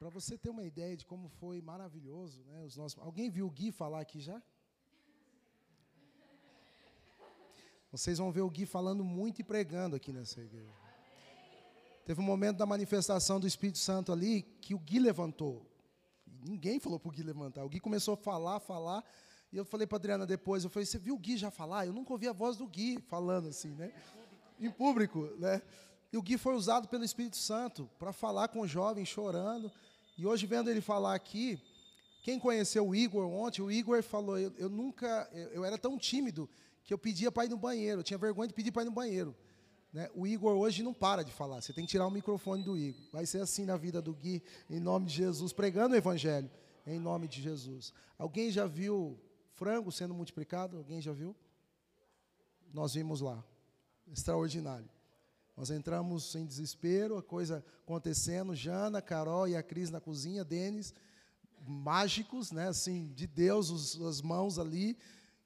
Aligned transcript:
Para 0.00 0.08
você 0.08 0.38
ter 0.38 0.48
uma 0.48 0.64
ideia 0.64 0.96
de 0.96 1.04
como 1.04 1.28
foi 1.28 1.60
maravilhoso, 1.60 2.42
né? 2.46 2.64
Os 2.64 2.74
nossos... 2.74 2.98
Alguém 3.02 3.28
viu 3.28 3.46
o 3.46 3.50
Gui 3.50 3.70
falar 3.70 4.00
aqui 4.00 4.18
já? 4.18 4.42
Vocês 7.92 8.16
vão 8.16 8.32
ver 8.32 8.40
o 8.40 8.48
Gui 8.48 8.64
falando 8.64 9.04
muito 9.04 9.42
e 9.42 9.44
pregando 9.44 9.94
aqui 9.94 10.10
nessa 10.10 10.40
igreja. 10.40 10.72
Teve 12.06 12.18
um 12.18 12.24
momento 12.24 12.56
da 12.56 12.64
manifestação 12.64 13.38
do 13.38 13.46
Espírito 13.46 13.76
Santo 13.76 14.10
ali 14.10 14.40
que 14.62 14.74
o 14.74 14.78
Gui 14.78 14.98
levantou. 14.98 15.70
Ninguém 16.26 16.80
falou 16.80 16.98
para 16.98 17.10
o 17.10 17.12
Gui 17.12 17.22
levantar. 17.22 17.62
O 17.62 17.68
Gui 17.68 17.78
começou 17.78 18.14
a 18.14 18.16
falar, 18.16 18.58
falar. 18.58 19.04
E 19.52 19.56
eu 19.58 19.66
falei 19.66 19.86
para 19.86 19.96
Adriana 19.96 20.26
depois, 20.26 20.64
eu 20.64 20.70
falei, 20.70 20.86
você 20.86 20.96
viu 20.96 21.14
o 21.14 21.18
Gui 21.18 21.36
já 21.36 21.50
falar? 21.50 21.84
Eu 21.84 21.92
nunca 21.92 22.10
ouvi 22.10 22.26
a 22.26 22.32
voz 22.32 22.56
do 22.56 22.66
Gui 22.66 22.98
falando 23.02 23.48
assim, 23.48 23.74
né? 23.74 23.92
Em 24.58 24.70
público, 24.70 25.24
né? 25.36 25.60
E 26.10 26.16
o 26.16 26.22
Gui 26.22 26.38
foi 26.38 26.54
usado 26.54 26.88
pelo 26.88 27.04
Espírito 27.04 27.36
Santo 27.36 27.86
para 27.98 28.14
falar 28.14 28.48
com 28.48 28.60
o 28.60 28.66
jovem 28.66 29.04
chorando. 29.04 29.70
E 30.20 30.26
hoje, 30.26 30.44
vendo 30.44 30.68
ele 30.68 30.82
falar 30.82 31.14
aqui, 31.14 31.58
quem 32.22 32.38
conheceu 32.38 32.86
o 32.86 32.94
Igor 32.94 33.26
ontem, 33.26 33.62
o 33.62 33.72
Igor 33.72 34.02
falou, 34.02 34.38
eu, 34.38 34.52
eu 34.58 34.68
nunca, 34.68 35.26
eu, 35.32 35.48
eu, 35.48 35.64
era 35.64 35.78
tão 35.78 35.96
tímido 35.96 36.46
que 36.84 36.92
eu 36.92 36.98
pedia 36.98 37.32
para 37.32 37.46
ir 37.46 37.48
no 37.48 37.56
banheiro, 37.56 38.00
eu 38.00 38.04
tinha 38.04 38.18
vergonha 38.18 38.46
de 38.46 38.52
pedir 38.52 38.70
para 38.70 38.82
ir 38.82 38.84
no 38.84 38.90
banheiro. 38.90 39.34
Né? 39.90 40.10
O 40.14 40.26
Igor 40.26 40.54
hoje 40.54 40.82
não 40.82 40.92
para 40.92 41.22
de 41.22 41.32
falar, 41.32 41.62
você 41.62 41.72
tem 41.72 41.86
que 41.86 41.90
tirar 41.90 42.06
o 42.06 42.10
microfone 42.10 42.62
do 42.62 42.76
Igor. 42.76 43.00
Vai 43.10 43.24
ser 43.24 43.40
assim 43.40 43.64
na 43.64 43.78
vida 43.78 44.02
do 44.02 44.12
Gui, 44.12 44.42
em 44.68 44.78
nome 44.78 45.06
de 45.06 45.14
Jesus, 45.14 45.54
pregando 45.54 45.94
o 45.94 45.96
Evangelho, 45.96 46.50
em 46.86 46.98
nome 46.98 47.26
de 47.26 47.40
Jesus. 47.40 47.94
Alguém 48.18 48.50
já 48.50 48.66
viu 48.66 49.18
frango 49.54 49.90
sendo 49.90 50.12
multiplicado? 50.12 50.76
Alguém 50.76 51.00
já 51.00 51.14
viu? 51.14 51.34
Nós 52.74 52.92
vimos 52.92 53.22
lá, 53.22 53.42
extraordinário. 54.12 54.90
Nós 55.60 55.70
entramos 55.70 56.34
em 56.34 56.46
desespero, 56.46 57.18
a 57.18 57.22
coisa 57.22 57.62
acontecendo, 57.82 58.54
Jana, 58.54 59.02
Carol 59.02 59.46
e 59.46 59.54
a 59.54 59.62
Cris 59.62 59.90
na 59.90 60.00
cozinha, 60.00 60.42
Denis, 60.42 60.94
mágicos, 61.68 62.50
né, 62.50 62.68
assim, 62.68 63.12
de 63.14 63.26
Deus, 63.26 63.68
os, 63.68 64.00
as 64.00 64.22
mãos 64.22 64.58
ali, 64.58 64.96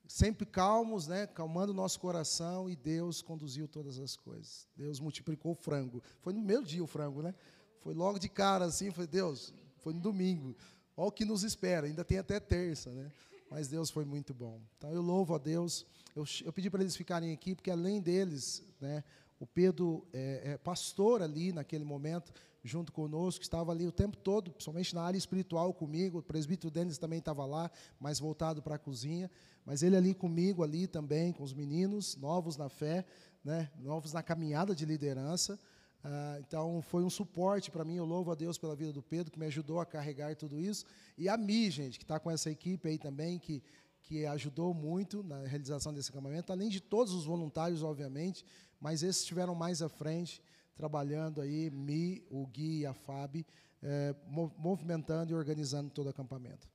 sempre 0.07 0.47
calmos, 0.47 1.09
né, 1.09 1.27
calmando 1.27 1.73
o 1.73 1.75
nosso 1.75 1.99
coração, 1.99 2.71
e 2.71 2.77
Deus 2.77 3.23
conduziu 3.23 3.67
todas 3.67 3.99
as 3.99 4.17
coisas. 4.17 4.69
Deus 4.77 5.01
multiplicou 5.01 5.51
o 5.51 5.57
frango. 5.57 6.01
Foi 6.21 6.33
no 6.33 6.41
meu 6.41 6.63
dia 6.63 6.85
o 6.85 6.87
frango, 6.87 7.21
né? 7.21 7.35
Foi 7.81 7.93
logo 7.93 8.17
de 8.21 8.29
cara 8.29 8.67
assim, 8.67 8.93
foi 8.93 9.09
Deus, 9.09 9.53
foi 9.79 9.93
no 9.93 10.01
domingo. 10.01 10.55
Olha 10.97 11.09
o 11.09 11.11
que 11.11 11.25
nos 11.25 11.43
espera, 11.43 11.89
ainda 11.89 12.05
tem 12.05 12.19
até 12.19 12.39
terça, 12.39 12.89
né? 12.91 13.11
Mas 13.51 13.67
Deus 13.67 13.91
foi 13.91 14.05
muito 14.05 14.33
bom. 14.33 14.61
Então 14.79 14.93
eu 14.93 15.03
louvo 15.03 15.35
a 15.35 15.39
Deus. 15.39 15.85
Eu, 16.15 16.25
eu 16.45 16.53
pedi 16.53 16.71
para 16.71 16.83
eles 16.83 16.95
ficarem 16.95 17.33
aqui, 17.33 17.57
porque 17.57 17.69
além 17.73 18.01
deles, 18.01 18.63
né, 18.81 19.03
o 19.45 19.47
Pedro 19.47 20.07
é, 20.11 20.53
é 20.53 20.59
pastor 20.59 21.21
ali 21.21 21.53
naquele 21.53 21.85
momento, 21.85 22.33
junto 22.63 22.91
conosco, 22.91 23.43
estava 23.43 23.71
ali 23.73 23.87
o 23.87 23.93
tempo 23.93 24.17
todo, 24.17 24.51
principalmente 24.51 24.95
na 24.95 25.03
área 25.03 25.19
espiritual 25.19 25.75
comigo. 25.75 26.19
O 26.19 26.23
presbítero 26.23 26.71
Denis 26.71 26.97
também 26.97 27.19
estava 27.19 27.45
lá, 27.45 27.71
mais 28.01 28.19
voltado 28.19 28.63
para 28.63 28.77
a 28.77 28.79
cozinha. 28.79 29.31
Mas 29.67 29.83
ele 29.83 29.97
ali 29.97 30.15
comigo, 30.15 30.63
ali 30.63 30.87
também, 30.87 31.31
com 31.31 31.43
os 31.43 31.53
meninos, 31.53 32.17
novos 32.17 32.57
na 32.57 32.71
fé, 32.71 33.05
né, 33.45 33.71
novos 33.79 34.15
na 34.15 34.23
caminhada 34.23 34.75
de 34.75 34.87
liderança. 34.87 35.61
Ah, 36.03 36.39
então, 36.41 36.81
foi 36.81 37.05
um 37.05 37.11
suporte 37.11 37.71
para 37.71 37.85
mim. 37.85 37.97
Eu 37.97 38.07
louvo 38.07 38.33
a 38.33 38.35
Deus 38.35 38.57
pela 38.57 38.75
vida 38.75 38.95
do 38.95 39.03
Pedro, 39.03 39.31
que 39.31 39.39
me 39.39 39.45
ajudou 39.45 39.79
a 39.79 39.85
carregar 39.85 40.35
tudo 40.35 40.59
isso. 40.59 40.87
E 41.19 41.29
a 41.29 41.37
Mi, 41.37 41.71
gente, 41.71 41.99
que 41.99 42.05
está 42.05 42.19
com 42.19 42.31
essa 42.31 42.51
equipe 42.51 42.89
aí 42.89 42.97
também, 42.97 43.39
que, 43.39 43.63
que 44.01 44.25
ajudou 44.25 44.73
muito 44.73 45.23
na 45.23 45.47
realização 45.47 45.93
desse 45.93 46.11
acampamento, 46.11 46.51
além 46.51 46.71
de 46.71 46.81
todos 46.81 47.13
os 47.13 47.27
voluntários, 47.27 47.83
obviamente, 47.83 48.43
mas 48.85 49.03
esses 49.03 49.23
estiveram 49.23 49.55
mais 49.55 49.81
à 49.81 49.89
frente 49.89 50.43
trabalhando 50.77 51.41
aí, 51.41 51.71
Mi, 51.71 52.23
o 52.29 52.47
Gui 52.47 52.81
e 52.81 52.87
a 52.87 52.93
Fábio, 52.93 53.43
é, 53.83 54.15
movimentando 54.59 55.33
e 55.33 55.35
organizando 55.35 55.89
todo 55.89 56.05
o 56.05 56.11
acampamento. 56.11 56.69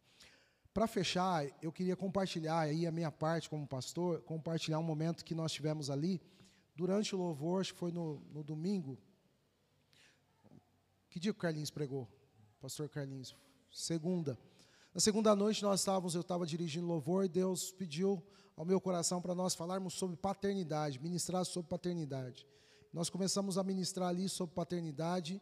Para 0.73 0.87
fechar, 0.87 1.45
eu 1.61 1.71
queria 1.71 1.95
compartilhar 1.95 2.61
aí 2.61 2.87
a 2.87 2.91
minha 2.91 3.11
parte 3.11 3.47
como 3.47 3.67
pastor, 3.67 4.21
compartilhar 4.23 4.79
um 4.79 4.83
momento 4.83 5.23
que 5.23 5.35
nós 5.35 5.51
tivemos 5.51 5.91
ali, 5.91 6.19
durante 6.75 7.13
o 7.13 7.19
louvor, 7.19 7.61
acho 7.61 7.73
que 7.73 7.79
foi 7.79 7.91
no, 7.91 8.19
no 8.31 8.43
domingo. 8.43 8.97
Que 11.11 11.19
dia 11.19 11.31
que 11.31 11.37
o 11.37 11.41
Carlinhos 11.41 11.69
pregou? 11.69 12.07
Pastor 12.59 12.89
Carlinhos. 12.89 13.35
Segunda. 13.71 14.35
Na 14.95 14.99
segunda 14.99 15.35
noite 15.35 15.61
nós 15.61 15.81
estávamos, 15.81 16.15
eu 16.15 16.21
estava 16.21 16.43
dirigindo 16.43 16.87
louvor 16.87 17.25
e 17.25 17.29
Deus 17.29 17.71
pediu 17.71 18.23
ao 18.59 18.65
meu 18.65 18.81
coração 18.81 19.21
para 19.21 19.33
nós 19.33 19.55
falarmos 19.55 19.93
sobre 19.93 20.17
paternidade, 20.17 20.99
ministrar 20.99 21.45
sobre 21.45 21.69
paternidade. 21.69 22.45
Nós 22.91 23.09
começamos 23.09 23.57
a 23.57 23.63
ministrar 23.63 24.09
ali 24.09 24.27
sobre 24.27 24.53
paternidade 24.53 25.41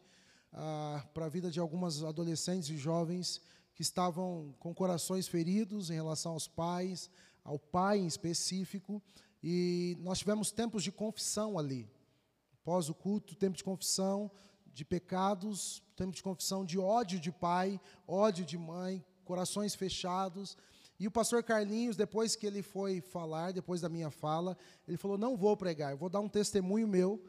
ah, 0.53 1.03
para 1.16 1.25
a 1.25 1.27
vida 1.27 1.50
de 1.50 1.59
algumas 1.59 2.03
adolescentes 2.03 2.69
e 2.69 2.77
jovens 2.77 3.41
que 3.73 3.81
estavam 3.81 4.53
com 4.59 4.72
corações 4.72 5.27
feridos 5.27 5.89
em 5.89 5.95
relação 5.95 6.33
aos 6.33 6.47
pais, 6.47 7.09
ao 7.44 7.57
pai 7.57 7.97
em 7.97 8.06
específico, 8.06 9.01
e 9.41 9.97
nós 10.01 10.19
tivemos 10.19 10.51
tempos 10.51 10.83
de 10.83 10.91
confissão 10.91 11.57
ali. 11.57 11.89
Após 12.61 12.88
o 12.88 12.94
culto, 12.94 13.33
tempo 13.33 13.57
de 13.57 13.63
confissão 13.63 14.29
de 14.72 14.85
pecados, 14.85 15.81
tempo 15.95 16.11
de 16.11 16.22
confissão 16.22 16.63
de 16.63 16.77
ódio 16.77 17.19
de 17.19 17.31
pai, 17.31 17.81
ódio 18.07 18.45
de 18.45 18.59
mãe, 18.59 19.03
corações 19.25 19.73
fechados. 19.73 20.56
E 21.00 21.08
o 21.08 21.12
pastor 21.12 21.44
Carlinhos, 21.44 21.96
depois 21.96 22.35
que 22.35 22.47
ele 22.47 22.63
foi 22.63 23.02
falar, 23.02 23.53
depois 23.53 23.81
da 23.81 23.90
minha 23.90 24.09
fala, 24.09 24.58
ele 24.88 24.97
falou: 24.97 25.18
Não 25.18 25.38
vou 25.38 25.56
pregar, 25.56 25.96
vou 25.96 26.09
dar 26.09 26.19
um 26.19 26.30
testemunho 26.30 26.88
meu 26.88 27.24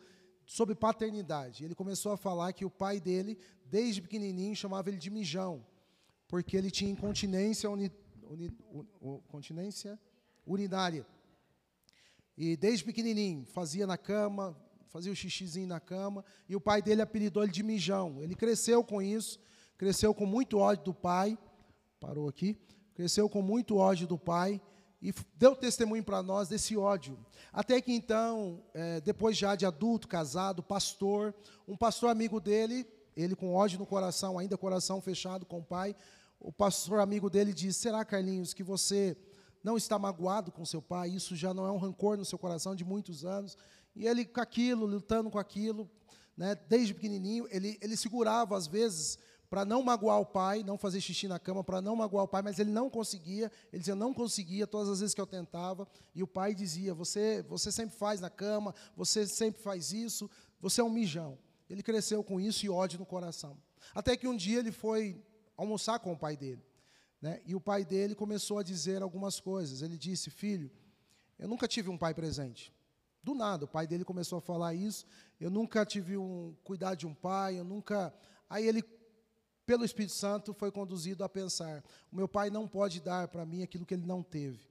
sobre 0.46 0.74
paternidade. 0.74 1.64
Ele 1.64 1.74
começou 1.74 2.12
a 2.12 2.16
falar 2.16 2.52
que 2.54 2.64
o 2.64 2.70
pai 2.70 2.98
dele, 2.98 3.38
desde 3.66 4.00
pequenininho, 4.00 4.56
chamava 4.56 4.88
ele 4.88 4.96
de 4.96 5.10
mijão, 5.10 5.64
porque 6.26 6.56
ele 6.56 6.70
tinha 6.70 6.90
incontinência, 6.90 7.70
uni, 7.70 7.92
uni, 8.22 8.50
uni, 9.00 9.22
continência 9.28 9.98
urinária. 10.46 11.06
E 12.36 12.56
desde 12.56 12.84
pequenininho, 12.84 13.44
fazia 13.44 13.86
na 13.86 13.98
cama, 13.98 14.56
fazia 14.86 15.12
o 15.12 15.16
xixizinho 15.16 15.66
na 15.66 15.78
cama, 15.78 16.24
e 16.48 16.56
o 16.56 16.60
pai 16.60 16.80
dele 16.80 17.02
apelidou 17.02 17.42
ele 17.42 17.52
de 17.52 17.62
mijão. 17.62 18.22
Ele 18.22 18.34
cresceu 18.34 18.82
com 18.82 19.02
isso, 19.02 19.38
cresceu 19.76 20.14
com 20.14 20.24
muito 20.24 20.58
ódio 20.58 20.86
do 20.86 20.94
pai, 20.94 21.36
parou 22.00 22.26
aqui, 22.26 22.56
cresceu 22.98 23.28
com 23.28 23.40
muito 23.40 23.76
ódio 23.76 24.08
do 24.08 24.18
pai, 24.18 24.60
e 25.00 25.14
deu 25.36 25.54
testemunho 25.54 26.02
para 26.02 26.20
nós 26.20 26.48
desse 26.48 26.76
ódio. 26.76 27.16
Até 27.52 27.80
que 27.80 27.92
então, 27.92 28.60
é, 28.74 29.00
depois 29.00 29.36
já 29.36 29.54
de 29.54 29.64
adulto, 29.64 30.08
casado, 30.08 30.64
pastor, 30.64 31.32
um 31.68 31.76
pastor 31.76 32.10
amigo 32.10 32.40
dele, 32.40 32.84
ele 33.16 33.36
com 33.36 33.54
ódio 33.54 33.78
no 33.78 33.86
coração, 33.86 34.36
ainda 34.36 34.58
coração 34.58 35.00
fechado 35.00 35.46
com 35.46 35.60
o 35.60 35.64
pai, 35.64 35.94
o 36.40 36.52
pastor 36.52 36.98
amigo 36.98 37.30
dele 37.30 37.54
disse: 37.54 37.78
Será, 37.78 38.04
Carlinhos, 38.04 38.52
que 38.52 38.64
você 38.64 39.16
não 39.62 39.76
está 39.76 39.96
magoado 39.96 40.50
com 40.50 40.64
seu 40.64 40.82
pai? 40.82 41.10
Isso 41.10 41.36
já 41.36 41.54
não 41.54 41.68
é 41.68 41.70
um 41.70 41.78
rancor 41.78 42.16
no 42.16 42.24
seu 42.24 42.36
coração 42.36 42.74
de 42.74 42.84
muitos 42.84 43.24
anos. 43.24 43.56
E 43.94 44.08
ele 44.08 44.24
com 44.24 44.40
aquilo, 44.40 44.86
lutando 44.86 45.30
com 45.30 45.38
aquilo, 45.38 45.88
né, 46.36 46.56
desde 46.68 46.94
pequenininho, 46.94 47.46
ele, 47.48 47.78
ele 47.80 47.96
segurava 47.96 48.56
às 48.56 48.66
vezes 48.66 49.20
para 49.50 49.64
não 49.64 49.82
magoar 49.82 50.20
o 50.20 50.26
pai, 50.26 50.62
não 50.62 50.76
fazer 50.76 51.00
xixi 51.00 51.26
na 51.26 51.38
cama, 51.38 51.64
para 51.64 51.80
não 51.80 51.96
magoar 51.96 52.24
o 52.24 52.28
pai, 52.28 52.42
mas 52.42 52.58
ele 52.58 52.70
não 52.70 52.90
conseguia. 52.90 53.50
Ele 53.72 53.80
dizia, 53.80 53.94
não 53.94 54.12
conseguia, 54.12 54.66
todas 54.66 54.88
as 54.88 55.00
vezes 55.00 55.14
que 55.14 55.20
eu 55.20 55.26
tentava. 55.26 55.88
E 56.14 56.22
o 56.22 56.26
pai 56.26 56.54
dizia, 56.54 56.92
você, 56.92 57.42
você 57.48 57.72
sempre 57.72 57.96
faz 57.96 58.20
na 58.20 58.28
cama, 58.28 58.74
você 58.94 59.26
sempre 59.26 59.60
faz 59.62 59.92
isso, 59.92 60.30
você 60.60 60.80
é 60.80 60.84
um 60.84 60.90
mijão. 60.90 61.38
Ele 61.68 61.82
cresceu 61.82 62.22
com 62.22 62.38
isso 62.38 62.64
e 62.66 62.68
ódio 62.68 62.98
no 62.98 63.06
coração. 63.06 63.56
Até 63.94 64.16
que 64.16 64.28
um 64.28 64.36
dia 64.36 64.58
ele 64.58 64.72
foi 64.72 65.22
almoçar 65.56 65.98
com 65.98 66.12
o 66.12 66.18
pai 66.18 66.36
dele. 66.36 66.62
Né? 67.20 67.40
E 67.46 67.54
o 67.54 67.60
pai 67.60 67.84
dele 67.84 68.14
começou 68.14 68.58
a 68.58 68.62
dizer 68.62 69.02
algumas 69.02 69.40
coisas. 69.40 69.82
Ele 69.82 69.96
disse, 69.96 70.30
filho, 70.30 70.70
eu 71.38 71.48
nunca 71.48 71.66
tive 71.66 71.88
um 71.88 71.96
pai 71.96 72.12
presente. 72.14 72.72
Do 73.22 73.34
nada, 73.34 73.64
o 73.64 73.68
pai 73.68 73.86
dele 73.86 74.04
começou 74.04 74.38
a 74.38 74.40
falar 74.40 74.74
isso. 74.74 75.06
Eu 75.40 75.50
nunca 75.50 75.84
tive 75.84 76.16
um 76.16 76.54
cuidado 76.64 76.98
de 76.98 77.06
um 77.06 77.14
pai, 77.14 77.58
eu 77.58 77.64
nunca. 77.64 78.14
Aí 78.48 78.66
ele 78.66 78.82
pelo 79.68 79.84
Espírito 79.84 80.14
Santo, 80.14 80.54
foi 80.54 80.72
conduzido 80.72 81.22
a 81.22 81.28
pensar: 81.28 81.84
o 82.10 82.16
meu 82.16 82.26
pai 82.26 82.48
não 82.48 82.66
pode 82.66 83.02
dar 83.02 83.28
para 83.28 83.44
mim 83.44 83.62
aquilo 83.62 83.84
que 83.84 83.92
ele 83.92 84.06
não 84.06 84.22
teve. 84.22 84.66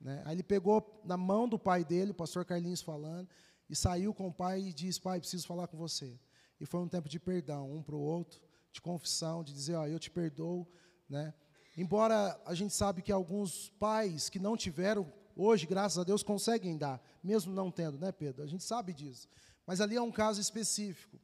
Né? 0.00 0.22
Aí 0.24 0.34
ele 0.34 0.42
pegou 0.42 0.98
na 1.04 1.18
mão 1.18 1.46
do 1.46 1.58
pai 1.58 1.84
dele, 1.84 2.12
o 2.12 2.14
pastor 2.14 2.46
Carlinhos 2.46 2.80
falando, 2.80 3.28
e 3.68 3.76
saiu 3.76 4.14
com 4.14 4.28
o 4.28 4.32
pai 4.32 4.62
e 4.62 4.72
disse: 4.72 4.98
Pai, 4.98 5.20
preciso 5.20 5.46
falar 5.46 5.66
com 5.66 5.76
você. 5.76 6.18
E 6.58 6.64
foi 6.64 6.80
um 6.80 6.88
tempo 6.88 7.06
de 7.06 7.20
perdão, 7.20 7.70
um 7.70 7.82
para 7.82 7.94
o 7.94 8.00
outro, 8.00 8.40
de 8.72 8.80
confissão, 8.80 9.44
de 9.44 9.52
dizer: 9.52 9.74
Ó, 9.74 9.86
eu 9.86 9.98
te 9.98 10.10
perdoo. 10.10 10.66
Né? 11.06 11.34
Embora 11.76 12.40
a 12.46 12.54
gente 12.54 12.72
sabe 12.72 13.02
que 13.02 13.12
alguns 13.12 13.68
pais 13.78 14.30
que 14.30 14.38
não 14.38 14.56
tiveram, 14.56 15.12
hoje, 15.36 15.66
graças 15.66 15.98
a 15.98 16.02
Deus, 16.02 16.22
conseguem 16.22 16.78
dar, 16.78 16.98
mesmo 17.22 17.52
não 17.52 17.70
tendo, 17.70 17.98
né, 17.98 18.10
Pedro? 18.10 18.42
A 18.42 18.46
gente 18.46 18.64
sabe 18.64 18.94
disso. 18.94 19.28
Mas 19.66 19.82
ali 19.82 19.96
é 19.96 20.02
um 20.02 20.10
caso 20.10 20.40
específico. 20.40 21.20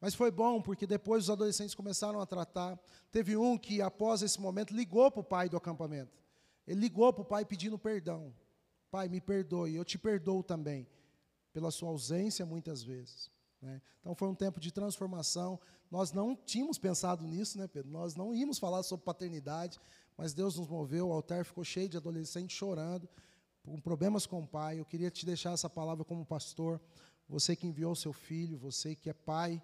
Mas 0.00 0.14
foi 0.14 0.30
bom, 0.30 0.62
porque 0.62 0.86
depois 0.86 1.24
os 1.24 1.30
adolescentes 1.30 1.74
começaram 1.74 2.20
a 2.20 2.26
tratar. 2.26 2.78
Teve 3.12 3.36
um 3.36 3.58
que, 3.58 3.82
após 3.82 4.22
esse 4.22 4.40
momento, 4.40 4.74
ligou 4.74 5.10
para 5.10 5.20
o 5.20 5.24
pai 5.24 5.48
do 5.48 5.56
acampamento. 5.56 6.18
Ele 6.66 6.80
ligou 6.80 7.12
para 7.12 7.22
o 7.22 7.24
pai 7.24 7.44
pedindo 7.44 7.78
perdão. 7.78 8.32
Pai, 8.90 9.08
me 9.08 9.20
perdoe, 9.20 9.74
eu 9.74 9.84
te 9.84 9.98
perdoo 9.98 10.42
também, 10.42 10.88
pela 11.52 11.70
sua 11.70 11.90
ausência 11.90 12.46
muitas 12.46 12.82
vezes. 12.82 13.30
Né? 13.60 13.80
Então 14.00 14.14
foi 14.14 14.28
um 14.28 14.34
tempo 14.34 14.58
de 14.58 14.72
transformação. 14.72 15.60
Nós 15.90 16.12
não 16.12 16.34
tínhamos 16.34 16.78
pensado 16.78 17.24
nisso, 17.26 17.58
né, 17.58 17.68
Pedro? 17.68 17.90
Nós 17.90 18.14
não 18.14 18.34
íamos 18.34 18.58
falar 18.58 18.82
sobre 18.82 19.04
paternidade, 19.04 19.78
mas 20.16 20.32
Deus 20.32 20.56
nos 20.56 20.66
moveu. 20.66 21.08
O 21.08 21.12
altar 21.12 21.44
ficou 21.44 21.62
cheio 21.62 21.88
de 21.88 21.96
adolescentes 21.96 22.56
chorando, 22.56 23.08
com 23.62 23.78
problemas 23.80 24.26
com 24.26 24.40
o 24.40 24.46
pai. 24.46 24.80
Eu 24.80 24.84
queria 24.84 25.10
te 25.10 25.26
deixar 25.26 25.52
essa 25.52 25.68
palavra 25.68 26.04
como 26.04 26.24
pastor. 26.24 26.80
Você 27.28 27.54
que 27.54 27.66
enviou 27.66 27.94
seu 27.94 28.12
filho, 28.12 28.58
você 28.58 28.96
que 28.96 29.10
é 29.10 29.12
pai, 29.12 29.62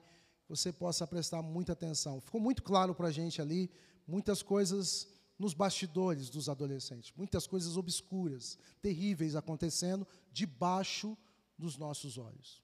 você 0.49 0.73
possa 0.73 1.07
prestar 1.07 1.43
muita 1.43 1.73
atenção. 1.73 2.21
Ficou 2.21 2.41
muito 2.41 2.63
claro 2.63 2.95
para 2.95 3.09
a 3.09 3.13
gente 3.13 3.41
ali 3.41 3.71
muitas 4.07 4.43
coisas 4.43 5.09
nos 5.39 5.53
bastidores 5.53 6.31
dos 6.31 6.49
adolescentes, 6.49 7.13
muitas 7.17 7.47
coisas 7.47 7.77
obscuras, 7.77 8.59
terríveis 8.81 9.37
acontecendo 9.37 10.07
debaixo 10.33 11.17
dos 11.59 11.77
nossos 11.77 12.17
olhos. 12.17 12.63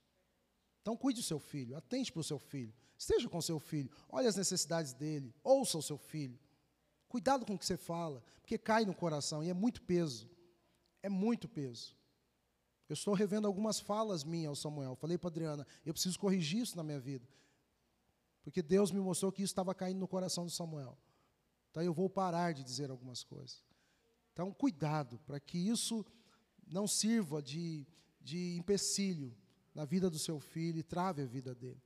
Então, 0.81 0.97
cuide 0.97 1.21
do 1.21 1.25
seu 1.25 1.39
filho, 1.39 1.77
atente 1.77 2.11
para 2.11 2.21
o 2.21 2.25
seu 2.25 2.39
filho, 2.39 2.73
esteja 2.97 3.29
com 3.29 3.39
o 3.39 3.43
seu 3.43 3.61
filho, 3.61 3.91
olhe 4.09 4.27
as 4.27 4.37
necessidades 4.37 4.93
dele, 4.93 5.35
ouça 5.43 5.79
o 5.79 5.83
seu 5.83 5.99
filho. 5.99 6.39
Cuidado 7.09 7.45
com 7.45 7.55
o 7.55 7.59
que 7.59 7.67
você 7.67 7.77
fala, 7.77 8.23
porque 8.41 8.57
cai 8.57 8.85
no 8.85 8.95
coração 8.95 9.45
e 9.45 9.51
é 9.51 9.55
muito 9.55 9.83
peso. 9.83 10.31
É 11.03 11.09
muito 11.09 11.49
peso. 11.49 11.95
Eu 12.89 12.95
estou 12.95 13.15
revendo 13.15 13.47
algumas 13.47 13.79
falas 13.79 14.25
minhas 14.25 14.49
ao 14.49 14.57
Samuel. 14.57 14.97
Falei 14.97 15.19
para 15.19 15.29
Adriana, 15.29 15.67
eu 15.85 15.93
preciso 15.93 16.19
corrigir 16.19 16.63
isso 16.63 16.77
na 16.77 16.83
minha 16.83 16.99
vida. 16.99 17.27
Porque 18.43 18.63
Deus 18.63 18.91
me 18.91 19.01
mostrou 19.01 19.31
que 19.31 19.43
isso 19.43 19.53
estava 19.53 19.75
caindo 19.75 19.99
no 19.99 20.09
coração 20.09 20.45
do 20.45 20.51
Samuel. 20.51 20.99
Então 21.71 21.83
eu 21.83 21.95
vou 21.95 22.11
parar 22.11 22.53
de 22.53 22.63
dizer 22.63 22.91
algumas 22.91 23.23
coisas. 23.25 23.63
Então, 24.33 24.53
cuidado, 24.53 25.19
para 25.27 25.39
que 25.39 25.59
isso 25.59 26.05
não 26.67 26.87
sirva 26.87 27.43
de, 27.43 27.87
de 28.21 28.57
empecilho 28.57 29.35
na 29.75 29.85
vida 29.85 30.11
do 30.11 30.19
seu 30.19 30.41
filho 30.41 30.79
e 30.79 30.83
trave 30.83 31.23
a 31.23 31.27
vida 31.27 31.55
dele. 31.55 31.81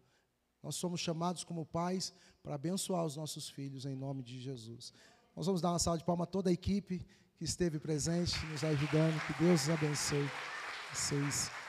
Nós 0.63 0.77
somos 0.77 1.01
chamados 1.01 1.45
como 1.45 1.65
pais 1.65 2.13
para 2.43 2.55
abençoar 2.55 3.05
os 3.05 3.17
nossos 3.17 3.49
filhos 3.49 3.85
em 3.85 3.95
nome 3.95 4.23
de 4.23 4.41
Jesus. 4.41 4.93
Nós 5.35 5.47
vamos 5.47 5.61
dar 5.61 5.71
uma 5.71 5.79
salva 5.79 5.99
de 5.99 6.05
palmas 6.05 6.27
a 6.27 6.31
toda 6.31 6.51
a 6.51 6.53
equipe 6.53 7.05
que 7.37 7.45
esteve 7.45 7.79
presente, 7.79 8.35
nos 8.47 8.65
ajudando. 8.65 9.21
Que 9.27 9.45
Deus 9.45 9.65
os 9.65 9.71
abençoe. 9.71 10.29
Vocês. 10.93 11.66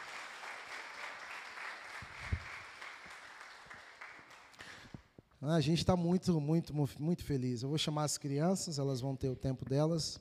A 5.39 5.61
gente 5.61 5.79
está 5.79 5.95
muito, 5.95 6.41
muito, 6.41 6.73
muito 6.73 7.23
feliz. 7.23 7.61
Eu 7.61 7.69
vou 7.69 7.77
chamar 7.77 8.05
as 8.05 8.17
crianças, 8.17 8.79
elas 8.79 8.99
vão 9.01 9.15
ter 9.15 9.29
o 9.29 9.35
tempo 9.35 9.63
delas. 9.69 10.19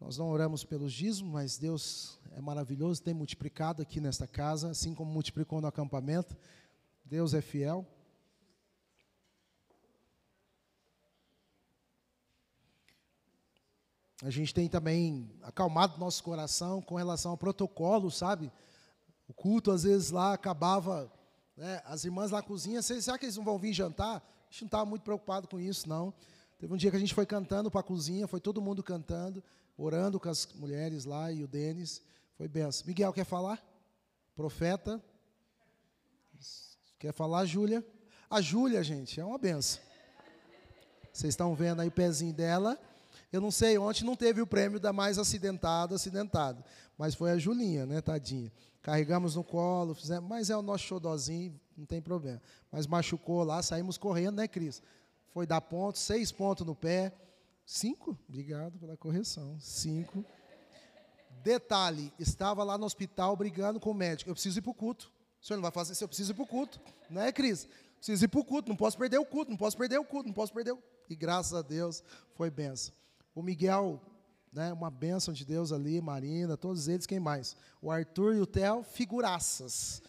Nós 0.00 0.16
não 0.16 0.28
oramos 0.30 0.64
pelos 0.64 0.92
dízimos, 0.92 1.30
mas 1.32 1.58
Deus 1.58 2.18
é 2.32 2.40
maravilhoso, 2.40 3.02
tem 3.02 3.12
multiplicado 3.12 3.82
aqui 3.82 4.00
nesta 4.00 4.26
casa, 4.26 4.70
assim 4.70 4.94
como 4.94 5.12
multiplicou 5.12 5.60
no 5.60 5.66
acampamento. 5.66 6.34
Deus 7.04 7.34
é 7.34 7.42
fiel. 7.42 7.86
A 14.22 14.30
gente 14.30 14.54
tem 14.54 14.66
também 14.66 15.30
acalmado 15.42 15.98
nosso 15.98 16.24
coração 16.24 16.80
com 16.80 16.94
relação 16.94 17.32
ao 17.32 17.36
protocolo, 17.36 18.10
sabe? 18.10 18.50
O 19.28 19.34
culto, 19.34 19.70
às 19.70 19.82
vezes, 19.82 20.10
lá 20.10 20.32
acabava 20.32 21.12
né? 21.56 21.80
As 21.84 22.04
irmãs 22.04 22.30
lá 22.30 22.42
cozinham, 22.42 22.82
será 22.82 23.18
que 23.18 23.24
eles 23.24 23.36
não 23.36 23.44
vão 23.44 23.58
vir 23.58 23.72
jantar? 23.72 24.16
A 24.16 24.50
gente 24.50 24.62
não 24.62 24.68
estava 24.68 24.86
muito 24.86 25.02
preocupado 25.02 25.48
com 25.48 25.58
isso, 25.58 25.88
não. 25.88 26.12
Teve 26.58 26.72
um 26.72 26.76
dia 26.76 26.90
que 26.90 26.96
a 26.96 27.00
gente 27.00 27.14
foi 27.14 27.26
cantando 27.26 27.70
para 27.70 27.80
a 27.80 27.84
cozinha, 27.84 28.26
foi 28.26 28.40
todo 28.40 28.60
mundo 28.60 28.82
cantando, 28.82 29.42
orando 29.76 30.18
com 30.18 30.28
as 30.28 30.46
mulheres 30.54 31.04
lá 31.04 31.30
e 31.32 31.42
o 31.42 31.48
Denis. 31.48 32.00
Foi 32.36 32.48
benção. 32.48 32.86
Miguel, 32.86 33.12
quer 33.12 33.24
falar? 33.24 33.62
Profeta. 34.34 35.02
Quer 36.98 37.12
falar, 37.12 37.44
Júlia? 37.44 37.84
A 38.30 38.40
Júlia, 38.40 38.82
gente, 38.82 39.20
é 39.20 39.24
uma 39.24 39.38
benção. 39.38 39.82
Vocês 41.12 41.32
estão 41.32 41.54
vendo 41.54 41.80
aí 41.80 41.88
o 41.88 41.92
pezinho 41.92 42.32
dela. 42.32 42.78
Eu 43.34 43.40
não 43.40 43.50
sei, 43.50 43.76
ontem 43.78 44.04
não 44.04 44.14
teve 44.14 44.40
o 44.40 44.46
prêmio 44.46 44.78
da 44.78 44.92
mais 44.92 45.18
acidentado, 45.18 45.94
acidentado. 45.94 46.64
Mas 46.96 47.14
foi 47.14 47.32
a 47.32 47.38
Julinha, 47.38 47.84
né, 47.84 48.00
tadinha 48.00 48.52
carregamos 48.84 49.34
no 49.34 49.42
colo, 49.42 49.94
fizemos, 49.94 50.28
mas 50.28 50.50
é 50.50 50.56
o 50.56 50.60
nosso 50.60 50.84
xodózinho, 50.84 51.58
não 51.74 51.86
tem 51.86 52.02
problema. 52.02 52.40
Mas 52.70 52.86
machucou 52.86 53.42
lá, 53.42 53.62
saímos 53.62 53.96
correndo, 53.96 54.36
né, 54.36 54.46
Cris? 54.46 54.82
Foi 55.32 55.46
dar 55.46 55.62
ponto, 55.62 55.98
seis 55.98 56.30
pontos 56.30 56.66
no 56.66 56.74
pé. 56.74 57.10
Cinco? 57.64 58.16
Obrigado 58.28 58.78
pela 58.78 58.94
correção. 58.94 59.56
Cinco. 59.58 60.22
Detalhe, 61.42 62.12
estava 62.18 62.62
lá 62.62 62.76
no 62.76 62.84
hospital 62.84 63.34
brigando 63.34 63.80
com 63.80 63.90
o 63.90 63.94
médico. 63.94 64.28
Eu 64.28 64.34
preciso 64.34 64.58
ir 64.58 64.62
para 64.62 64.70
o 64.70 64.74
culto. 64.74 65.10
O 65.40 65.46
senhor 65.46 65.56
não 65.56 65.62
vai 65.62 65.72
fazer 65.72 65.94
isso, 65.94 66.04
eu 66.04 66.08
preciso 66.08 66.32
ir 66.32 66.34
para 66.34 66.44
o 66.44 66.46
culto. 66.46 66.78
Não 67.08 67.22
é, 67.22 67.32
Cris? 67.32 67.66
Preciso 67.96 68.26
ir 68.26 68.28
para 68.28 68.40
o 68.40 68.44
culto, 68.44 68.68
não 68.68 68.76
posso 68.76 68.98
perder 68.98 69.16
o 69.16 69.24
culto, 69.24 69.50
não 69.50 69.56
posso 69.56 69.78
perder 69.78 69.98
o 69.98 70.04
culto, 70.04 70.26
não 70.26 70.34
posso 70.34 70.52
perder 70.52 70.72
o... 70.72 70.82
E 71.08 71.16
graças 71.16 71.54
a 71.54 71.62
Deus 71.62 72.04
foi 72.34 72.50
benção. 72.50 72.94
O 73.34 73.42
Miguel 73.42 74.00
né, 74.54 74.72
uma 74.72 74.90
bênção 74.90 75.34
de 75.34 75.44
Deus 75.44 75.72
ali, 75.72 76.00
Marina, 76.00 76.56
todos 76.56 76.86
eles, 76.86 77.06
quem 77.06 77.18
mais? 77.18 77.56
O 77.82 77.90
Arthur 77.90 78.36
e 78.36 78.40
o 78.40 78.46
Theo, 78.46 78.84
figuraças. 78.84 80.00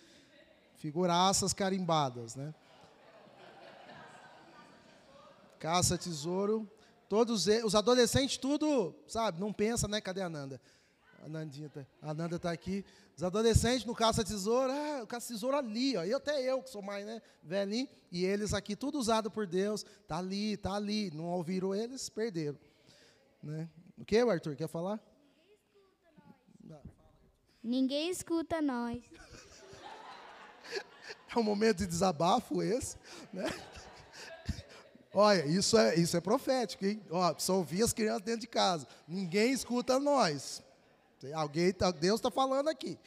Figuraças 0.75 1.51
carimbadas, 1.51 2.35
né? 2.35 2.53
Caça, 5.57 5.97
tesouro, 5.97 6.69
todos 7.09 7.47
eles, 7.47 7.63
os 7.63 7.73
adolescentes 7.73 8.37
tudo, 8.37 8.93
sabe, 9.07 9.39
não 9.39 9.51
pensa, 9.51 9.87
né? 9.87 9.99
Cadê 9.99 10.21
a 10.21 10.29
Nanda? 10.29 10.61
A 11.23 11.27
Nandinha 11.27 11.69
tá, 11.69 11.83
a 12.03 12.13
Nanda 12.13 12.35
está 12.35 12.51
aqui. 12.51 12.85
Os 13.17 13.23
adolescentes 13.23 13.83
no 13.83 13.95
caça-tesouro, 13.95 14.71
ah, 14.71 15.01
o 15.01 15.07
caça-tesouro 15.07 15.57
ali, 15.57 15.97
ó. 15.97 16.03
E 16.03 16.13
até 16.13 16.39
eu, 16.43 16.61
que 16.61 16.69
sou 16.69 16.83
mais, 16.83 17.03
né, 17.03 17.19
velhinho, 17.41 17.87
e 18.11 18.23
eles 18.23 18.53
aqui, 18.53 18.75
tudo 18.75 18.99
usado 18.99 19.31
por 19.31 19.47
Deus, 19.47 19.83
tá 20.07 20.17
ali, 20.17 20.55
tá 20.55 20.75
ali. 20.75 21.09
Não 21.15 21.25
ouviram 21.25 21.73
eles, 21.73 22.09
perderam. 22.09 22.59
Né? 23.45 23.69
O 23.95 24.03
que, 24.03 24.17
Arthur? 24.17 24.55
Quer 24.55 24.67
falar? 24.67 24.99
Ninguém 27.63 28.09
escuta 28.09 28.59
nós. 28.59 29.03
é 31.29 31.39
um 31.39 31.43
momento 31.43 31.77
de 31.77 31.87
desabafo 31.87 32.63
esse, 32.63 32.97
né? 33.31 33.45
Olha, 35.13 35.45
isso 35.45 35.77
é, 35.77 35.95
isso 35.95 36.17
é 36.17 36.21
profético, 36.21 36.85
hein? 36.85 37.01
Ó, 37.09 37.33
precisa 37.33 37.53
ouvir 37.53 37.83
as 37.83 37.93
crianças 37.93 38.23
dentro 38.23 38.41
de 38.41 38.47
casa. 38.47 38.87
Ninguém 39.07 39.53
escuta 39.53 39.99
nós. 39.99 40.61
Alguém, 41.33 41.71
tá, 41.71 41.91
Deus 41.91 42.19
está 42.19 42.29
falando 42.29 42.67
aqui. 42.67 42.99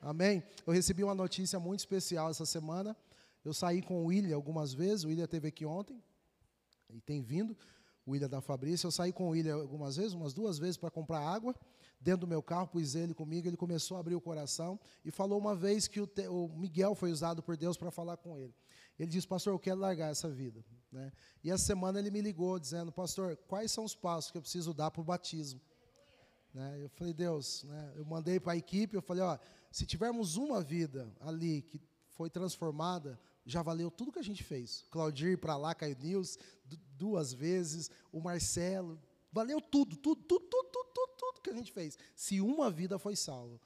Amém? 0.00 0.42
Eu 0.66 0.72
recebi 0.72 1.04
uma 1.04 1.14
notícia 1.14 1.60
muito 1.60 1.80
especial 1.80 2.30
essa 2.30 2.46
semana. 2.46 2.96
Eu 3.44 3.54
saí 3.54 3.82
com 3.82 4.02
o 4.02 4.06
William 4.06 4.34
algumas 4.34 4.72
vezes. 4.72 5.04
O 5.04 5.08
William 5.08 5.24
esteve 5.24 5.48
aqui 5.48 5.64
ontem 5.64 6.02
e 6.90 7.00
tem 7.00 7.22
vindo 7.22 7.56
o 8.06 8.12
William 8.12 8.28
da 8.28 8.40
Fabrício. 8.40 8.86
Eu 8.86 8.90
saí 8.90 9.12
com 9.12 9.28
o 9.28 9.30
William 9.30 9.56
algumas 9.56 9.96
vezes, 9.96 10.12
umas 10.12 10.32
duas 10.32 10.58
vezes, 10.58 10.76
para 10.76 10.90
comprar 10.90 11.20
água. 11.20 11.54
Dentro 12.00 12.22
do 12.22 12.26
meu 12.26 12.42
carro, 12.42 12.66
pus 12.66 12.94
ele 12.94 13.14
comigo. 13.14 13.46
Ele 13.46 13.56
começou 13.56 13.96
a 13.96 14.00
abrir 14.00 14.14
o 14.14 14.20
coração 14.20 14.78
e 15.04 15.10
falou 15.10 15.38
uma 15.38 15.54
vez 15.54 15.86
que 15.86 16.00
o, 16.00 16.06
te, 16.06 16.26
o 16.26 16.48
Miguel 16.48 16.94
foi 16.94 17.12
usado 17.12 17.42
por 17.42 17.56
Deus 17.56 17.76
para 17.76 17.90
falar 17.90 18.16
com 18.16 18.36
ele. 18.36 18.54
Ele 18.98 19.10
disse, 19.10 19.26
pastor, 19.26 19.52
eu 19.52 19.58
quero 19.58 19.80
largar 19.80 20.10
essa 20.10 20.28
vida. 20.28 20.64
Né? 20.90 21.10
E 21.42 21.50
essa 21.50 21.64
semana 21.64 21.98
ele 21.98 22.10
me 22.10 22.20
ligou 22.20 22.58
dizendo, 22.58 22.92
pastor, 22.92 23.36
quais 23.48 23.70
são 23.70 23.84
os 23.84 23.94
passos 23.94 24.30
que 24.30 24.36
eu 24.36 24.42
preciso 24.42 24.74
dar 24.74 24.90
para 24.90 25.00
o 25.00 25.04
batismo? 25.04 25.60
Né? 26.52 26.82
Eu 26.82 26.88
falei, 26.90 27.14
Deus, 27.14 27.64
né? 27.64 27.92
eu 27.96 28.04
mandei 28.04 28.38
para 28.38 28.52
a 28.52 28.56
equipe, 28.56 28.94
eu 28.94 29.02
falei, 29.02 29.22
ó, 29.22 29.38
se 29.70 29.86
tivermos 29.86 30.36
uma 30.36 30.60
vida 30.60 31.10
ali 31.20 31.62
que 31.62 31.80
foi 32.10 32.28
transformada, 32.28 33.18
já 33.44 33.62
valeu 33.62 33.90
tudo 33.90 34.12
que 34.12 34.18
a 34.18 34.24
gente 34.24 34.42
fez. 34.42 34.84
Claudir 34.90 35.38
para 35.38 35.56
lá, 35.56 35.74
Caio 35.74 35.96
Nils, 36.00 36.38
duas 36.96 37.32
vezes, 37.32 37.90
o 38.12 38.20
Marcelo, 38.20 39.00
valeu 39.32 39.60
tudo, 39.60 39.96
tudo, 39.96 40.22
tudo, 40.22 40.46
tudo, 40.46 40.68
tudo, 40.70 40.88
tudo, 40.94 41.12
tudo 41.18 41.40
que 41.40 41.50
a 41.50 41.54
gente 41.54 41.72
fez. 41.72 41.98
Se 42.14 42.40
uma 42.40 42.70
vida 42.70 42.98
foi 42.98 43.16
salva, 43.16 43.60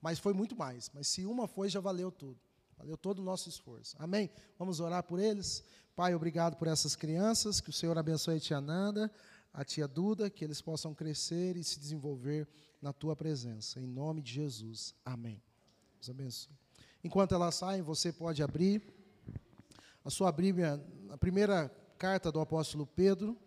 mas 0.00 0.18
foi 0.18 0.34
muito 0.34 0.54
mais, 0.56 0.90
mas 0.92 1.08
se 1.08 1.24
uma 1.24 1.46
foi, 1.46 1.68
já 1.68 1.80
valeu 1.80 2.10
tudo. 2.10 2.38
Valeu 2.76 2.96
todo 2.96 3.20
o 3.20 3.22
nosso 3.22 3.48
esforço. 3.48 3.96
Amém? 3.98 4.28
Vamos 4.58 4.80
orar 4.80 5.02
por 5.04 5.18
eles. 5.18 5.64
Pai, 5.96 6.14
obrigado 6.14 6.56
por 6.56 6.66
essas 6.66 6.96
crianças, 6.96 7.60
que 7.60 7.70
o 7.70 7.72
Senhor 7.72 7.96
abençoe 7.96 8.36
a 8.36 8.40
tia 8.40 8.60
Nanda, 8.60 9.10
a 9.52 9.64
tia 9.64 9.86
Duda, 9.86 10.28
que 10.28 10.44
eles 10.44 10.60
possam 10.60 10.92
crescer 10.92 11.56
e 11.56 11.62
se 11.62 11.78
desenvolver 11.78 12.48
na 12.82 12.92
tua 12.92 13.14
presença. 13.14 13.80
Em 13.80 13.86
nome 13.86 14.20
de 14.20 14.32
Jesus. 14.32 14.94
Amém. 15.04 15.40
Deus 15.94 16.10
abençoe. 16.10 16.52
Enquanto 17.02 17.34
elas 17.34 17.54
saem, 17.54 17.80
você 17.80 18.12
pode 18.12 18.42
abrir 18.42 18.82
a 20.04 20.10
sua 20.10 20.30
Bíblia, 20.30 20.84
a 21.08 21.16
primeira 21.16 21.70
carta 21.96 22.30
do 22.30 22.38
apóstolo 22.38 22.86
Pedro, 22.86 23.38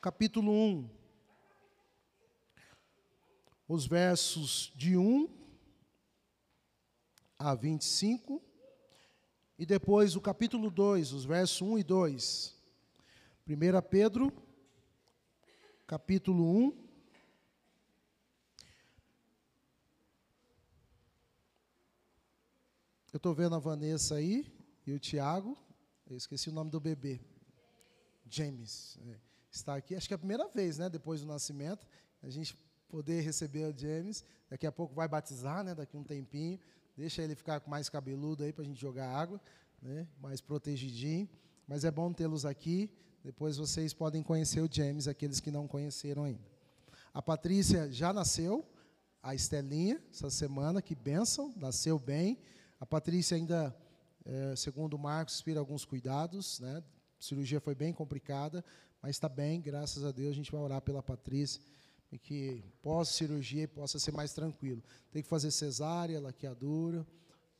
capítulo 0.00 0.52
1. 0.52 0.88
Os 3.66 3.88
versos 3.88 4.72
de 4.76 4.96
1 4.96 5.28
a 7.36 7.56
25. 7.56 8.40
E 9.58 9.66
depois 9.66 10.14
o 10.14 10.20
capítulo 10.20 10.70
2, 10.70 11.12
os 11.12 11.24
versos 11.24 11.60
1 11.60 11.78
e 11.78 11.82
2. 11.82 12.54
1 13.48 13.82
Pedro, 13.90 14.32
capítulo 15.88 16.44
1. 16.44 16.86
Eu 23.12 23.16
estou 23.16 23.34
vendo 23.34 23.56
a 23.56 23.58
Vanessa 23.58 24.14
aí 24.14 24.46
e 24.86 24.92
o 24.92 25.00
Tiago. 25.00 25.66
Eu 26.08 26.16
esqueci 26.16 26.48
o 26.48 26.52
nome 26.52 26.70
do 26.70 26.80
bebê. 26.80 27.20
James. 28.28 28.98
É, 29.08 29.16
está 29.50 29.74
aqui. 29.74 29.94
Acho 29.94 30.06
que 30.06 30.14
é 30.14 30.16
a 30.16 30.18
primeira 30.18 30.48
vez, 30.48 30.78
né? 30.78 30.88
Depois 30.88 31.20
do 31.20 31.26
nascimento, 31.26 31.86
a 32.22 32.28
gente 32.30 32.56
poder 32.88 33.20
receber 33.22 33.64
o 33.64 33.76
James. 33.76 34.24
Daqui 34.48 34.66
a 34.66 34.72
pouco 34.72 34.94
vai 34.94 35.08
batizar, 35.08 35.64
né? 35.64 35.74
Daqui 35.74 35.96
um 35.96 36.04
tempinho. 36.04 36.58
Deixa 36.96 37.22
ele 37.22 37.34
ficar 37.34 37.62
mais 37.66 37.88
cabeludo 37.88 38.44
aí 38.44 38.52
para 38.52 38.62
a 38.62 38.66
gente 38.66 38.80
jogar 38.80 39.08
água, 39.08 39.40
né? 39.82 40.06
Mais 40.20 40.40
protegidinho. 40.40 41.28
Mas 41.66 41.84
é 41.84 41.90
bom 41.90 42.12
tê-los 42.12 42.44
aqui. 42.46 42.90
Depois 43.24 43.56
vocês 43.56 43.92
podem 43.92 44.22
conhecer 44.22 44.60
o 44.60 44.68
James, 44.70 45.08
aqueles 45.08 45.40
que 45.40 45.50
não 45.50 45.66
conheceram 45.66 46.22
ainda. 46.22 46.46
A 47.12 47.20
Patrícia 47.20 47.90
já 47.90 48.12
nasceu, 48.12 48.64
a 49.20 49.34
Estelinha, 49.34 50.00
essa 50.12 50.30
semana, 50.30 50.80
que 50.80 50.94
bênção, 50.94 51.52
nasceu 51.56 51.98
bem. 51.98 52.38
A 52.78 52.86
Patrícia 52.86 53.36
ainda, 53.36 53.76
é, 54.26 54.56
segundo 54.56 54.98
Marcos, 54.98 55.36
inspira 55.36 55.60
alguns 55.60 55.84
cuidados, 55.84 56.60
né? 56.60 56.82
A 57.18 57.22
cirurgia 57.22 57.60
foi 57.60 57.74
bem 57.74 57.92
complicada, 57.92 58.64
mas 59.00 59.16
está 59.16 59.28
bem, 59.28 59.60
graças 59.60 60.04
a 60.04 60.12
Deus. 60.12 60.32
A 60.32 60.34
gente 60.34 60.52
vai 60.52 60.60
orar 60.60 60.82
pela 60.82 61.02
Patrícia, 61.02 61.62
que 62.20 62.62
pós-cirurgia 62.82 63.66
possa 63.68 63.98
ser 63.98 64.12
mais 64.12 64.32
tranquilo. 64.32 64.82
Tem 65.10 65.22
que 65.22 65.28
fazer 65.28 65.50
cesárea, 65.50 66.20
laqueadura, 66.20 67.06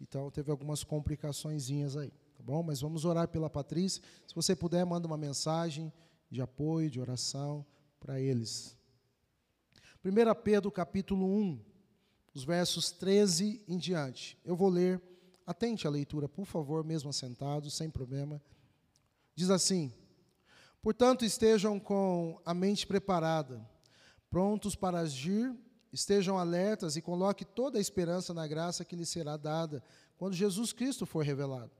então 0.00 0.30
teve 0.30 0.50
algumas 0.50 0.84
complicações 0.84 1.70
aí 1.96 2.12
bom? 2.46 2.62
Mas 2.62 2.80
vamos 2.80 3.04
orar 3.04 3.26
pela 3.26 3.50
Patrícia. 3.50 4.00
Se 4.24 4.32
você 4.32 4.54
puder, 4.54 4.86
manda 4.86 5.08
uma 5.08 5.16
mensagem 5.16 5.92
de 6.30 6.40
apoio, 6.40 6.88
de 6.88 7.00
oração 7.00 7.66
para 7.98 8.20
eles. 8.20 8.76
1 10.04 10.42
Pedro 10.44 10.70
capítulo 10.70 11.26
1, 11.26 11.60
os 12.32 12.44
versos 12.44 12.92
13 12.92 13.64
em 13.66 13.76
diante. 13.76 14.38
Eu 14.44 14.54
vou 14.54 14.68
ler, 14.68 15.02
atente 15.46 15.86
à 15.86 15.90
leitura, 15.90 16.28
por 16.28 16.44
favor, 16.44 16.84
mesmo 16.84 17.08
assentados, 17.08 17.74
sem 17.74 17.88
problema. 17.88 18.42
Diz 19.34 19.48
assim: 19.50 19.92
Portanto, 20.82 21.24
estejam 21.24 21.78
com 21.78 22.40
a 22.44 22.52
mente 22.52 22.86
preparada, 22.86 23.64
prontos 24.28 24.74
para 24.74 25.00
agir, 25.00 25.54
estejam 25.92 26.38
alertas 26.38 26.96
e 26.96 27.02
coloque 27.02 27.44
toda 27.44 27.78
a 27.78 27.80
esperança 27.80 28.34
na 28.34 28.46
graça 28.46 28.84
que 28.84 28.96
lhes 28.96 29.08
será 29.08 29.36
dada 29.36 29.82
quando 30.16 30.34
Jesus 30.34 30.72
Cristo 30.72 31.06
for 31.06 31.24
revelado. 31.24 31.70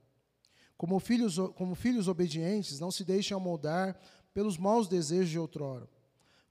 Como 0.77 0.99
filhos, 1.01 1.39
como 1.55 1.75
filhos 1.75 2.07
obedientes, 2.07 2.79
não 2.79 2.91
se 2.91 3.05
deixem 3.05 3.35
amoldar 3.35 3.99
pelos 4.33 4.59
maus 4.59 4.87
desejos 4.87 5.31
de 5.31 5.39
outrora, 5.39 5.89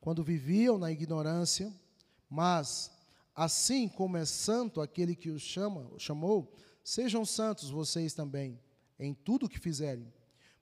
quando 0.02 0.24
viviam 0.24 0.78
na 0.78 0.92
ignorância, 0.92 1.72
mas, 2.28 2.92
assim 3.36 3.88
como 3.88 4.18
é 4.18 4.26
santo 4.26 4.82
aquele 4.82 5.16
que 5.16 5.30
os 5.30 5.44
chama, 5.44 5.88
chamou, 6.00 6.52
sejam 6.86 7.26
santos 7.26 7.70
vocês 7.70 8.14
também, 8.14 8.58
em 8.98 9.14
tudo 9.14 9.48
o 9.48 9.50
que 9.50 9.60
fizerem. 9.60 10.14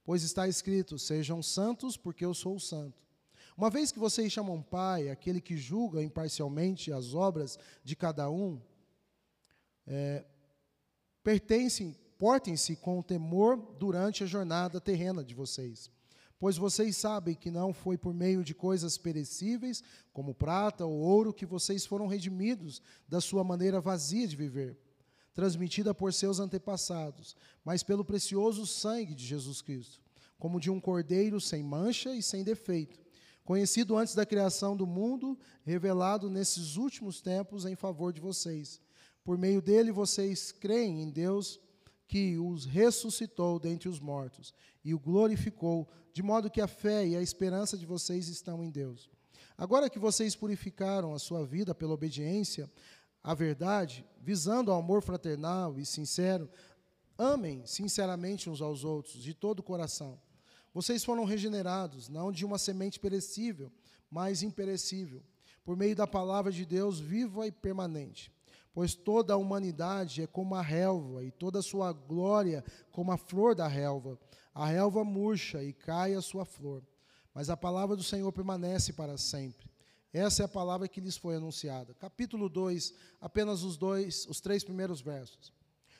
Pois 0.03 0.23
está 0.23 0.47
escrito: 0.47 0.97
sejam 0.97 1.43
santos, 1.43 1.95
porque 1.95 2.25
eu 2.25 2.33
sou 2.33 2.59
santo. 2.59 3.03
Uma 3.55 3.69
vez 3.69 3.91
que 3.91 3.99
vocês 3.99 4.33
chamam 4.33 4.63
Pai, 4.63 5.09
aquele 5.09 5.39
que 5.39 5.55
julga 5.55 6.01
imparcialmente 6.01 6.91
as 6.91 7.13
obras 7.13 7.59
de 7.83 7.95
cada 7.95 8.27
um, 8.27 8.59
é, 9.85 10.25
pertencem 11.21 11.95
Portem-se 12.23 12.77
com 12.77 13.01
temor 13.01 13.57
durante 13.77 14.23
a 14.23 14.25
jornada 14.25 14.79
terrena 14.79 15.25
de 15.25 15.35
vocês, 15.35 15.91
pois 16.39 16.55
vocês 16.55 16.95
sabem 16.95 17.35
que 17.35 17.51
não 17.51 17.73
foi 17.73 17.97
por 17.97 18.13
meio 18.13 18.45
de 18.45 18.55
coisas 18.55 18.97
perecíveis, 18.97 19.83
como 20.13 20.33
prata 20.33 20.85
ou 20.85 20.93
ouro, 20.93 21.33
que 21.33 21.45
vocês 21.45 21.85
foram 21.85 22.07
redimidos 22.07 22.81
da 23.09 23.19
sua 23.19 23.43
maneira 23.43 23.81
vazia 23.81 24.25
de 24.25 24.37
viver, 24.37 24.79
transmitida 25.33 25.93
por 25.93 26.13
seus 26.13 26.39
antepassados, 26.39 27.35
mas 27.63 27.83
pelo 27.83 28.05
precioso 28.05 28.65
sangue 28.67 29.15
de 29.15 29.25
Jesus 29.25 29.61
Cristo, 29.61 29.99
como 30.37 30.59
de 30.59 30.69
um 30.69 30.79
cordeiro 30.79 31.41
sem 31.41 31.63
mancha 31.63 32.13
e 32.15 32.21
sem 32.21 32.43
defeito, 32.43 32.99
conhecido 33.43 33.97
antes 33.97 34.15
da 34.15 34.25
criação 34.25 34.75
do 34.77 34.85
mundo, 34.85 35.37
revelado 35.65 36.29
nesses 36.29 36.75
últimos 36.75 37.21
tempos 37.21 37.65
em 37.65 37.75
favor 37.75 38.13
de 38.13 38.21
vocês. 38.21 38.79
Por 39.23 39.37
meio 39.37 39.61
dele 39.61 39.91
vocês 39.91 40.51
creem 40.51 41.01
em 41.01 41.09
Deus 41.09 41.59
que 42.07 42.37
os 42.37 42.65
ressuscitou 42.65 43.59
dentre 43.59 43.89
os 43.89 43.99
mortos 43.99 44.53
e 44.83 44.93
o 44.93 44.99
glorificou, 44.99 45.89
de 46.11 46.21
modo 46.21 46.49
que 46.49 46.61
a 46.61 46.67
fé 46.67 47.07
e 47.07 47.15
a 47.15 47.21
esperança 47.21 47.77
de 47.77 47.85
vocês 47.85 48.27
estão 48.27 48.63
em 48.63 48.69
Deus. 48.69 49.09
Agora 49.57 49.89
que 49.89 49.99
vocês 49.99 50.35
purificaram 50.35 51.13
a 51.13 51.19
sua 51.19 51.45
vida 51.45 51.73
pela 51.73 51.93
obediência 51.93 52.69
à 53.23 53.33
verdade, 53.33 54.05
visando 54.21 54.71
ao 54.71 54.79
amor 54.79 55.01
fraternal 55.01 55.79
e 55.79 55.85
sincero, 55.85 56.49
amem 57.17 57.65
sinceramente 57.65 58.49
uns 58.49 58.61
aos 58.61 58.83
outros, 58.83 59.21
de 59.23 59.33
todo 59.33 59.59
o 59.59 59.63
coração. 59.63 60.19
Vocês 60.73 61.03
foram 61.03 61.23
regenerados, 61.23 62.09
não 62.09 62.31
de 62.31 62.45
uma 62.45 62.57
semente 62.57 62.99
perecível, 62.99 63.71
mas 64.09 64.43
imperecível, 64.43 65.23
por 65.63 65.77
meio 65.77 65.95
da 65.95 66.05
palavra 66.05 66.51
de 66.51 66.65
Deus 66.65 66.99
viva 66.99 67.47
e 67.47 67.51
permanente 67.51 68.31
pois 68.73 68.95
toda 68.95 69.33
a 69.33 69.37
humanidade 69.37 70.23
é 70.23 70.27
como 70.27 70.55
a 70.55 70.61
relva, 70.61 71.23
e 71.23 71.31
toda 71.31 71.59
a 71.59 71.63
sua 71.63 71.93
glória 71.93 72.63
como 72.91 73.11
a 73.11 73.17
flor 73.17 73.53
da 73.53 73.67
relva. 73.67 74.19
A 74.53 74.65
relva 74.65 75.03
murcha 75.03 75.63
e 75.63 75.71
cai 75.71 76.15
a 76.15 76.21
sua 76.21 76.43
flor, 76.43 76.83
mas 77.33 77.49
a 77.49 77.57
palavra 77.57 77.95
do 77.95 78.03
Senhor 78.03 78.31
permanece 78.31 78.93
para 78.93 79.17
sempre. 79.17 79.71
Essa 80.13 80.43
é 80.43 80.45
a 80.45 80.49
palavra 80.49 80.87
que 80.87 81.01
lhes 81.01 81.17
foi 81.17 81.35
anunciada. 81.35 81.95
Capítulo 81.95 82.47
2, 82.47 82.93
apenas 83.19 83.63
os 83.63 83.75
dois, 83.75 84.27
os 84.27 84.39
três 84.39 84.63
primeiros 84.63 85.01
versos. 85.01 85.51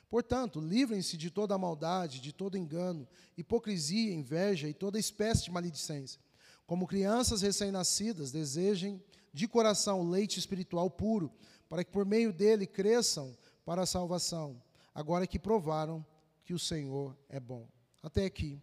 Portanto, 0.08 0.62
livrem-se 0.62 1.18
de 1.18 1.32
toda 1.32 1.58
maldade, 1.58 2.22
de 2.22 2.32
todo 2.32 2.56
engano, 2.56 3.08
hipocrisia, 3.36 4.14
inveja 4.14 4.70
e 4.70 4.74
toda 4.74 5.00
espécie 5.00 5.46
de 5.46 5.52
maledicência. 5.52 6.22
Como 6.68 6.86
crianças 6.86 7.42
recém-nascidas, 7.42 8.32
desejem 8.32 9.02
de 9.34 9.48
coração 9.48 10.02
o 10.02 10.10
leite 10.10 10.38
espiritual 10.38 10.88
puro, 10.92 11.34
para 11.68 11.84
que 11.84 11.92
por 11.92 12.06
meio 12.06 12.32
dele 12.32 12.68
cresçam 12.68 13.36
para 13.66 13.82
a 13.82 13.88
salvação, 13.88 14.62
agora 14.94 15.26
que 15.26 15.40
provaram 15.40 16.06
que 16.46 16.54
o 16.54 16.60
Senhor 16.60 17.18
é 17.28 17.40
bom. 17.40 17.68
Até 18.04 18.26
aqui. 18.26 18.62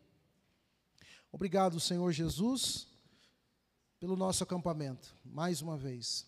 Obrigado, 1.33 1.81
Senhor 1.81 2.13
Jesus, 2.13 2.87
pelo 4.01 4.17
nosso 4.17 4.43
acampamento, 4.43 5.15
mais 5.23 5.61
uma 5.61 5.77
vez. 5.77 6.27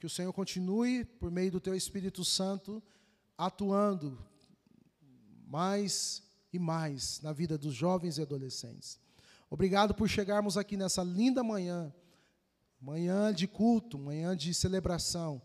Que 0.00 0.06
o 0.06 0.10
Senhor 0.10 0.32
continue, 0.32 1.04
por 1.04 1.30
meio 1.30 1.52
do 1.52 1.60
Teu 1.60 1.74
Espírito 1.74 2.24
Santo, 2.24 2.82
atuando 3.38 4.18
mais 5.46 6.22
e 6.52 6.58
mais 6.58 7.20
na 7.22 7.32
vida 7.32 7.56
dos 7.56 7.74
jovens 7.74 8.18
e 8.18 8.22
adolescentes. 8.22 8.98
Obrigado 9.48 9.94
por 9.94 10.08
chegarmos 10.08 10.56
aqui 10.56 10.76
nessa 10.76 11.02
linda 11.04 11.44
manhã, 11.44 11.94
manhã 12.80 13.32
de 13.32 13.46
culto, 13.46 13.96
manhã 13.96 14.36
de 14.36 14.52
celebração 14.52 15.40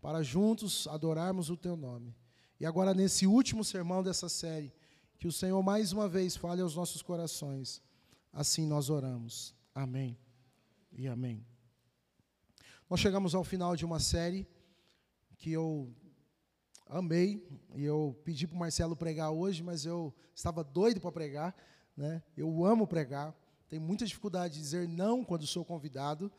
para 0.00 0.22
juntos 0.22 0.86
adorarmos 0.88 1.48
o 1.48 1.56
teu 1.56 1.76
nome. 1.76 2.14
E 2.60 2.66
agora, 2.66 2.92
nesse 2.92 3.26
último 3.26 3.64
sermão 3.64 4.02
dessa 4.02 4.28
série, 4.28 4.72
que 5.18 5.28
o 5.28 5.32
Senhor 5.32 5.62
mais 5.62 5.92
uma 5.92 6.08
vez 6.08 6.36
fale 6.36 6.60
aos 6.60 6.76
nossos 6.76 7.00
corações. 7.00 7.80
Assim 8.32 8.66
nós 8.66 8.90
oramos. 8.90 9.54
Amém 9.74 10.21
e 10.94 11.08
amém. 11.08 11.44
Nós 12.88 13.00
chegamos 13.00 13.34
ao 13.34 13.44
final 13.44 13.74
de 13.74 13.84
uma 13.84 13.98
série 13.98 14.46
que 15.38 15.50
eu 15.50 15.94
amei, 16.86 17.46
e 17.74 17.84
eu 17.84 18.20
pedi 18.24 18.46
para 18.46 18.54
o 18.54 18.58
Marcelo 18.58 18.94
pregar 18.94 19.30
hoje, 19.30 19.62
mas 19.62 19.86
eu 19.86 20.14
estava 20.34 20.62
doido 20.62 21.00
para 21.00 21.10
pregar. 21.10 21.56
Né? 21.96 22.22
Eu 22.36 22.64
amo 22.64 22.86
pregar, 22.86 23.34
tenho 23.68 23.82
muita 23.82 24.04
dificuldade 24.04 24.54
de 24.54 24.60
dizer 24.60 24.86
não 24.88 25.24
quando 25.24 25.46
sou 25.46 25.64
convidado, 25.64 26.30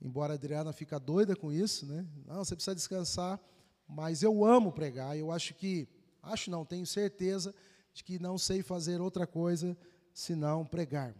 embora 0.00 0.34
a 0.34 0.36
Adriana 0.36 0.72
fica 0.72 0.98
doida 0.98 1.36
com 1.36 1.52
isso, 1.52 1.86
né? 1.86 2.06
Não, 2.24 2.44
você 2.44 2.54
precisa 2.54 2.74
descansar, 2.74 3.40
mas 3.88 4.22
eu 4.22 4.44
amo 4.44 4.72
pregar. 4.72 5.16
Eu 5.16 5.30
acho 5.30 5.54
que, 5.54 5.88
acho 6.22 6.50
não, 6.50 6.64
tenho 6.64 6.84
certeza 6.84 7.54
de 7.94 8.02
que 8.02 8.18
não 8.18 8.36
sei 8.36 8.62
fazer 8.62 9.00
outra 9.00 9.26
coisa 9.26 9.76
senão 10.12 10.66
pregar. 10.66 11.14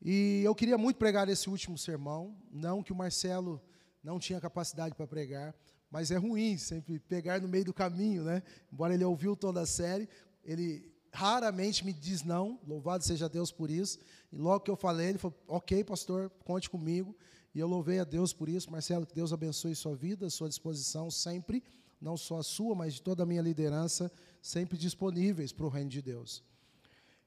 E 0.00 0.42
eu 0.44 0.54
queria 0.54 0.78
muito 0.78 0.96
pregar 0.96 1.28
esse 1.28 1.50
último 1.50 1.76
sermão, 1.76 2.36
não 2.50 2.82
que 2.82 2.92
o 2.92 2.96
Marcelo 2.96 3.60
não 4.02 4.18
tinha 4.18 4.40
capacidade 4.40 4.94
para 4.94 5.06
pregar, 5.06 5.54
mas 5.90 6.10
é 6.10 6.16
ruim 6.16 6.56
sempre 6.56 6.98
pegar 6.98 7.40
no 7.40 7.48
meio 7.48 7.64
do 7.64 7.74
caminho, 7.74 8.22
né? 8.22 8.42
Embora 8.72 8.94
ele 8.94 9.04
ouviu 9.04 9.34
toda 9.34 9.60
a 9.62 9.66
série, 9.66 10.08
ele 10.44 10.92
raramente 11.12 11.84
me 11.84 11.92
diz 11.92 12.22
não, 12.22 12.60
louvado 12.66 13.02
seja 13.02 13.28
Deus 13.28 13.50
por 13.50 13.70
isso. 13.70 13.98
E 14.30 14.36
logo 14.36 14.60
que 14.60 14.70
eu 14.70 14.76
falei, 14.76 15.08
ele 15.08 15.18
falou: 15.18 15.36
"OK, 15.48 15.82
pastor, 15.84 16.30
conte 16.44 16.70
comigo". 16.70 17.16
E 17.54 17.58
eu 17.58 17.66
louvei 17.66 17.98
a 17.98 18.04
Deus 18.04 18.32
por 18.32 18.48
isso. 18.48 18.70
Marcelo, 18.70 19.06
que 19.06 19.14
Deus 19.14 19.32
abençoe 19.32 19.74
sua 19.74 19.96
vida, 19.96 20.30
sua 20.30 20.48
disposição 20.48 21.10
sempre, 21.10 21.64
não 22.00 22.16
só 22.16 22.38
a 22.38 22.42
sua, 22.42 22.74
mas 22.74 22.94
de 22.94 23.02
toda 23.02 23.22
a 23.22 23.26
minha 23.26 23.42
liderança, 23.42 24.12
sempre 24.40 24.78
disponíveis 24.78 25.52
para 25.52 25.66
o 25.66 25.68
reino 25.68 25.90
de 25.90 26.00
Deus. 26.00 26.44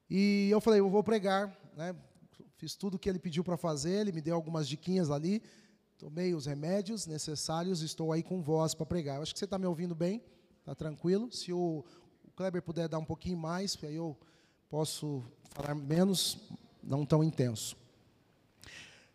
E 0.10 0.48
eu 0.50 0.62
falei, 0.62 0.80
eu 0.80 0.90
vou 0.90 1.04
pregar, 1.04 1.58
né? 1.76 1.96
Fiz 2.58 2.76
tudo 2.76 2.96
o 2.96 3.00
que 3.00 3.10
ele 3.10 3.20
pediu 3.20 3.44
para 3.44 3.58
fazer, 3.58 4.02
ele 4.02 4.12
me 4.12 4.22
deu 4.22 4.36
algumas 4.36 4.68
diquinhas 4.68 5.10
ali, 5.10 5.42
tomei 5.98 6.34
os 6.34 6.46
remédios 6.46 7.06
necessários, 7.06 7.82
estou 7.82 8.12
aí 8.12 8.24
com 8.24 8.42
voz 8.42 8.74
para 8.74 8.86
pregar. 8.86 9.18
Eu 9.18 9.24
acho 9.24 9.34
que 9.34 9.40
você 9.40 9.46
está 9.46 9.58
me 9.58 9.66
ouvindo 9.66 9.94
bem, 9.96 10.22
está 10.60 10.74
tranquilo. 10.74 11.32
Se 11.32 11.54
o, 11.54 11.84
Kleber 12.36 12.64
puder 12.64 12.88
dar 12.88 12.98
um 12.98 13.06
pouquinho 13.06 13.38
mais, 13.38 13.78
aí 13.84 13.96
eu 13.96 14.18
posso 14.68 15.24
falar 15.52 15.76
menos, 15.76 16.40
não 16.82 17.06
tão 17.06 17.24
intenso. 17.24 17.78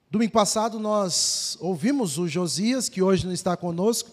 Domingo 0.08 0.32
passado 0.32 0.78
nós 0.78 1.58
ouvimos 1.60 2.18
o 2.18 2.28
Josias, 2.28 2.88
que 2.88 3.02
hoje 3.02 3.26
não 3.26 3.32
está 3.32 3.56
conosco, 3.56 4.10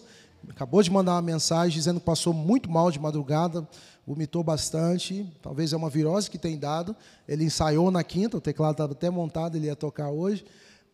acabou 0.49 0.81
de 0.81 0.91
mandar 0.91 1.13
uma 1.13 1.21
mensagem 1.21 1.77
dizendo 1.77 1.99
que 1.99 2.05
passou 2.05 2.33
muito 2.33 2.69
mal 2.69 2.91
de 2.91 2.99
madrugada, 2.99 3.67
vomitou 4.05 4.43
bastante, 4.43 5.25
talvez 5.41 5.73
é 5.73 5.77
uma 5.77 5.89
virose 5.89 6.29
que 6.29 6.37
tem 6.37 6.57
dado. 6.57 6.95
Ele 7.27 7.45
ensaiou 7.45 7.89
na 7.89 8.03
quinta, 8.03 8.37
o 8.37 8.41
teclado 8.41 8.73
estava 8.73 8.93
até 8.93 9.09
montado, 9.09 9.55
ele 9.55 9.67
ia 9.67 9.75
tocar 9.75 10.09
hoje, 10.09 10.45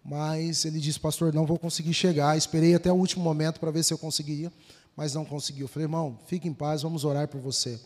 mas 0.04 0.66
ele 0.66 0.80
disse, 0.80 1.00
pastor, 1.00 1.34
não 1.34 1.46
vou 1.46 1.58
conseguir 1.58 1.94
chegar. 1.94 2.38
Esperei 2.38 2.76
até 2.76 2.92
o 2.92 2.96
último 2.96 3.24
momento 3.24 3.60
para 3.60 3.72
ver 3.72 3.84
se 3.84 3.94
eu 3.94 3.98
conseguia, 3.98 4.52
mas 4.96 5.14
não 5.14 5.26
conseguiu. 5.26 5.66
Eu 5.66 5.68
falei, 5.68 5.86
irmão, 5.86 6.18
fique 6.28 6.48
em 6.48 6.54
paz, 6.54 6.84
vamos 6.84 7.04
orar 7.04 7.28
por 7.28 7.42
você, 7.42 7.80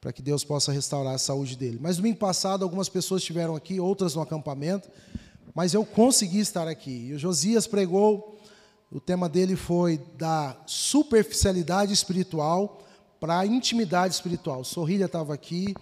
para 0.00 0.12
que 0.12 0.22
Deus 0.22 0.44
possa 0.44 0.72
restaurar 0.72 1.14
a 1.14 1.18
saúde 1.18 1.56
dele. 1.56 1.78
Mas 1.80 1.96
domingo 1.96 2.18
passado, 2.18 2.62
algumas 2.62 2.88
pessoas 2.88 3.22
estiveram 3.22 3.54
aqui, 3.54 3.78
outras 3.80 4.14
no 4.14 4.22
acampamento, 4.22 4.88
mas 5.54 5.74
eu 5.74 5.84
consegui 5.84 6.40
estar 6.40 6.68
aqui. 6.68 7.08
E 7.08 7.14
o 7.14 7.18
Josias 7.18 7.66
pregou, 7.66 8.37
o 8.90 9.00
tema 9.00 9.28
dele 9.28 9.54
foi 9.54 9.98
da 10.16 10.56
superficialidade 10.66 11.92
espiritual 11.92 12.80
para 13.20 13.40
a 13.40 13.46
intimidade 13.46 14.14
espiritual. 14.14 14.64
Sorrilha 14.64 15.04
estava 15.04 15.34
aqui, 15.34 15.74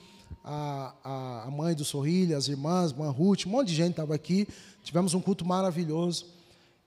a, 0.42 1.44
a, 1.44 1.50
mãe 1.50 1.75
do 1.75 1.84
Sorrilha, 1.84 2.36
as 2.36 2.48
irmãs, 2.48 2.92
a 2.98 3.10
Ruth, 3.10 3.46
um 3.46 3.50
monte 3.50 3.68
de 3.68 3.75
gente 3.75 3.90
estava 3.90 4.14
aqui. 4.14 4.48
Tivemos 4.82 5.14
um 5.14 5.20
culto 5.20 5.44
maravilhoso. 5.44 6.26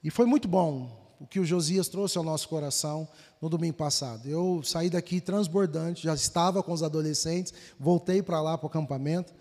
E 0.03 0.09
foi 0.09 0.25
muito 0.25 0.47
bom 0.47 0.89
o 1.19 1.27
que 1.27 1.39
o 1.39 1.45
Josias 1.45 1.87
trouxe 1.87 2.17
ao 2.17 2.23
nosso 2.23 2.47
coração 2.47 3.07
no 3.41 3.49
domingo 3.49 3.75
passado. 3.75 4.27
Eu 4.27 4.61
saí 4.63 4.89
daqui 4.89 5.19
transbordante, 5.19 6.03
já 6.03 6.13
estava 6.13 6.63
com 6.63 6.71
os 6.71 6.83
adolescentes, 6.83 7.53
voltei 7.79 8.21
para 8.21 8.41
lá 8.41 8.57
para 8.57 8.65
o 8.65 8.69
acampamento. 8.69 9.33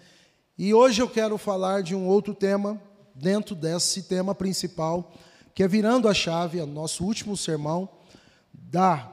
E 0.57 0.75
hoje 0.75 1.01
eu 1.01 1.09
quero 1.09 1.39
falar 1.39 1.83
de 1.83 1.95
um 1.95 2.07
outro 2.07 2.35
tema 2.35 2.81
dentro 3.15 3.55
desse 3.55 4.03
tema 4.03 4.35
principal, 4.35 5.13
que 5.59 5.65
é 5.65 5.67
virando 5.67 6.09
a 6.09 6.15
chave, 6.15 6.61
é 6.61 6.63
o 6.63 6.69
nosso 6.69 7.03
último 7.03 7.37
sermão, 7.37 7.89
da 8.55 9.11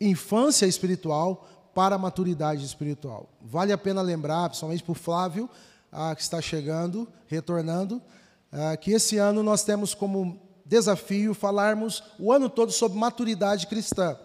infância 0.00 0.64
espiritual 0.64 1.46
para 1.74 1.96
a 1.96 1.98
maturidade 1.98 2.64
espiritual. 2.64 3.28
Vale 3.42 3.70
a 3.70 3.76
pena 3.76 4.00
lembrar, 4.00 4.48
principalmente 4.48 4.82
para 4.82 4.92
o 4.92 4.94
Flávio, 4.94 5.46
ah, 5.92 6.14
que 6.14 6.22
está 6.22 6.40
chegando, 6.40 7.06
retornando, 7.26 8.00
ah, 8.50 8.74
que 8.78 8.92
esse 8.92 9.18
ano 9.18 9.42
nós 9.42 9.62
temos 9.62 9.92
como 9.92 10.40
desafio 10.64 11.34
falarmos 11.34 12.02
o 12.18 12.32
ano 12.32 12.48
todo 12.48 12.72
sobre 12.72 12.96
maturidade 12.96 13.66
cristã, 13.66 14.18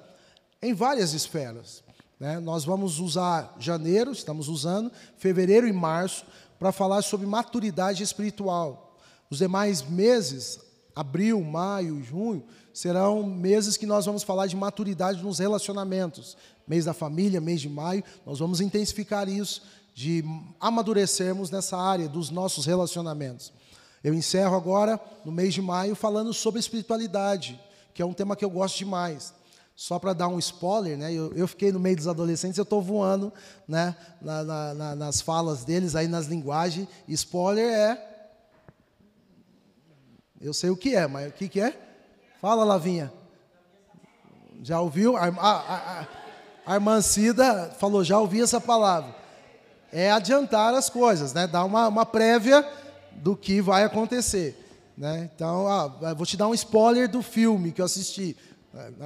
em 0.62 0.74
várias 0.74 1.12
esferas. 1.12 1.84
Né? 2.18 2.40
Nós 2.40 2.64
vamos 2.64 3.00
usar 3.00 3.54
janeiro, 3.60 4.14
estamos 4.14 4.48
usando, 4.48 4.90
fevereiro 5.18 5.68
e 5.68 5.74
março, 5.74 6.26
para 6.58 6.72
falar 6.72 7.02
sobre 7.02 7.28
maturidade 7.28 8.02
espiritual. 8.02 8.98
Os 9.30 9.40
demais 9.40 9.82
meses, 9.82 10.69
abril, 10.96 11.42
maio, 11.42 12.04
junho, 12.04 12.44
serão 12.74 13.24
meses 13.24 13.78
que 13.78 13.86
nós 13.86 14.06
vamos 14.06 14.24
falar 14.24 14.48
de 14.48 14.56
maturidade 14.56 15.24
nos 15.24 15.40
relacionamentos. 15.40 16.38
Mês 16.68 16.86
da 16.86 16.94
família, 16.94 17.42
mês 17.42 17.62
de 17.62 17.70
maio, 17.70 18.04
nós 18.26 18.40
vamos 18.40 18.62
intensificar 18.62 19.28
isso, 19.28 19.62
de 19.94 20.24
amadurecermos 20.60 21.52
nessa 21.52 21.78
área 21.78 22.08
dos 22.08 22.30
nossos 22.30 22.66
relacionamentos. 22.66 23.52
Eu 24.04 24.14
encerro 24.14 24.56
agora, 24.56 25.00
no 25.26 25.32
mês 25.32 25.54
de 25.54 25.62
maio, 25.62 25.96
falando 25.96 26.34
sobre 26.34 26.60
espiritualidade, 26.60 27.60
que 27.94 28.02
é 28.02 28.06
um 28.06 28.14
tema 28.14 28.36
que 28.36 28.46
eu 28.46 28.50
gosto 28.50 28.78
demais. 28.78 29.34
Só 29.76 29.98
para 29.98 30.14
dar 30.14 30.28
um 30.28 30.38
spoiler, 30.40 30.98
né? 30.98 31.14
Eu, 31.14 31.32
eu, 31.34 31.48
fiquei 31.48 31.72
no 31.72 31.80
meio 31.80 31.96
dos 31.96 32.08
adolescentes, 32.08 32.58
eu 32.58 32.64
estou 32.64 32.82
voando 32.82 33.32
né? 33.66 33.96
Na, 34.22 34.44
na, 34.44 34.74
na, 34.74 34.96
nas 34.96 35.22
falas 35.22 35.64
deles, 35.64 35.96
aí 35.96 36.08
nas 36.08 36.28
linguagens. 36.28 36.88
Spoiler 37.08 37.74
é 37.74 38.09
eu 40.42 40.54
sei 40.54 40.70
o 40.70 40.78
que 40.78 40.96
é, 40.96 41.08
mas 41.08 41.30
o 41.30 41.34
que, 41.34 41.50
que 41.50 41.60
é? 41.60 41.78
Fala, 42.42 42.64
Lavinha. 42.64 43.12
Já 44.62 44.80
ouviu? 44.80 45.18
A, 45.18 45.26
a, 45.26 45.52
a, 45.52 46.08
a 46.66 46.76
irmã 46.76 47.02
Cida 47.02 47.76
falou, 47.78 48.04
já 48.04 48.20
ouvi 48.20 48.42
essa 48.42 48.62
palavra. 48.62 49.16
É 49.92 50.12
adiantar 50.12 50.74
as 50.74 50.90
coisas, 50.90 51.34
né? 51.34 51.48
Dar 51.48 51.66
uma, 51.66 51.88
uma 51.88 52.06
prévia 52.06 52.68
do 53.12 53.36
que 53.36 53.62
vai 53.62 53.84
acontecer. 53.84 54.58
Né? 54.98 55.30
Então, 55.34 55.68
ah, 55.68 56.14
vou 56.14 56.26
te 56.26 56.38
dar 56.38 56.48
um 56.48 56.54
spoiler 56.54 57.10
do 57.10 57.22
filme 57.22 57.72
que 57.72 57.82
eu 57.82 57.86
assisti. 57.86 58.36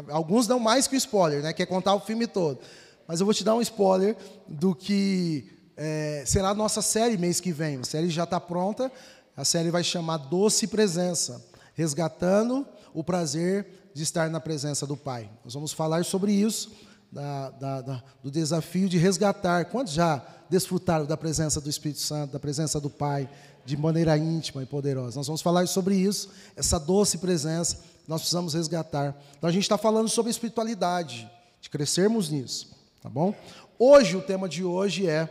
Alguns 0.10 0.46
dão 0.46 0.60
mais 0.60 0.88
que 0.88 0.96
o 0.96 0.98
spoiler, 0.98 1.42
né? 1.42 1.54
Quer 1.54 1.66
contar 1.66 1.96
o 1.96 2.00
filme 2.00 2.28
todo. 2.28 2.60
Mas 3.08 3.20
eu 3.20 3.26
vou 3.26 3.34
te 3.34 3.44
dar 3.44 3.56
um 3.56 3.62
spoiler 3.62 4.16
do 4.48 4.76
que 4.76 5.50
é, 5.78 6.24
será 6.26 6.50
a 6.50 6.54
nossa 6.54 6.82
série 6.82 7.18
mês 7.18 7.40
que 7.40 7.52
vem. 7.52 7.80
A 7.80 7.84
série 7.84 8.10
já 8.10 8.24
está 8.24 8.40
pronta. 8.40 8.92
A 9.36 9.44
série 9.44 9.72
vai 9.72 9.84
chamar 9.84 10.18
Doce 10.18 10.68
Presença, 10.68 11.44
resgatando 11.74 12.68
o 12.94 13.04
prazer 13.04 13.90
de 13.92 14.04
estar 14.04 14.30
na 14.30 14.40
presença 14.40 14.86
do 14.86 14.96
Pai. 14.96 15.28
Nós 15.44 15.56
vamos 15.56 15.74
falar 15.74 16.06
sobre 16.06 16.32
isso, 16.32 16.72
da, 17.12 17.50
da, 17.50 17.82
da, 17.82 18.04
do 18.22 18.30
desafio 18.30 18.88
de 18.88 19.00
resgatar. 19.00 19.66
Quantos 19.66 19.94
já 19.94 20.24
desfrutaram 20.52 21.08
da 21.08 21.18
presença 21.18 21.60
do 21.60 21.68
Espírito 21.68 22.00
Santo, 22.00 22.34
da 22.34 22.40
presença 22.40 22.80
do 22.80 22.92
Pai, 22.92 23.28
de 23.66 23.76
maneira 23.76 24.16
íntima 24.16 24.62
e 24.62 24.68
poderosa? 24.68 25.18
Nós 25.18 25.26
vamos 25.26 25.42
falar 25.42 25.68
sobre 25.68 25.96
isso, 25.96 26.30
essa 26.56 26.80
doce 26.80 27.18
presença, 27.18 27.80
nós 28.08 28.22
precisamos 28.22 28.54
resgatar. 28.54 29.16
Então 29.36 29.50
a 29.50 29.54
gente 29.54 29.64
está 29.64 29.80
falando 29.80 30.10
sobre 30.10 30.30
espiritualidade, 30.30 31.28
de 31.60 31.72
crescermos 31.72 32.30
nisso, 32.30 32.70
tá 33.02 33.10
bom? 33.10 33.34
Hoje, 33.80 34.16
o 34.16 34.22
tema 34.22 34.48
de 34.48 34.64
hoje 34.64 35.08
é 35.08 35.28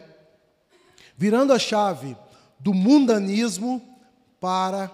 virando 1.17 1.53
a 1.53 1.59
chave 1.59 2.17
do 2.59 2.75
mundanismo 2.75 3.92
para 4.43 4.91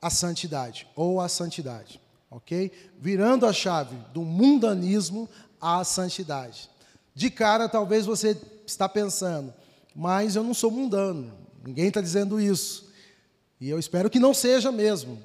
a 0.00 0.08
santidade, 0.08 0.86
ou 0.94 1.20
a 1.20 1.28
santidade, 1.28 2.00
ok? 2.30 2.70
Virando 3.00 3.44
a 3.44 3.52
chave 3.52 3.96
do 4.14 4.22
mundanismo 4.22 5.28
à 5.60 5.82
santidade. 5.82 6.70
De 7.12 7.28
cara, 7.28 7.68
talvez 7.68 8.06
você 8.06 8.40
está 8.64 8.88
pensando, 8.88 9.52
mas 9.96 10.36
eu 10.36 10.44
não 10.44 10.54
sou 10.54 10.70
mundano, 10.70 11.32
ninguém 11.66 11.88
está 11.88 12.00
dizendo 12.00 12.40
isso. 12.40 12.88
E 13.60 13.68
eu 13.68 13.80
espero 13.80 14.08
que 14.08 14.20
não 14.20 14.32
seja 14.32 14.70
mesmo. 14.70 15.20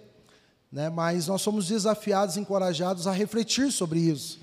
Né? 0.72 0.90
Mas 0.90 1.28
nós 1.28 1.44
somos 1.44 1.68
desafiados, 1.68 2.36
encorajados 2.36 3.06
a 3.06 3.12
refletir 3.12 3.72
sobre 3.72 4.00
isso. 4.00 4.40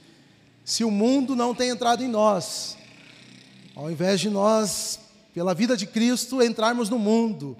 Se 0.64 0.84
o 0.84 0.90
mundo 0.92 1.34
não 1.34 1.52
tem 1.52 1.70
entrado 1.70 2.04
em 2.04 2.08
nós, 2.08 2.76
ao 3.74 3.90
invés 3.90 4.20
de 4.20 4.30
nós, 4.30 5.00
pela 5.34 5.52
vida 5.52 5.76
de 5.76 5.88
Cristo, 5.88 6.40
entrarmos 6.40 6.88
no 6.88 7.00
mundo, 7.00 7.56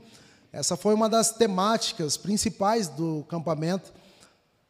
essa 0.53 0.77
foi 0.77 0.95
uma 0.95 1.09
das 1.09 1.31
temáticas 1.31 2.17
principais 2.17 2.89
do 2.89 3.25
campamento. 3.29 3.93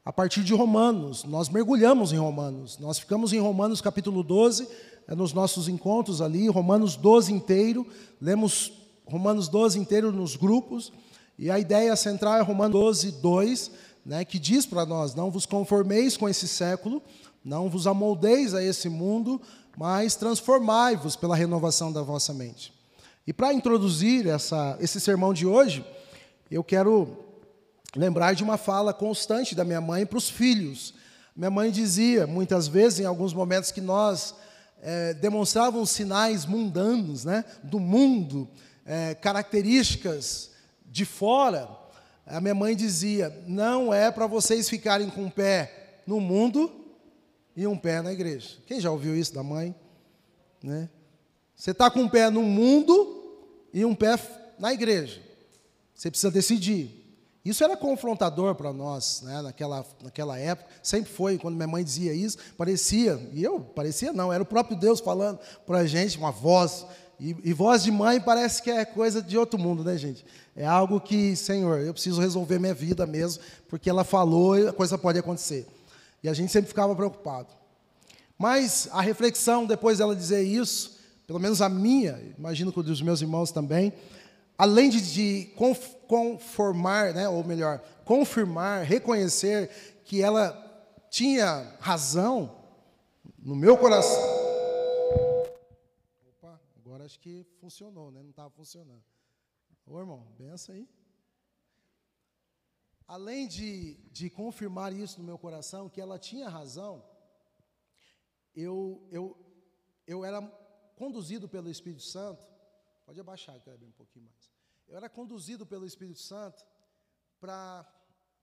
A 0.05 0.13
partir 0.13 0.45
de 0.45 0.55
Romanos, 0.55 1.25
nós 1.25 1.49
mergulhamos 1.49 2.13
em 2.13 2.19
Romanos. 2.19 2.79
Nós 2.79 2.99
ficamos 2.99 3.33
em 3.33 3.39
Romanos 3.39 3.81
capítulo 3.81 4.23
12, 4.23 4.69
é 5.09 5.15
nos 5.15 5.33
nossos 5.33 5.69
encontros 5.69 6.21
ali, 6.21 6.49
Romanos 6.49 6.97
12 6.97 7.33
inteiro. 7.33 7.87
Lemos 8.21 8.73
Romanos 9.07 9.49
12 9.49 9.79
inteiro 9.79 10.13
nos 10.13 10.37
grupos. 10.37 10.93
E 11.39 11.51
a 11.51 11.59
ideia 11.59 11.97
central 11.97 12.37
é 12.37 12.43
Romanos 12.43 12.79
12, 12.79 13.13
2, 13.13 13.71
né, 14.05 14.25
que 14.25 14.39
diz 14.39 14.67
para 14.67 14.85
nós: 14.85 15.15
Não 15.15 15.31
vos 15.31 15.47
conformeis 15.47 16.15
com 16.15 16.29
esse 16.29 16.47
século, 16.47 17.03
não 17.43 17.71
vos 17.71 17.87
amoldeis 17.87 18.55
a 18.55 18.63
esse 18.63 18.91
mundo, 18.91 19.41
mas 19.79 20.15
transformai-vos 20.15 21.17
pela 21.17 21.35
renovação 21.35 21.91
da 21.91 22.03
vossa 22.03 22.35
mente. 22.35 22.80
E 23.27 23.33
para 23.33 23.53
introduzir 23.53 24.27
essa, 24.27 24.77
esse 24.81 25.01
sermão 25.01 25.33
de 25.33 25.47
hoje, 25.47 25.85
eu 26.51 26.65
quero 26.65 27.17
lembrar 27.95 28.35
de 28.35 28.43
uma 28.43 28.57
fala 28.57 28.93
constante 28.93 29.55
da 29.55 29.65
minha 29.65 29.81
mãe 29.81 30.07
para 30.07 30.19
os 30.19 30.31
filhos. 30.31 30.95
Minha 31.37 31.51
mãe 31.51 31.71
dizia, 31.71 32.27
muitas 32.27 32.67
vezes, 32.67 33.01
em 33.01 33.05
alguns 33.05 33.33
momentos, 33.33 33.71
que 33.71 33.81
nós 33.81 34.35
é, 34.83 35.15
demonstrávamos 35.15 35.91
sinais 35.91 36.47
mundanos, 36.47 37.25
né, 37.25 37.45
do 37.63 37.79
mundo, 37.79 38.49
é, 38.85 39.15
características 39.15 40.51
de 40.87 41.05
fora. 41.05 41.69
A 42.27 42.41
minha 42.41 42.55
mãe 42.55 42.75
dizia: 42.75 43.45
não 43.47 43.93
é 43.93 44.11
para 44.11 44.27
vocês 44.27 44.69
ficarem 44.69 45.11
com 45.11 45.25
um 45.25 45.31
pé 45.31 46.01
no 46.07 46.21
mundo 46.21 46.71
e 47.57 47.67
um 47.67 47.77
pé 47.77 48.03
na 48.03 48.13
igreja. 48.13 48.57
Quem 48.67 48.81
já 48.81 48.91
ouviu 48.91 49.17
isso 49.17 49.35
da 49.35 49.43
mãe? 49.43 49.75
Né? 50.63 50.89
Você 51.61 51.73
está 51.73 51.91
com 51.91 52.01
um 52.01 52.09
pé 52.09 52.31
no 52.31 52.41
mundo 52.41 53.37
e 53.71 53.85
um 53.85 53.95
pé 53.95 54.19
na 54.59 54.73
igreja. 54.73 55.21
Você 55.95 56.11
precisa 56.11 56.31
decidir. 56.31 56.91
Isso 57.45 57.63
era 57.63 57.77
confrontador 57.77 58.55
para 58.55 58.73
nós, 58.73 59.21
né, 59.21 59.43
naquela, 59.43 59.85
naquela 60.03 60.39
época. 60.39 60.71
Sempre 60.83 61.13
foi, 61.13 61.37
quando 61.37 61.57
minha 61.57 61.69
mãe 61.69 61.85
dizia 61.85 62.15
isso, 62.15 62.39
parecia, 62.57 63.21
e 63.35 63.45
eu, 63.45 63.61
parecia 63.61 64.11
não, 64.11 64.33
era 64.33 64.43
o 64.43 64.47
próprio 64.47 64.75
Deus 64.75 65.01
falando 65.01 65.39
para 65.67 65.81
a 65.81 65.87
gente, 65.87 66.17
uma 66.17 66.31
voz. 66.31 66.87
E, 67.19 67.37
e, 67.45 67.53
voz 67.53 67.83
de 67.83 67.91
mãe 67.91 68.19
parece 68.19 68.63
que 68.63 68.71
é 68.71 68.83
coisa 68.87 69.21
de 69.21 69.37
outro 69.37 69.59
mundo, 69.59 69.85
né, 69.85 69.99
gente? 69.99 70.25
É 70.57 70.65
algo 70.65 70.99
que, 70.99 71.37
Senhor, 71.37 71.81
eu 71.81 71.93
preciso 71.93 72.23
resolver 72.23 72.59
minha 72.59 72.73
vida 72.73 73.07
mesmo, 73.07 73.43
porque 73.69 73.91
ela 73.91 74.03
falou 74.03 74.59
e 74.59 74.67
a 74.67 74.73
coisa 74.73 74.97
pode 74.97 75.19
acontecer. 75.19 75.67
E 76.23 76.29
a 76.31 76.33
gente 76.33 76.51
sempre 76.51 76.69
ficava 76.69 76.97
preocupado. 76.97 77.49
Mas 78.39 78.89
a 78.93 79.03
reflexão, 79.03 79.67
depois 79.67 79.99
dela 79.99 80.17
dizer 80.17 80.43
isso, 80.43 81.00
pelo 81.31 81.39
menos 81.39 81.63
a 81.63 81.69
minha, 81.69 82.21
imagino 82.37 82.73
que 82.73 82.81
o 82.81 82.83
dos 82.83 83.01
meus 83.01 83.21
irmãos 83.21 83.53
também, 83.53 83.93
além 84.59 84.91
de, 84.91 85.01
de 85.01 85.55
conformar, 86.09 87.15
né, 87.15 87.29
ou 87.29 87.45
melhor, 87.45 87.79
confirmar, 88.05 88.83
reconhecer 88.83 90.03
que 90.05 90.21
ela 90.21 90.51
tinha 91.09 91.77
razão 91.79 92.61
no 93.39 93.55
meu 93.55 93.79
coração. 93.79 94.21
Opa, 96.31 96.61
agora 96.85 97.05
acho 97.05 97.21
que 97.21 97.47
funcionou, 97.61 98.11
né? 98.11 98.21
Não 98.25 98.31
estava 98.31 98.51
funcionando. 98.51 99.05
Ô 99.87 100.01
irmão, 100.01 100.27
benção 100.37 100.75
aí. 100.75 100.89
Além 103.07 103.47
de, 103.47 103.95
de 104.11 104.29
confirmar 104.29 104.93
isso 104.93 105.21
no 105.21 105.27
meu 105.27 105.39
coração, 105.39 105.89
que 105.89 106.01
ela 106.01 106.19
tinha 106.19 106.49
razão, 106.49 107.05
eu, 108.53 109.07
eu, 109.13 109.39
eu 110.09 110.25
era 110.25 110.59
conduzido 111.01 111.49
pelo 111.49 111.71
Espírito 111.71 112.03
Santo, 112.03 112.47
pode 113.07 113.19
abaixar, 113.19 113.59
Kleber, 113.63 113.89
um 113.89 113.93
pouquinho 113.93 114.27
mais. 114.27 114.51
Eu 114.87 114.99
era 114.99 115.09
conduzido 115.09 115.65
pelo 115.65 115.87
Espírito 115.87 116.21
Santo 116.21 116.63
para, 117.41 117.91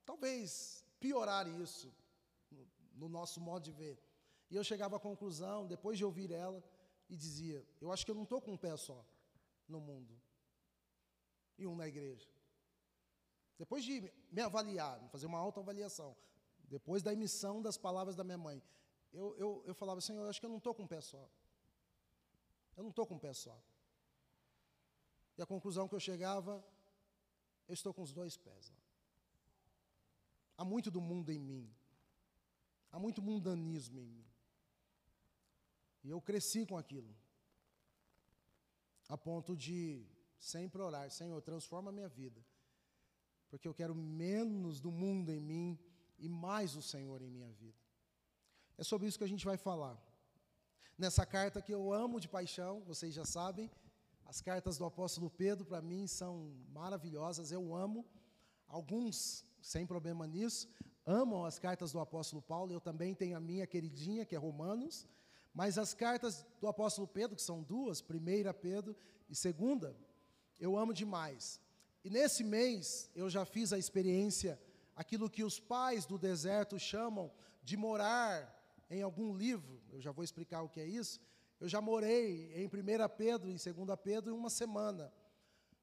talvez, 0.04 0.84
piorar 0.98 1.46
isso 1.46 1.94
no, 2.50 2.66
no 2.94 3.08
nosso 3.08 3.40
modo 3.40 3.62
de 3.62 3.70
ver. 3.70 3.96
E 4.50 4.56
eu 4.56 4.64
chegava 4.64 4.96
à 4.96 4.98
conclusão, 4.98 5.68
depois 5.68 5.96
de 5.96 6.04
ouvir 6.04 6.32
ela, 6.32 6.60
e 7.08 7.16
dizia: 7.16 7.64
Eu 7.80 7.92
acho 7.92 8.04
que 8.04 8.10
eu 8.10 8.14
não 8.16 8.24
estou 8.24 8.40
com 8.40 8.54
um 8.54 8.56
pé 8.56 8.76
só 8.76 9.06
no 9.68 9.78
mundo 9.78 10.20
e 11.56 11.64
um 11.64 11.76
na 11.76 11.86
igreja. 11.86 12.28
Depois 13.56 13.84
de 13.84 14.12
me 14.32 14.42
avaliar, 14.42 14.98
fazer 15.10 15.26
uma 15.26 15.38
autoavaliação, 15.38 16.16
depois 16.64 17.04
da 17.04 17.12
emissão 17.12 17.62
das 17.62 17.78
palavras 17.78 18.16
da 18.16 18.24
minha 18.24 18.38
mãe, 18.38 18.60
eu, 19.12 19.36
eu, 19.38 19.62
eu 19.64 19.74
falava: 19.76 20.00
Senhor, 20.00 20.24
eu 20.24 20.28
acho 20.28 20.40
que 20.40 20.46
eu 20.46 20.50
não 20.50 20.58
estou 20.58 20.74
com 20.74 20.82
um 20.82 20.88
pé 20.88 21.00
só. 21.00 21.30
Eu 22.78 22.84
não 22.84 22.90
estou 22.90 23.04
com 23.04 23.16
um 23.16 23.18
pé 23.18 23.32
só. 23.32 23.60
E 25.36 25.42
a 25.42 25.46
conclusão 25.46 25.88
que 25.88 25.96
eu 25.96 26.00
chegava, 26.00 26.64
eu 27.66 27.74
estou 27.74 27.92
com 27.92 28.02
os 28.02 28.12
dois 28.12 28.36
pés. 28.36 28.72
Há 30.56 30.64
muito 30.64 30.88
do 30.88 31.00
mundo 31.00 31.30
em 31.32 31.40
mim. 31.40 31.68
Há 32.92 32.98
muito 33.00 33.20
mundanismo 33.20 33.98
em 33.98 34.06
mim. 34.06 34.24
E 36.04 36.10
eu 36.10 36.20
cresci 36.20 36.64
com 36.64 36.78
aquilo. 36.78 37.12
A 39.08 39.18
ponto 39.18 39.56
de 39.56 40.06
sempre 40.38 40.80
orar, 40.80 41.10
Senhor, 41.10 41.42
transforma 41.42 41.90
a 41.90 41.92
minha 41.92 42.08
vida. 42.08 42.40
Porque 43.48 43.66
eu 43.66 43.74
quero 43.74 43.92
menos 43.92 44.80
do 44.80 44.92
mundo 44.92 45.30
em 45.30 45.40
mim 45.40 45.76
e 46.16 46.28
mais 46.28 46.76
o 46.76 46.82
Senhor 46.82 47.20
em 47.22 47.30
minha 47.30 47.50
vida. 47.50 47.82
É 48.76 48.84
sobre 48.84 49.08
isso 49.08 49.18
que 49.18 49.24
a 49.24 49.28
gente 49.34 49.44
vai 49.44 49.56
falar 49.56 50.00
nessa 50.98 51.24
carta 51.24 51.62
que 51.62 51.72
eu 51.72 51.92
amo 51.92 52.18
de 52.18 52.28
paixão, 52.28 52.82
vocês 52.84 53.14
já 53.14 53.24
sabem. 53.24 53.70
As 54.26 54.40
cartas 54.40 54.76
do 54.76 54.84
apóstolo 54.84 55.30
Pedro, 55.30 55.64
para 55.64 55.80
mim, 55.80 56.06
são 56.08 56.52
maravilhosas, 56.70 57.52
eu 57.52 57.74
amo. 57.74 58.04
Alguns, 58.66 59.44
sem 59.62 59.86
problema 59.86 60.26
nisso, 60.26 60.68
amam 61.06 61.44
as 61.44 61.58
cartas 61.58 61.92
do 61.92 62.00
apóstolo 62.00 62.42
Paulo, 62.42 62.72
eu 62.72 62.80
também 62.80 63.14
tenho 63.14 63.36
a 63.36 63.40
minha 63.40 63.66
queridinha, 63.66 64.26
que 64.26 64.34
é 64.34 64.38
Romanos. 64.38 65.06
Mas 65.54 65.78
as 65.78 65.94
cartas 65.94 66.44
do 66.60 66.66
apóstolo 66.66 67.06
Pedro, 67.06 67.36
que 67.36 67.42
são 67.42 67.62
duas, 67.62 68.02
primeira 68.02 68.52
Pedro 68.52 68.94
e 69.30 69.34
segunda, 69.34 69.96
eu 70.58 70.76
amo 70.76 70.92
demais. 70.92 71.60
E 72.04 72.10
nesse 72.10 72.42
mês 72.42 73.10
eu 73.14 73.30
já 73.30 73.44
fiz 73.44 73.72
a 73.72 73.78
experiência, 73.78 74.60
aquilo 74.96 75.30
que 75.30 75.44
os 75.44 75.60
pais 75.60 76.04
do 76.04 76.18
deserto 76.18 76.78
chamam 76.78 77.30
de 77.62 77.76
morar 77.76 78.57
em 78.90 79.02
algum 79.02 79.36
livro, 79.36 79.80
eu 79.92 80.00
já 80.00 80.10
vou 80.10 80.24
explicar 80.24 80.62
o 80.62 80.68
que 80.68 80.80
é 80.80 80.86
isso. 80.86 81.20
Eu 81.60 81.68
já 81.68 81.80
morei 81.80 82.52
em 82.54 82.66
1 82.66 82.70
Pedro 83.16 83.50
e 83.50 83.54
2 83.54 83.74
Pedro 84.02 84.32
em 84.32 84.36
uma 84.36 84.50
semana. 84.50 85.12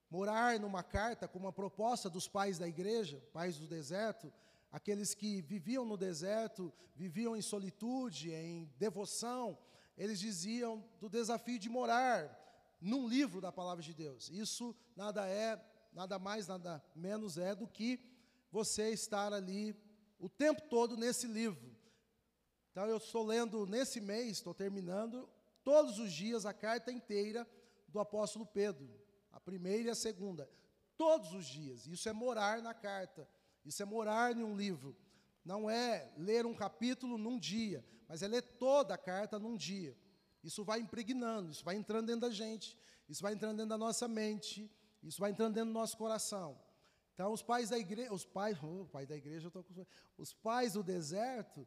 Morar 0.09 0.59
numa 0.59 0.81
carta 0.83 1.27
com 1.27 1.37
uma 1.37 1.51
proposta 1.51 2.09
dos 2.09 2.27
pais 2.27 2.57
da 2.57 2.67
igreja, 2.67 3.21
pais 3.33 3.57
do 3.57 3.67
deserto, 3.67 4.31
aqueles 4.71 5.13
que 5.13 5.41
viviam 5.41 5.85
no 5.85 5.97
deserto, 5.97 6.71
viviam 6.95 7.35
em 7.35 7.41
solitude, 7.41 8.31
em 8.31 8.71
devoção, 8.77 9.57
eles 9.97 10.19
diziam 10.19 10.83
do 10.99 11.09
desafio 11.09 11.59
de 11.59 11.69
morar 11.69 12.41
num 12.79 13.07
livro 13.07 13.41
da 13.41 13.51
palavra 13.51 13.83
de 13.83 13.93
Deus. 13.93 14.29
Isso 14.29 14.75
nada 14.95 15.27
é, 15.27 15.59
nada 15.93 16.19
mais, 16.19 16.47
nada 16.47 16.83
menos 16.95 17.37
é 17.37 17.55
do 17.55 17.67
que 17.67 17.99
você 18.51 18.91
estar 18.91 19.33
ali 19.33 19.75
o 20.19 20.29
tempo 20.29 20.61
todo 20.69 20.95
nesse 20.95 21.27
livro. 21.27 21.74
Então 22.75 22.87
eu 22.87 22.97
estou 22.97 23.25
lendo 23.25 23.65
nesse 23.65 24.01
mês, 24.01 24.31
estou 24.31 24.53
terminando 24.53 25.29
todos 25.63 25.97
os 25.97 26.11
dias 26.11 26.45
a 26.45 26.53
carta 26.53 26.91
inteira 26.91 27.47
do 27.87 28.01
apóstolo 28.01 28.45
Pedro, 28.45 28.93
a 29.31 29.39
primeira 29.39 29.83
e 29.83 29.89
a 29.89 29.95
segunda, 29.95 30.49
todos 30.97 31.31
os 31.31 31.45
dias. 31.45 31.87
Isso 31.87 32.09
é 32.09 32.11
morar 32.11 32.61
na 32.61 32.73
carta, 32.73 33.25
isso 33.63 33.81
é 33.81 33.85
morar 33.85 34.35
em 34.35 34.43
um 34.43 34.57
livro. 34.57 34.93
Não 35.45 35.69
é 35.69 36.11
ler 36.17 36.45
um 36.45 36.53
capítulo 36.53 37.17
num 37.17 37.39
dia, 37.39 37.81
mas 38.09 38.21
é 38.21 38.27
ler 38.27 38.41
toda 38.41 38.95
a 38.95 38.97
carta 38.97 39.39
num 39.39 39.55
dia. 39.55 39.97
Isso 40.43 40.61
vai 40.65 40.81
impregnando, 40.81 41.51
isso 41.51 41.63
vai 41.63 41.77
entrando 41.77 42.07
dentro 42.07 42.27
da 42.27 42.29
gente, 42.29 42.77
isso 43.07 43.21
vai 43.21 43.31
entrando 43.31 43.55
dentro 43.55 43.69
da 43.69 43.77
nossa 43.77 44.05
mente, 44.05 44.69
isso 45.01 45.21
vai 45.21 45.31
entrando 45.31 45.53
dentro 45.53 45.69
do 45.69 45.79
nosso 45.79 45.95
coração. 45.95 46.59
Então, 47.13 47.31
os 47.31 47.41
pais 47.41 47.69
da 47.69 47.79
igreja, 47.79 48.13
os 48.13 48.25
pais, 48.25 48.57
oh, 48.61 48.83
pai 48.83 49.05
da 49.05 49.15
igreja, 49.15 49.47
eu 49.47 49.51
tô 49.51 49.63
com, 49.63 49.85
os 50.17 50.33
pais 50.33 50.73
do 50.73 50.83
deserto, 50.83 51.65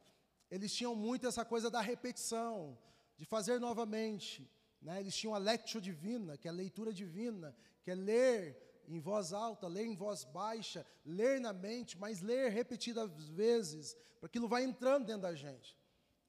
eles 0.50 0.72
tinham 0.72 0.94
muito 0.94 1.26
essa 1.26 1.44
coisa 1.44 1.70
da 1.70 1.80
repetição, 1.80 2.78
de 3.16 3.24
fazer 3.24 3.58
novamente. 3.58 4.50
Né? 4.80 5.00
Eles 5.00 5.16
tinham 5.16 5.34
a 5.34 5.38
lectio 5.38 5.80
divina, 5.80 6.36
que 6.36 6.48
é 6.48 6.50
a 6.50 6.54
leitura 6.54 6.92
divina, 6.92 7.54
que 7.82 7.90
é 7.90 7.94
ler 7.94 8.56
em 8.88 9.00
voz 9.00 9.32
alta, 9.32 9.66
ler 9.66 9.84
em 9.84 9.94
voz 9.94 10.24
baixa, 10.24 10.86
ler 11.04 11.40
na 11.40 11.52
mente, 11.52 11.98
mas 11.98 12.20
ler 12.20 12.50
repetidas 12.50 13.10
vezes, 13.28 13.96
para 14.18 14.26
aquilo 14.26 14.48
vai 14.48 14.64
entrando 14.64 15.06
dentro 15.06 15.22
da 15.22 15.34
gente. 15.34 15.76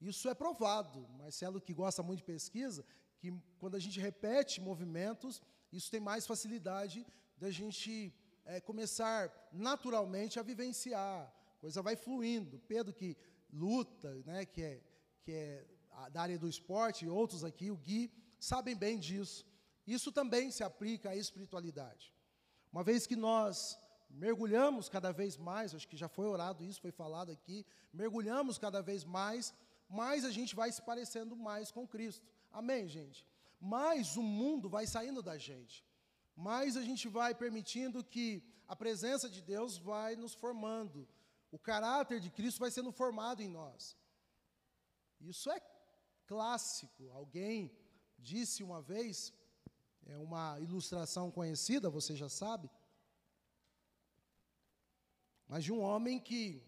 Isso 0.00 0.28
é 0.28 0.34
provado. 0.34 1.06
Marcelo, 1.18 1.60
que 1.60 1.72
gosta 1.72 2.02
muito 2.02 2.18
de 2.18 2.24
pesquisa, 2.24 2.84
que 3.18 3.32
quando 3.58 3.76
a 3.76 3.78
gente 3.78 4.00
repete 4.00 4.60
movimentos, 4.60 5.42
isso 5.72 5.90
tem 5.90 6.00
mais 6.00 6.26
facilidade 6.26 7.06
da 7.36 7.50
gente 7.50 8.14
é, 8.44 8.60
começar 8.60 9.30
naturalmente 9.52 10.38
a 10.38 10.42
vivenciar. 10.42 11.32
A 11.56 11.60
coisa 11.60 11.82
vai 11.82 11.96
fluindo. 11.96 12.58
Pedro, 12.60 12.92
que 12.92 13.16
luta, 13.52 14.14
né, 14.24 14.44
que 14.44 14.62
é, 14.62 14.82
que 15.22 15.32
é 15.32 15.66
da 16.12 16.22
área 16.22 16.38
do 16.38 16.48
esporte, 16.48 17.04
e 17.04 17.08
outros 17.08 17.44
aqui, 17.44 17.70
o 17.70 17.76
Gui, 17.76 18.10
sabem 18.38 18.76
bem 18.76 18.98
disso. 18.98 19.46
Isso 19.86 20.12
também 20.12 20.50
se 20.50 20.62
aplica 20.62 21.10
à 21.10 21.16
espiritualidade. 21.16 22.14
Uma 22.72 22.82
vez 22.82 23.06
que 23.06 23.16
nós 23.16 23.78
mergulhamos 24.08 24.88
cada 24.88 25.12
vez 25.12 25.36
mais, 25.36 25.74
acho 25.74 25.88
que 25.88 25.96
já 25.96 26.08
foi 26.08 26.26
orado 26.26 26.64
isso, 26.64 26.80
foi 26.80 26.92
falado 26.92 27.30
aqui, 27.30 27.66
mergulhamos 27.92 28.58
cada 28.58 28.80
vez 28.80 29.04
mais, 29.04 29.54
mais 29.88 30.24
a 30.24 30.30
gente 30.30 30.54
vai 30.54 30.70
se 30.70 30.82
parecendo 30.82 31.36
mais 31.36 31.70
com 31.70 31.86
Cristo. 31.86 32.26
Amém, 32.50 32.88
gente? 32.88 33.26
Mais 33.60 34.16
o 34.16 34.22
mundo 34.22 34.68
vai 34.68 34.86
saindo 34.86 35.22
da 35.22 35.36
gente. 35.36 35.84
Mais 36.34 36.76
a 36.76 36.82
gente 36.82 37.08
vai 37.08 37.34
permitindo 37.34 38.02
que 38.02 38.42
a 38.66 38.74
presença 38.74 39.28
de 39.28 39.42
Deus 39.42 39.76
vai 39.76 40.16
nos 40.16 40.32
formando, 40.32 41.06
o 41.50 41.58
caráter 41.58 42.20
de 42.20 42.30
Cristo 42.30 42.60
vai 42.60 42.70
sendo 42.70 42.92
formado 42.92 43.42
em 43.42 43.48
nós. 43.48 43.96
Isso 45.20 45.50
é 45.50 45.60
clássico. 46.26 47.10
Alguém 47.10 47.76
disse 48.18 48.62
uma 48.62 48.80
vez, 48.80 49.32
é 50.06 50.16
uma 50.18 50.58
ilustração 50.60 51.30
conhecida, 51.30 51.90
você 51.90 52.14
já 52.14 52.28
sabe, 52.28 52.70
mas 55.50 55.64
de 55.64 55.72
um 55.72 55.80
homem 55.80 56.20
que 56.20 56.62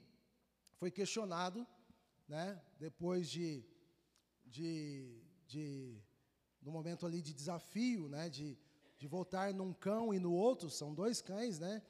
foi 0.75 0.91
questionado, 0.91 1.65
né, 2.27 2.61
depois 2.81 3.31
de, 3.31 3.65
de, 4.45 5.23
de 5.47 6.03
no 6.61 6.73
momento 6.73 7.07
ali 7.07 7.23
de 7.23 7.33
desafio, 7.33 8.09
né, 8.09 8.29
de, 8.29 8.59
de 8.99 9.07
voltar 9.07 9.55
num 9.55 9.73
cão 9.73 10.13
e 10.13 10.19
no 10.19 10.33
outro, 10.33 10.69
são 10.69 10.93
dois 10.93 11.21
cães, 11.21 11.61
né, 11.61 11.81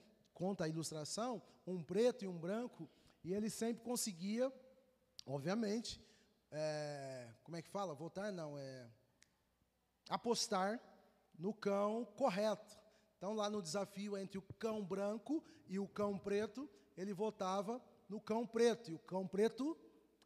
conta 0.43 0.65
a 0.65 0.69
ilustração, 0.69 1.41
um 1.65 1.81
preto 1.81 2.25
e 2.25 2.27
um 2.27 2.37
branco, 2.37 2.91
e 3.23 3.33
ele 3.33 3.49
sempre 3.49 3.85
conseguia, 3.85 4.53
obviamente, 5.25 6.05
é, 6.51 7.33
como 7.45 7.57
é 7.57 7.63
que 7.63 7.69
fala? 7.69 7.95
Votar 7.95 8.33
não, 8.33 8.59
é 8.59 8.91
apostar 10.09 10.83
no 11.39 11.55
cão 11.55 12.05
correto. 12.17 12.77
Então, 13.17 13.35
lá 13.35 13.49
no 13.49 13.63
desafio 13.63 14.19
entre 14.19 14.37
o 14.37 14.43
cão 14.59 14.85
branco 14.85 15.45
e 15.69 15.79
o 15.79 15.87
cão 15.87 16.19
preto, 16.19 16.69
ele 16.97 17.15
votava 17.15 17.81
no 18.09 18.21
cão 18.21 18.45
preto, 18.45 18.91
e 18.91 18.95
o 18.95 18.99
cão 18.99 19.29
preto, 19.29 19.79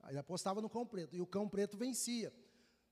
ele 0.09 0.19
apostava 0.19 0.63
no 0.63 0.71
cão 0.71 0.87
preto, 0.87 1.15
e 1.15 1.21
o 1.21 1.27
cão 1.27 1.47
preto 1.47 1.77
vencia. 1.77 2.33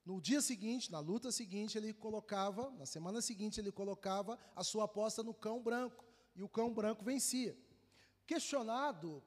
No 0.05 0.21
dia 0.21 0.43
seguinte, 0.43 0.93
na 0.93 1.01
luta 1.01 1.33
seguinte, 1.33 1.79
ele 1.79 1.95
colocava, 1.95 2.71
na 2.73 2.85
semana 2.85 3.23
seguinte, 3.23 3.59
ele 3.59 3.73
colocava 3.73 4.39
a 4.55 4.63
sua 4.63 4.85
aposta 4.85 5.23
no 5.23 5.33
cão 5.33 5.63
branco, 5.63 6.05
e 6.35 6.43
o 6.43 6.49
cão 6.49 6.73
branco 6.73 7.05
vencia. 7.05 7.57
Questionado 8.27 9.23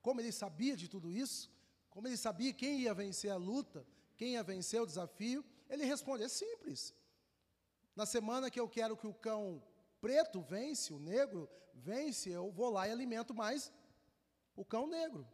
como 0.00 0.20
ele 0.20 0.32
sabia 0.32 0.76
de 0.76 0.88
tudo 0.88 1.10
isso, 1.10 1.50
como 1.90 2.06
ele 2.06 2.16
sabia 2.16 2.52
quem 2.52 2.80
ia 2.80 2.94
vencer 2.94 3.30
a 3.30 3.36
luta, 3.36 3.86
quem 4.16 4.32
ia 4.32 4.42
vencer 4.42 4.80
o 4.80 4.86
desafio, 4.86 5.44
ele 5.68 5.84
responde: 5.84 6.24
é 6.24 6.28
simples. 6.28 6.94
Na 7.94 8.06
semana 8.06 8.50
que 8.50 8.60
eu 8.60 8.68
quero 8.68 8.96
que 8.96 9.06
o 9.06 9.14
cão 9.14 9.62
preto 10.00 10.40
vence, 10.40 10.92
o 10.92 10.98
negro 10.98 11.48
vence, 11.74 12.30
eu 12.30 12.50
vou 12.50 12.70
lá 12.70 12.86
e 12.86 12.92
alimento 12.92 13.34
mais 13.34 13.72
o 14.54 14.64
cão 14.64 14.86
negro. 14.86 15.26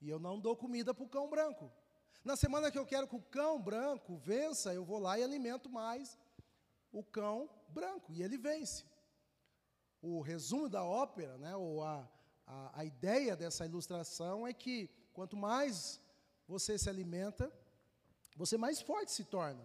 E 0.00 0.08
eu 0.08 0.18
não 0.18 0.38
dou 0.38 0.56
comida 0.56 0.92
para 0.92 1.04
o 1.04 1.08
cão 1.08 1.28
branco. 1.28 1.72
Na 2.24 2.36
semana 2.36 2.70
que 2.70 2.78
eu 2.78 2.86
quero 2.86 3.06
que 3.06 3.16
o 3.16 3.22
cão 3.22 3.60
branco 3.60 4.16
vença, 4.16 4.72
eu 4.72 4.84
vou 4.84 4.98
lá 4.98 5.18
e 5.18 5.22
alimento 5.22 5.68
mais 5.68 6.18
o 6.92 7.02
cão 7.02 7.50
branco, 7.68 8.12
e 8.12 8.22
ele 8.22 8.38
vence. 8.38 8.84
O 10.06 10.20
resumo 10.20 10.68
da 10.68 10.84
ópera, 10.84 11.38
né, 11.38 11.56
ou 11.56 11.82
a, 11.82 12.06
a, 12.46 12.80
a 12.80 12.84
ideia 12.84 13.34
dessa 13.34 13.64
ilustração 13.64 14.46
é 14.46 14.52
que 14.52 14.90
quanto 15.14 15.34
mais 15.34 15.98
você 16.46 16.76
se 16.76 16.90
alimenta, 16.90 17.50
você 18.36 18.58
mais 18.58 18.82
forte 18.82 19.10
se 19.12 19.24
torna. 19.24 19.64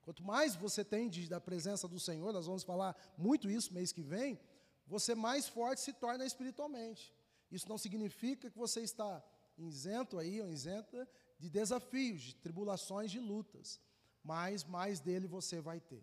Quanto 0.00 0.22
mais 0.22 0.56
você 0.56 0.82
tem 0.82 1.10
de, 1.10 1.28
da 1.28 1.38
presença 1.38 1.86
do 1.86 2.00
Senhor, 2.00 2.32
nós 2.32 2.46
vamos 2.46 2.62
falar 2.62 2.96
muito 3.18 3.50
isso 3.50 3.74
mês 3.74 3.92
que 3.92 4.02
vem, 4.02 4.40
você 4.86 5.14
mais 5.14 5.46
forte 5.46 5.82
se 5.82 5.92
torna 5.92 6.24
espiritualmente. 6.24 7.12
Isso 7.50 7.68
não 7.68 7.76
significa 7.76 8.50
que 8.50 8.56
você 8.56 8.80
está 8.80 9.22
isento 9.58 10.18
aí, 10.18 10.40
ou 10.40 10.48
isenta 10.48 11.06
de 11.38 11.50
desafios, 11.50 12.22
de 12.22 12.36
tribulações, 12.36 13.10
de 13.10 13.20
lutas, 13.20 13.80
mas 14.22 14.64
mais 14.64 14.98
dele 14.98 15.26
você 15.26 15.60
vai 15.60 15.78
ter. 15.78 16.02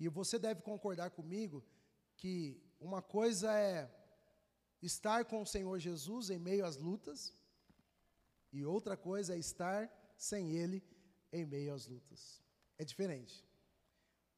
E 0.00 0.08
você 0.08 0.40
deve 0.40 0.62
concordar 0.62 1.10
comigo 1.10 1.62
que 2.22 2.62
uma 2.80 3.02
coisa 3.02 3.52
é 3.52 3.90
estar 4.80 5.24
com 5.24 5.42
o 5.42 5.46
Senhor 5.54 5.76
Jesus 5.80 6.30
em 6.30 6.38
meio 6.38 6.64
às 6.64 6.76
lutas, 6.76 7.34
e 8.52 8.64
outra 8.64 8.96
coisa 8.96 9.34
é 9.34 9.38
estar 9.38 9.90
sem 10.16 10.52
Ele 10.52 10.78
em 11.32 11.44
meio 11.44 11.74
às 11.74 11.88
lutas. 11.88 12.40
É 12.78 12.84
diferente. 12.84 13.44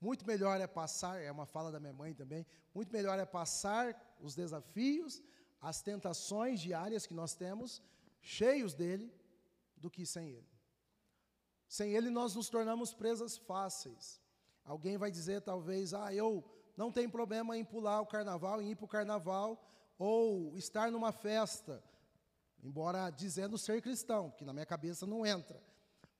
Muito 0.00 0.26
melhor 0.26 0.58
é 0.62 0.66
passar, 0.66 1.20
é 1.20 1.30
uma 1.30 1.44
fala 1.44 1.70
da 1.70 1.78
minha 1.78 1.92
mãe 1.92 2.14
também, 2.14 2.46
muito 2.72 2.90
melhor 2.90 3.18
é 3.18 3.26
passar 3.26 4.16
os 4.18 4.34
desafios, 4.34 5.22
as 5.60 5.82
tentações 5.82 6.60
diárias 6.60 7.06
que 7.06 7.12
nós 7.12 7.34
temos, 7.34 7.82
cheios 8.22 8.72
dele, 8.72 9.12
do 9.76 9.90
que 9.90 10.06
sem 10.06 10.30
ele. 10.30 10.50
Sem 11.68 11.92
ele 11.92 12.08
nós 12.08 12.34
nos 12.34 12.48
tornamos 12.48 12.94
presas 12.94 13.36
fáceis. 13.36 14.22
Alguém 14.64 14.96
vai 14.96 15.10
dizer 15.10 15.42
talvez, 15.42 15.92
ah, 15.92 16.14
eu 16.14 16.42
não 16.76 16.90
tenho 16.90 17.10
problema 17.10 17.56
em 17.56 17.64
pular 17.64 18.00
o 18.00 18.06
carnaval, 18.06 18.60
em 18.60 18.70
ir 18.70 18.76
para 18.76 18.84
o 18.84 18.88
carnaval, 18.88 19.62
ou 19.98 20.56
estar 20.56 20.90
numa 20.90 21.12
festa, 21.12 21.82
embora 22.62 23.10
dizendo 23.10 23.56
ser 23.56 23.80
cristão, 23.80 24.30
que 24.30 24.44
na 24.44 24.52
minha 24.52 24.66
cabeça 24.66 25.06
não 25.06 25.24
entra. 25.24 25.62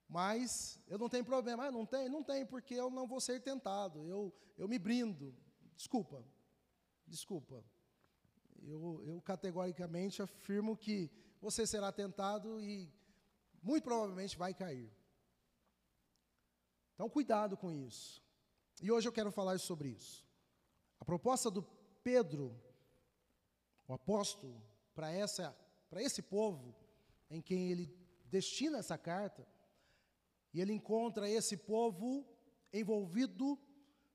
Mas 0.08 0.80
eu 0.86 0.98
não 0.98 1.08
tenho 1.08 1.24
problema. 1.24 1.66
Ah, 1.66 1.72
não 1.72 1.84
tem? 1.84 2.08
Não 2.08 2.22
tem, 2.22 2.46
porque 2.46 2.74
eu 2.74 2.90
não 2.90 3.06
vou 3.06 3.20
ser 3.20 3.40
tentado. 3.40 4.06
Eu, 4.06 4.32
eu 4.56 4.68
me 4.68 4.78
brindo. 4.78 5.34
Desculpa. 5.74 6.24
Desculpa. 7.06 7.64
Eu, 8.62 9.02
eu 9.04 9.20
categoricamente 9.22 10.22
afirmo 10.22 10.76
que 10.76 11.10
você 11.40 11.66
será 11.66 11.90
tentado 11.90 12.60
e 12.60 12.92
muito 13.62 13.84
provavelmente 13.84 14.36
vai 14.36 14.54
cair. 14.54 14.90
Então, 16.94 17.10
cuidado 17.10 17.56
com 17.56 17.72
isso. 17.72 18.22
E 18.80 18.90
hoje 18.90 19.08
eu 19.08 19.12
quero 19.12 19.32
falar 19.32 19.58
sobre 19.58 19.88
isso. 19.88 20.23
A 21.00 21.04
proposta 21.04 21.50
do 21.50 21.62
Pedro, 22.02 22.54
o 23.86 23.92
apóstolo, 23.92 24.62
para 24.94 25.12
esse 26.02 26.22
povo 26.22 26.74
em 27.30 27.40
quem 27.40 27.70
ele 27.70 27.92
destina 28.26 28.78
essa 28.78 28.96
carta, 28.96 29.46
e 30.52 30.60
ele 30.60 30.72
encontra 30.72 31.28
esse 31.28 31.56
povo 31.56 32.24
envolvido 32.72 33.58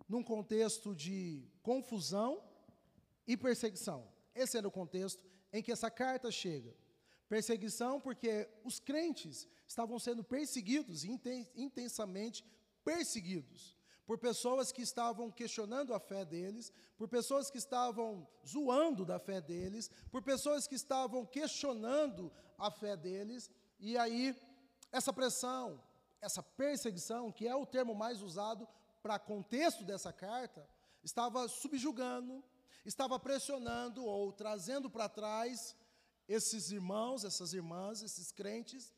num 0.08 0.24
contexto 0.24 0.96
de 0.96 1.48
confusão 1.62 2.44
e 3.28 3.36
perseguição. 3.38 4.12
Esse 4.34 4.58
era 4.58 4.68
o 4.68 4.72
contexto 4.72 5.24
em 5.52 5.62
que 5.62 5.72
essa 5.72 5.92
carta 5.92 6.32
chega. 6.32 6.76
Perseguição 7.28 8.00
porque 8.02 8.50
os 8.64 8.80
crentes 8.80 9.48
estavam 9.68 10.00
sendo 10.00 10.24
perseguidos, 10.24 11.04
intensamente 11.04 12.44
perseguidos, 12.84 13.78
por 14.10 14.18
pessoas 14.18 14.72
que 14.72 14.82
estavam 14.82 15.30
questionando 15.30 15.94
a 15.94 16.00
fé 16.00 16.26
deles, 16.26 16.74
por 16.98 17.08
pessoas 17.08 17.52
que 17.52 17.60
estavam 17.60 18.28
zoando 18.44 19.06
da 19.06 19.20
fé 19.20 19.40
deles, 19.40 19.88
por 20.10 20.24
pessoas 20.24 20.66
que 20.66 20.74
estavam 20.74 21.24
questionando 21.28 22.32
a 22.58 22.72
fé 22.72 22.98
deles, 22.98 23.52
e 23.80 23.96
aí 24.00 24.36
essa 24.92 25.14
pressão, 25.14 25.80
essa 26.20 26.42
perseguição, 26.42 27.32
que 27.32 27.48
é 27.48 27.56
o 27.56 27.68
termo 27.68 27.94
mais 27.94 28.24
usado 28.24 28.68
para 29.04 29.20
contexto 29.20 29.84
dessa 29.84 30.12
carta, 30.12 30.68
estava 31.04 31.48
subjugando, 31.48 32.44
estava 32.84 33.20
pressionando 33.20 34.04
ou 34.04 34.34
trazendo 34.34 34.90
para 34.90 35.08
trás 35.08 35.76
esses 36.28 36.72
irmãos, 36.72 37.24
essas 37.24 37.54
irmãs, 37.54 38.02
esses 38.02 38.32
crentes. 38.32 38.92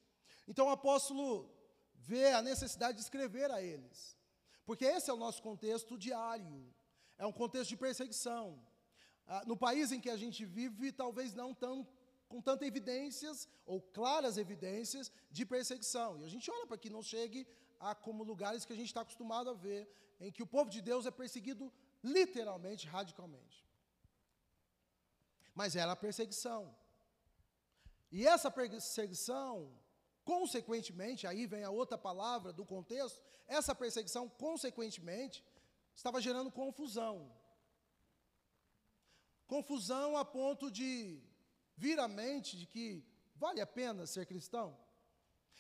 Então 0.47 0.67
o 0.67 0.71
apóstolo 0.71 1.53
vê 1.95 2.31
a 2.31 2.41
necessidade 2.41 2.95
de 2.95 3.03
escrever 3.03 3.51
a 3.51 3.61
eles, 3.61 4.20
porque 4.65 4.85
esse 4.85 5.09
é 5.09 5.13
o 5.13 5.17
nosso 5.17 5.41
contexto 5.41 5.97
diário, 5.97 6.73
é 7.17 7.25
um 7.25 7.31
contexto 7.31 7.69
de 7.69 7.77
perseguição. 7.77 8.59
Ah, 9.27 9.43
no 9.45 9.55
país 9.55 9.91
em 9.91 9.99
que 9.99 10.09
a 10.09 10.17
gente 10.17 10.43
vive, 10.45 10.91
talvez 10.91 11.33
não 11.33 11.53
tão 11.53 11.87
com 12.27 12.41
tantas 12.41 12.67
evidências 12.67 13.47
ou 13.65 13.81
claras 13.81 14.37
evidências 14.37 15.11
de 15.29 15.45
perseguição. 15.45 16.17
E 16.19 16.23
a 16.23 16.29
gente 16.29 16.49
olha 16.49 16.65
para 16.65 16.77
que 16.77 16.89
não 16.89 17.03
chegue 17.03 17.45
a 17.79 17.93
como 17.93 18.23
lugares 18.23 18.63
que 18.63 18.73
a 18.73 18.75
gente 18.75 18.87
está 18.87 19.01
acostumado 19.01 19.49
a 19.49 19.53
ver, 19.53 19.81
em 20.19 20.31
que 20.31 20.43
o 20.43 20.47
povo 20.47 20.69
de 20.69 20.81
Deus 20.81 21.05
é 21.05 21.11
perseguido 21.11 21.71
literalmente, 22.03 22.87
radicalmente. 22.87 23.65
Mas 25.53 25.75
era 25.75 25.91
a 25.91 25.95
perseguição. 25.95 26.73
E 28.11 28.25
essa 28.27 28.49
perseguição, 28.49 29.71
consequentemente, 30.31 31.27
aí 31.27 31.45
vem 31.45 31.65
a 31.65 31.69
outra 31.69 31.97
palavra 31.97 32.53
do 32.53 32.65
contexto, 32.65 33.21
essa 33.57 33.75
perseguição, 33.75 34.29
consequentemente, 34.29 35.43
estava 35.93 36.21
gerando 36.21 36.49
confusão. 36.49 37.15
Confusão 39.45 40.15
a 40.15 40.23
ponto 40.23 40.71
de 40.71 41.21
vir 41.75 41.99
à 41.99 42.07
mente 42.07 42.57
de 42.57 42.65
que 42.65 43.05
vale 43.35 43.59
a 43.59 43.67
pena 43.67 44.05
ser 44.05 44.25
cristão? 44.25 44.67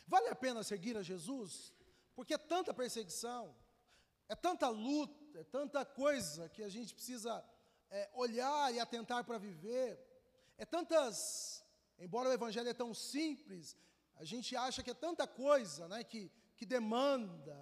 Vale 0.07 0.29
a 0.29 0.35
pena 0.35 0.63
seguir 0.63 0.95
a 0.95 1.03
Jesus? 1.03 1.73
Porque 2.15 2.33
é 2.35 2.37
tanta 2.37 2.73
perseguição, 2.73 3.53
é 4.29 4.35
tanta 4.37 4.69
luta, 4.69 5.37
é 5.37 5.43
tanta 5.43 5.83
coisa 5.83 6.47
que 6.47 6.63
a 6.63 6.69
gente 6.69 6.95
precisa 6.95 7.43
é, 7.89 8.09
olhar 8.13 8.73
e 8.73 8.79
atentar 8.79 9.25
para 9.25 9.37
viver, 9.37 9.99
é 10.57 10.65
tantas, 10.65 11.61
embora 11.99 12.29
o 12.29 12.33
Evangelho 12.39 12.69
é 12.69 12.73
tão 12.73 12.93
simples, 12.93 13.75
a 14.21 14.25
gente 14.31 14.55
acha 14.55 14.83
que 14.83 14.91
é 14.91 14.93
tanta 14.93 15.25
coisa 15.25 15.87
né, 15.87 16.03
que, 16.03 16.31
que 16.55 16.65
demanda, 16.65 17.57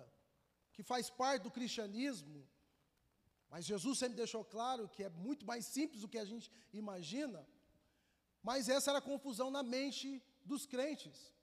que 0.74 0.84
faz 0.84 1.10
parte 1.10 1.44
do 1.44 1.52
cristianismo, 1.58 2.46
mas 3.50 3.66
Jesus 3.66 3.98
sempre 3.98 4.18
deixou 4.18 4.44
claro 4.44 4.90
que 4.90 5.04
é 5.06 5.10
muito 5.10 5.46
mais 5.46 5.66
simples 5.66 6.02
do 6.02 6.10
que 6.10 6.20
a 6.20 6.26
gente 6.26 6.52
imagina. 6.74 7.48
Mas 8.44 8.68
essa 8.68 8.92
era 8.92 9.00
a 9.00 9.10
confusão 9.14 9.50
na 9.50 9.64
mente 9.64 10.22
dos 10.44 10.66
crentes. 10.66 11.34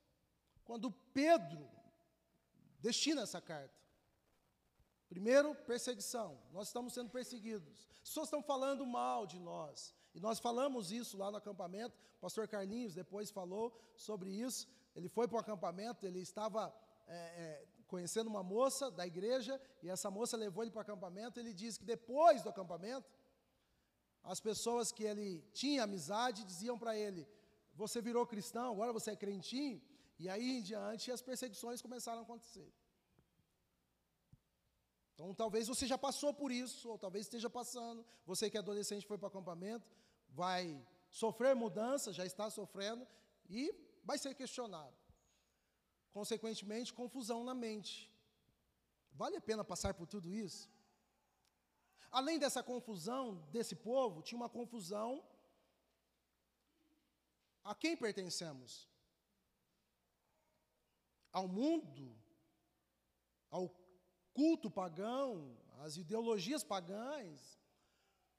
Quando 0.65 0.93
Pedro 1.21 1.67
destina 2.79 3.23
essa 3.23 3.41
carta. 3.41 3.75
Primeiro, 5.09 5.55
perseguição. 5.55 6.39
Nós 6.53 6.69
estamos 6.69 6.93
sendo 6.93 7.11
perseguidos. 7.11 7.89
As 8.03 8.09
pessoas 8.11 8.29
estão 8.29 8.43
falando 8.43 8.85
mal 8.85 9.27
de 9.27 9.39
nós. 9.39 9.95
E 10.15 10.21
nós 10.21 10.39
falamos 10.39 10.93
isso 10.93 11.17
lá 11.17 11.31
no 11.31 11.39
acampamento. 11.39 11.97
O 12.19 12.21
pastor 12.21 12.47
Carlinhos 12.47 12.95
depois 12.95 13.31
falou 13.31 13.77
sobre 13.97 14.31
isso. 14.31 14.69
Ele 14.97 15.09
foi 15.11 15.29
para 15.29 15.37
o 15.37 15.41
acampamento, 15.41 16.07
ele 16.07 16.21
estava 16.21 16.75
é, 17.07 17.17
é, 17.17 17.67
conhecendo 17.87 18.29
uma 18.29 18.43
moça 18.43 18.91
da 18.91 19.07
igreja, 19.07 19.61
e 19.83 19.91
essa 19.91 20.11
moça 20.11 20.37
levou 20.39 20.65
ele 20.65 20.71
para 20.71 20.79
o 20.79 20.83
acampamento. 20.83 21.39
Ele 21.39 21.53
diz 21.53 21.77
que 21.77 21.85
depois 21.85 22.43
do 22.43 22.49
acampamento, 22.49 23.07
as 24.25 24.41
pessoas 24.41 24.91
que 24.91 25.05
ele 25.05 25.43
tinha 25.53 25.85
amizade 25.85 26.45
diziam 26.45 26.79
para 26.79 26.97
ele: 26.97 27.29
Você 27.75 28.01
virou 28.01 28.27
cristão, 28.27 28.73
agora 28.73 28.93
você 28.93 29.11
é 29.11 29.17
crentinho. 29.17 29.81
E 30.19 30.31
aí 30.31 30.59
em 30.59 30.63
diante 30.63 31.13
as 31.13 31.21
perseguições 31.21 31.83
começaram 31.83 32.21
a 32.21 32.23
acontecer. 32.23 32.73
Então 35.13 35.35
talvez 35.35 35.69
você 35.69 35.87
já 35.87 35.99
passou 35.99 36.33
por 36.33 36.51
isso, 36.51 36.89
ou 36.89 36.99
talvez 36.99 37.27
esteja 37.27 37.51
passando. 37.51 38.05
Você 38.25 38.49
que 38.49 38.57
é 38.57 38.61
adolescente 38.61 39.07
foi 39.07 39.19
para 39.19 39.27
o 39.27 39.29
acampamento, 39.29 39.87
vai 40.31 40.83
sofrer 41.11 41.55
mudança, 41.55 42.15
já 42.15 42.25
está 42.25 42.49
sofrendo, 42.51 43.07
e 43.49 43.73
vai 44.09 44.17
ser 44.19 44.35
questionado. 44.41 44.97
Consequentemente, 46.13 46.95
confusão 47.03 47.43
na 47.45 47.55
mente. 47.55 47.95
Vale 49.13 49.37
a 49.37 49.41
pena 49.41 49.65
passar 49.65 49.93
por 49.95 50.07
tudo 50.07 50.33
isso? 50.33 50.71
Além 52.11 52.39
dessa 52.39 52.63
confusão 52.63 53.23
desse 53.51 53.75
povo, 53.75 54.23
tinha 54.23 54.39
uma 54.41 54.49
confusão 54.49 55.11
a 57.65 57.75
quem 57.75 57.97
pertencemos? 57.97 58.89
Ao 61.33 61.49
mundo? 61.49 62.17
Ao 63.51 63.69
culto 64.33 64.71
pagão, 64.71 65.59
as 65.81 65.97
ideologias 65.97 66.63
pagãs. 66.63 67.59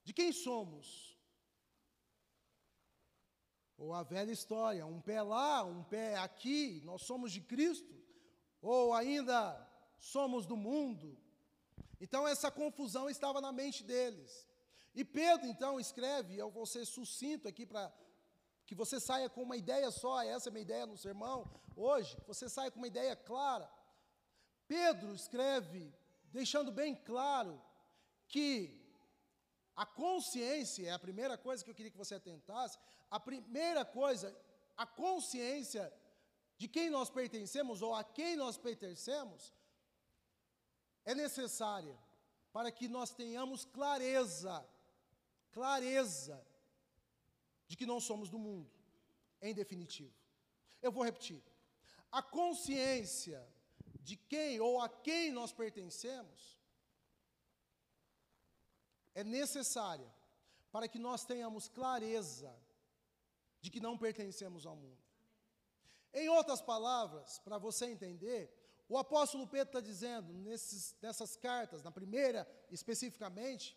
De 0.06 0.14
quem 0.14 0.32
somos? 0.32 1.17
Ou 3.78 3.94
a 3.94 4.04
velha 4.04 4.32
história, 4.32 4.86
um 4.86 5.00
pé 5.00 5.22
lá, 5.22 5.64
um 5.64 5.84
pé 5.84 6.18
aqui, 6.18 6.82
nós 6.84 7.04
somos 7.04 7.32
de 7.32 7.42
Cristo, 7.42 7.94
ou 8.62 8.94
ainda 8.94 9.40
somos 10.00 10.46
do 10.46 10.58
mundo. 10.58 11.18
Então 12.02 12.28
essa 12.28 12.50
confusão 12.50 13.10
estava 13.10 13.40
na 13.40 13.52
mente 13.52 13.84
deles. 13.84 14.48
E 14.96 15.06
Pedro 15.06 15.48
então 15.48 15.80
escreve, 15.80 16.36
eu 16.36 16.50
vou 16.50 16.66
ser 16.66 16.86
sucinto 16.86 17.48
aqui 17.48 17.66
para 17.66 17.94
que 18.66 18.74
você 18.76 19.00
saia 19.00 19.30
com 19.30 19.44
uma 19.44 19.56
ideia 19.56 19.90
só, 19.92 20.22
essa 20.24 20.50
é 20.50 20.52
a 20.52 20.54
minha 20.54 20.64
ideia 20.64 20.86
no 20.86 20.98
sermão 20.98 21.50
hoje, 21.76 22.18
você 22.26 22.50
saia 22.50 22.72
com 22.72 22.80
uma 22.80 22.88
ideia 22.88 23.16
clara. 23.16 23.70
Pedro 24.68 25.14
escreve, 25.14 25.94
deixando 26.32 26.72
bem 26.72 26.96
claro 26.96 27.62
que 28.28 28.77
a 29.78 29.86
consciência 29.86 30.88
é 30.88 30.92
a 30.92 30.98
primeira 30.98 31.38
coisa 31.38 31.64
que 31.64 31.70
eu 31.70 31.76
queria 31.76 31.92
que 31.92 32.04
você 32.04 32.16
atentasse. 32.16 32.80
A 33.12 33.20
primeira 33.20 33.86
coisa, 33.86 34.36
a 34.76 34.88
consciência 34.88 35.94
de 36.58 36.68
quem 36.68 36.90
nós 36.90 37.12
pertencemos 37.12 37.84
ou 37.84 37.94
a 37.94 38.04
quem 38.04 38.36
nós 38.36 38.58
pertencemos 38.58 39.54
é 41.06 41.14
necessária 41.14 41.96
para 42.52 42.72
que 42.72 42.88
nós 42.88 43.12
tenhamos 43.12 43.66
clareza, 43.66 44.68
clareza 45.52 46.44
de 47.68 47.78
que 47.78 47.86
não 47.86 48.00
somos 48.00 48.32
do 48.32 48.40
mundo, 48.40 48.72
em 49.40 49.54
definitivo. 49.54 50.18
Eu 50.82 50.92
vou 50.92 51.04
repetir. 51.04 51.44
A 52.12 52.24
consciência 52.24 53.48
de 54.02 54.16
quem 54.16 54.60
ou 54.60 54.82
a 54.82 54.90
quem 54.90 55.32
nós 55.32 55.52
pertencemos 55.52 56.57
é 59.20 59.24
necessária 59.24 60.08
para 60.72 60.88
que 60.88 61.00
nós 61.00 61.26
tenhamos 61.26 61.68
clareza 61.68 62.54
de 63.60 63.72
que 63.72 63.80
não 63.80 63.98
pertencemos 63.98 64.64
ao 64.64 64.76
mundo. 64.76 65.02
Em 66.14 66.30
outras 66.30 66.62
palavras, 66.62 67.40
para 67.40 67.58
você 67.58 67.88
entender, 67.88 68.42
o 68.88 68.96
apóstolo 68.96 69.48
Pedro 69.48 69.70
está 69.70 69.82
dizendo 69.82 70.32
nesses, 70.34 70.96
nessas 71.02 71.36
cartas, 71.36 71.82
na 71.82 71.92
primeira 71.92 72.48
especificamente, 72.70 73.76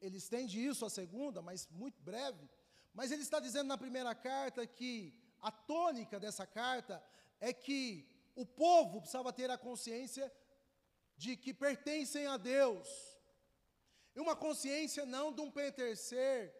ele 0.00 0.18
estende 0.18 0.64
isso 0.64 0.86
à 0.86 0.90
segunda, 0.90 1.42
mas 1.42 1.66
muito 1.68 2.00
breve, 2.00 2.48
mas 2.94 3.10
ele 3.10 3.22
está 3.22 3.40
dizendo 3.40 3.66
na 3.66 3.76
primeira 3.76 4.14
carta 4.14 4.64
que 4.64 5.12
a 5.40 5.50
tônica 5.50 6.20
dessa 6.20 6.46
carta 6.46 7.02
é 7.40 7.52
que 7.52 8.08
o 8.36 8.46
povo 8.46 9.00
precisava 9.00 9.32
ter 9.32 9.50
a 9.50 9.58
consciência 9.58 10.32
de 11.16 11.36
que 11.36 11.52
pertencem 11.52 12.28
a 12.28 12.36
Deus. 12.36 13.15
E 14.16 14.20
uma 14.20 14.34
consciência 14.34 15.04
não 15.04 15.30
de 15.30 15.42
um 15.42 15.50
pertencer 15.50 16.50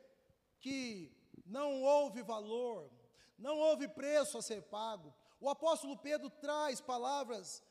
que 0.61 1.11
não 1.47 1.83
houve 1.83 2.23
valor, 2.23 2.90
não 3.38 3.57
houve 3.57 3.88
preço 3.88 4.37
a 4.37 4.42
ser 4.42 4.61
pago. 4.64 5.12
O 5.40 5.49
apóstolo 5.49 5.97
Pedro 5.97 6.29
traz 6.29 6.83
palavras 6.83 7.62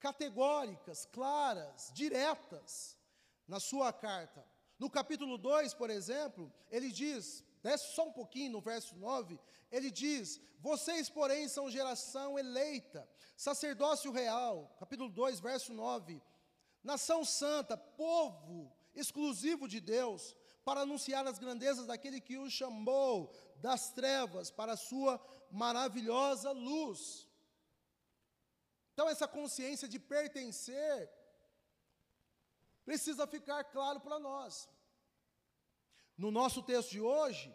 categóricas, 0.00 1.06
claras, 1.12 1.92
diretas 1.92 2.98
na 3.46 3.60
sua 3.60 3.92
carta. 3.92 4.42
No 4.78 4.88
capítulo 4.88 5.36
2, 5.36 5.74
por 5.74 5.90
exemplo, 5.90 6.50
ele 6.70 6.90
diz, 6.90 7.44
desce 7.62 7.94
só 7.94 8.08
um 8.08 8.12
pouquinho 8.12 8.52
no 8.52 8.62
verso 8.62 8.96
9, 8.96 9.38
ele 9.70 9.90
diz: 9.90 10.40
Vocês, 10.58 11.10
porém, 11.10 11.48
são 11.48 11.70
geração 11.70 12.38
eleita, 12.38 13.06
sacerdócio 13.36 14.10
real, 14.10 14.74
capítulo 14.78 15.10
2, 15.10 15.38
verso 15.40 15.74
9, 15.74 16.22
nação 16.82 17.26
santa, 17.26 17.76
povo 17.76 18.74
exclusivo 18.94 19.66
de 19.68 19.80
Deus, 19.80 20.36
para 20.64 20.80
anunciar 20.80 21.26
as 21.26 21.38
grandezas 21.38 21.86
daquele 21.86 22.20
que 22.20 22.38
o 22.38 22.50
chamou 22.50 23.32
das 23.56 23.92
trevas 23.92 24.50
para 24.50 24.72
a 24.72 24.76
sua 24.76 25.20
maravilhosa 25.50 26.50
luz. 26.52 27.28
Então, 28.92 29.08
essa 29.08 29.28
consciência 29.28 29.86
de 29.88 29.98
pertencer 29.98 31.10
precisa 32.84 33.26
ficar 33.26 33.64
claro 33.64 34.00
para 34.00 34.18
nós. 34.18 34.68
No 36.16 36.30
nosso 36.30 36.62
texto 36.62 36.90
de 36.90 37.00
hoje, 37.00 37.52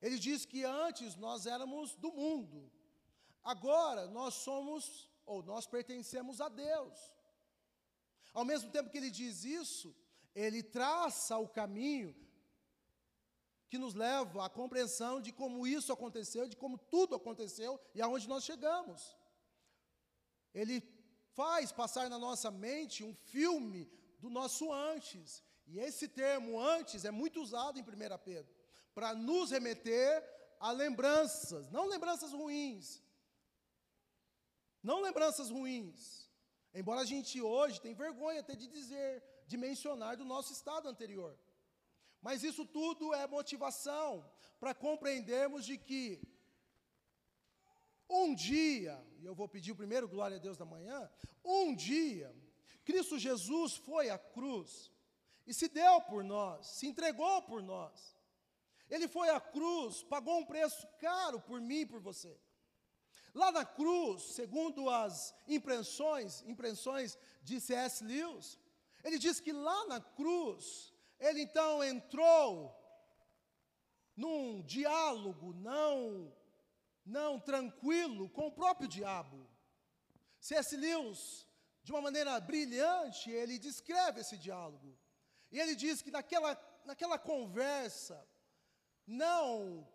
ele 0.00 0.18
diz 0.18 0.44
que 0.44 0.64
antes 0.64 1.16
nós 1.16 1.46
éramos 1.46 1.94
do 1.96 2.12
mundo, 2.12 2.70
agora 3.42 4.06
nós 4.06 4.34
somos, 4.34 5.10
ou 5.24 5.42
nós 5.42 5.66
pertencemos 5.66 6.40
a 6.40 6.48
Deus. 6.48 7.12
Ao 8.32 8.44
mesmo 8.44 8.70
tempo 8.70 8.90
que 8.90 8.98
ele 8.98 9.10
diz 9.10 9.44
isso, 9.44 9.94
ele 10.36 10.62
traça 10.62 11.38
o 11.38 11.48
caminho 11.48 12.14
que 13.70 13.78
nos 13.78 13.94
leva 13.94 14.44
à 14.44 14.50
compreensão 14.50 15.18
de 15.18 15.32
como 15.32 15.66
isso 15.66 15.90
aconteceu, 15.92 16.46
de 16.46 16.56
como 16.56 16.76
tudo 16.76 17.14
aconteceu 17.14 17.80
e 17.94 18.02
aonde 18.02 18.28
nós 18.28 18.44
chegamos. 18.44 19.16
Ele 20.52 20.82
faz 21.32 21.72
passar 21.72 22.10
na 22.10 22.18
nossa 22.18 22.50
mente 22.50 23.02
um 23.02 23.14
filme 23.14 23.90
do 24.18 24.28
nosso 24.28 24.70
antes. 24.70 25.42
E 25.66 25.78
esse 25.78 26.06
termo 26.06 26.60
antes 26.60 27.06
é 27.06 27.10
muito 27.10 27.40
usado 27.40 27.78
em 27.78 27.82
1 27.82 28.18
Pedro, 28.22 28.54
para 28.94 29.14
nos 29.14 29.50
remeter 29.50 30.22
a 30.60 30.70
lembranças, 30.70 31.70
não 31.70 31.86
lembranças 31.86 32.30
ruins. 32.32 33.02
Não 34.82 35.00
lembranças 35.00 35.48
ruins. 35.50 36.30
Embora 36.74 37.00
a 37.00 37.06
gente 37.06 37.40
hoje 37.40 37.80
tenha 37.80 37.94
vergonha 37.94 38.40
até 38.40 38.54
de 38.54 38.68
dizer, 38.68 39.24
de 39.46 39.56
mencionar 39.56 40.16
do 40.16 40.24
nosso 40.24 40.52
estado 40.52 40.88
anterior. 40.88 41.38
Mas 42.20 42.42
isso 42.42 42.64
tudo 42.64 43.14
é 43.14 43.26
motivação 43.26 44.28
para 44.58 44.74
compreendermos 44.74 45.64
de 45.64 45.78
que 45.78 46.20
um 48.08 48.34
dia, 48.34 49.04
e 49.18 49.24
eu 49.24 49.34
vou 49.34 49.48
pedir 49.48 49.72
o 49.72 49.76
primeiro 49.76 50.08
glória 50.08 50.36
a 50.36 50.40
Deus 50.40 50.56
da 50.56 50.64
manhã, 50.64 51.10
um 51.44 51.74
dia, 51.74 52.34
Cristo 52.84 53.18
Jesus 53.18 53.76
foi 53.76 54.10
à 54.10 54.18
cruz 54.18 54.92
e 55.46 55.52
se 55.52 55.68
deu 55.68 56.00
por 56.02 56.22
nós, 56.22 56.66
se 56.66 56.86
entregou 56.86 57.42
por 57.42 57.62
nós. 57.62 58.16
Ele 58.88 59.08
foi 59.08 59.28
à 59.30 59.40
cruz, 59.40 60.02
pagou 60.04 60.38
um 60.38 60.46
preço 60.46 60.86
caro 60.98 61.40
por 61.40 61.60
mim 61.60 61.80
e 61.80 61.86
por 61.86 62.00
você. 62.00 62.38
Lá 63.34 63.50
na 63.52 63.64
cruz, 63.64 64.22
segundo 64.22 64.88
as 64.88 65.34
impressões, 65.46 66.42
impressões 66.42 67.18
de 67.42 67.60
C.S. 67.60 68.02
Lewis, 68.04 68.58
ele 69.06 69.18
diz 69.18 69.38
que 69.40 69.52
lá 69.52 69.86
na 69.86 70.00
cruz, 70.00 70.92
ele 71.18 71.42
então 71.42 71.82
entrou 71.84 72.74
num 74.16 74.62
diálogo 74.62 75.52
não 75.54 76.32
não 77.04 77.38
tranquilo 77.38 78.28
com 78.30 78.48
o 78.48 78.52
próprio 78.52 78.88
diabo. 78.88 79.48
C.S. 80.40 80.76
Lewis, 80.76 81.46
de 81.84 81.92
uma 81.92 82.00
maneira 82.00 82.40
brilhante, 82.40 83.30
ele 83.30 83.60
descreve 83.60 84.22
esse 84.22 84.36
diálogo. 84.36 84.98
E 85.52 85.60
ele 85.60 85.76
diz 85.76 86.02
que 86.02 86.10
naquela, 86.10 86.60
naquela 86.84 87.16
conversa, 87.16 88.26
não 89.06 89.86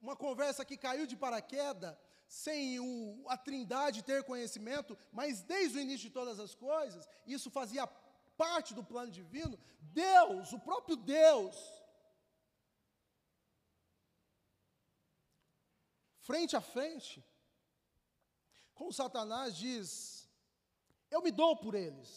uma 0.00 0.14
conversa 0.14 0.64
que 0.64 0.76
caiu 0.76 1.04
de 1.04 1.16
paraquedas, 1.16 1.96
sem 2.28 2.80
o, 2.80 3.24
a 3.28 3.36
trindade 3.36 4.02
ter 4.02 4.24
conhecimento, 4.24 4.96
mas 5.12 5.42
desde 5.42 5.78
o 5.78 5.80
início 5.80 6.08
de 6.08 6.14
todas 6.14 6.40
as 6.40 6.54
coisas, 6.54 7.06
isso 7.26 7.50
fazia 7.50 7.86
parte 8.42 8.74
do 8.74 8.82
plano 8.82 9.12
divino, 9.20 9.56
Deus, 10.04 10.52
o 10.52 10.58
próprio 10.58 10.96
Deus, 10.96 11.56
frente 16.28 16.56
a 16.56 16.60
frente, 16.60 17.24
com 18.74 18.90
Satanás 18.90 19.56
diz: 19.56 20.28
Eu 21.08 21.22
me 21.22 21.30
dou 21.30 21.56
por 21.56 21.74
eles. 21.74 22.10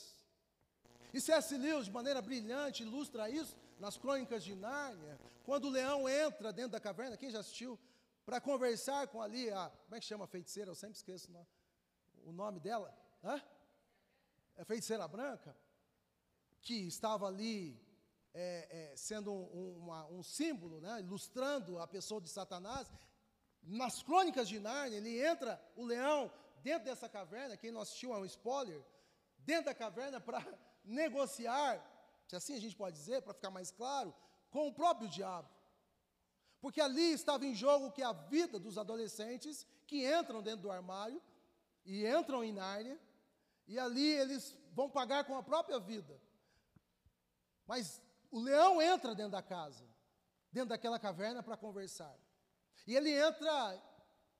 E 1.14 1.22
C.S. 1.22 1.56
Lewis, 1.58 1.86
de 1.86 1.91
maneira 1.91 2.22
brilhante, 2.22 2.82
ilustra 2.82 3.30
isso 3.30 3.56
nas 3.80 3.95
crônicas 3.97 4.43
de 4.43 4.56
Nárnia, 4.56 5.20
quando 5.43 5.66
o 5.66 5.70
leão 5.70 6.10
entra 6.10 6.52
dentro 6.52 6.72
da 6.72 6.80
caverna, 6.80 7.18
quem 7.18 7.30
já 7.30 7.39
assistiu, 7.39 7.80
para 8.26 8.41
conversar 8.41 9.08
com 9.10 9.22
ali 9.22 9.52
a. 9.52 9.70
Como 9.84 9.95
é 9.95 9.99
que 9.99 10.06
chama 10.06 10.26
a 10.26 10.28
feiticeira? 10.36 10.72
Eu 10.72 10.76
sempre 10.76 10.97
esqueço 10.97 11.30
o 12.24 12.32
nome 12.32 12.60
dela. 12.60 12.91
Hã? 13.24 13.39
É 14.56 14.66
feiticeira 14.66 15.08
branca, 15.08 15.56
que 16.66 16.88
estava 16.88 17.28
ali 17.28 17.80
é, 18.34 18.91
é, 18.91 18.97
sendo 18.97 19.32
um, 19.32 19.78
uma, 19.78 20.07
um 20.07 20.24
símbolo, 20.24 20.82
né, 20.82 20.99
ilustrando 20.99 21.78
a 21.78 21.88
pessoa 21.88 22.20
de 22.20 22.28
Satanás, 22.28 22.91
nas 23.61 24.01
crônicas 24.01 24.49
de 24.49 24.59
Nárnia, 24.59 24.97
ele 24.97 25.24
entra, 25.24 25.63
o 25.76 25.86
leão, 25.86 26.32
dentro 26.63 26.86
dessa 26.86 27.07
caverna, 27.07 27.55
quem 27.55 27.72
não 27.72 27.82
assistiu 27.82 28.13
é 28.13 28.18
um 28.18 28.26
spoiler, 28.26 28.84
dentro 29.38 29.66
da 29.66 29.76
caverna 29.76 30.20
para 30.20 30.43
negociar, 30.84 31.80
se 32.28 32.36
assim 32.36 32.55
a 32.55 32.59
gente 32.59 32.76
pode 32.76 32.97
dizer, 32.97 33.22
para 33.22 33.36
ficar 33.36 33.51
mais 33.51 33.70
claro, 33.70 34.13
com 34.49 34.68
o 34.68 34.74
próprio 34.74 35.07
diabo. 35.07 35.47
Porque 36.59 36.82
ali 36.82 37.11
estava 37.11 37.45
em 37.45 37.53
jogo 37.53 37.91
que 37.91 38.01
a 38.01 38.11
vida 38.11 38.57
dos 38.57 38.80
adolescentes 38.80 39.68
que 39.86 40.03
entram 40.11 40.41
dentro 40.41 40.63
do 40.63 40.72
armário 40.72 41.22
e 41.86 42.07
entram 42.07 42.43
em 42.43 42.51
Nárnia, 42.51 42.99
e 43.68 43.78
ali 43.78 44.13
eles 44.13 44.57
vão 44.74 44.89
pagar 44.89 45.26
com 45.26 45.38
a 45.38 45.43
própria 45.43 45.80
vida. 45.80 46.20
Mas 47.66 48.01
o 48.32 48.39
leão 48.39 48.82
entra 48.82 49.16
dentro 49.16 49.32
da 49.32 49.41
casa, 49.41 49.86
dentro 50.51 50.70
daquela 50.70 50.99
caverna 50.99 51.41
para 51.41 51.57
conversar. 51.57 52.16
E 52.88 52.95
ele 52.95 53.11
entra 53.11 53.82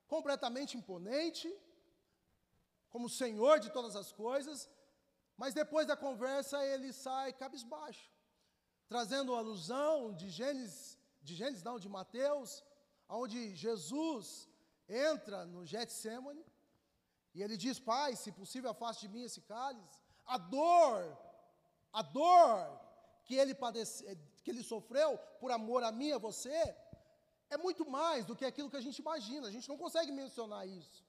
completamente 0.08 0.78
imponente, 0.78 1.54
como 2.90 3.10
senhor 3.10 3.60
de 3.60 3.70
todas 3.72 3.96
as 3.96 4.12
coisas, 4.12 4.70
mas 5.36 5.54
depois 5.54 5.86
da 5.88 5.98
conversa 5.98 6.64
ele 6.66 6.94
sai 6.94 7.34
cabisbaixo, 7.34 8.10
trazendo 8.88 9.36
alusão 9.36 10.14
de 10.14 10.30
Gênesis, 10.30 10.98
de 11.22 11.36
Gênesis 11.36 11.64
não, 11.64 11.80
de 11.80 11.90
Mateus, 11.90 12.64
onde 13.10 13.56
Jesus 13.56 14.48
entra 14.88 15.46
no 15.46 15.66
Getsemane 15.66 16.46
e 17.34 17.44
ele 17.44 17.58
diz: 17.58 17.80
Pai, 17.80 18.16
se 18.16 18.32
possível, 18.32 18.70
afaste 18.70 19.08
de 19.08 19.14
mim 19.14 19.24
esse 19.24 19.42
cálice. 19.42 20.00
A 20.26 20.38
dor, 20.38 21.18
a 21.92 22.02
dor 22.02 22.85
que 23.26 23.36
ele, 23.36 23.54
padece, 23.54 24.04
que 24.44 24.52
ele 24.52 24.64
sofreu 24.64 25.18
por 25.40 25.52
amor 25.52 25.84
a 25.84 25.92
mim 25.92 26.10
e 26.10 26.14
a 26.14 26.18
você, 26.18 26.76
é 27.50 27.58
muito 27.58 27.90
mais 27.90 28.26
do 28.26 28.36
que 28.36 28.46
aquilo 28.46 28.70
que 28.70 28.78
a 28.78 28.86
gente 28.88 29.00
imagina. 29.00 29.48
A 29.48 29.52
gente 29.52 29.70
não 29.70 29.78
consegue 29.78 30.12
mencionar 30.12 30.68
isso. 30.68 31.04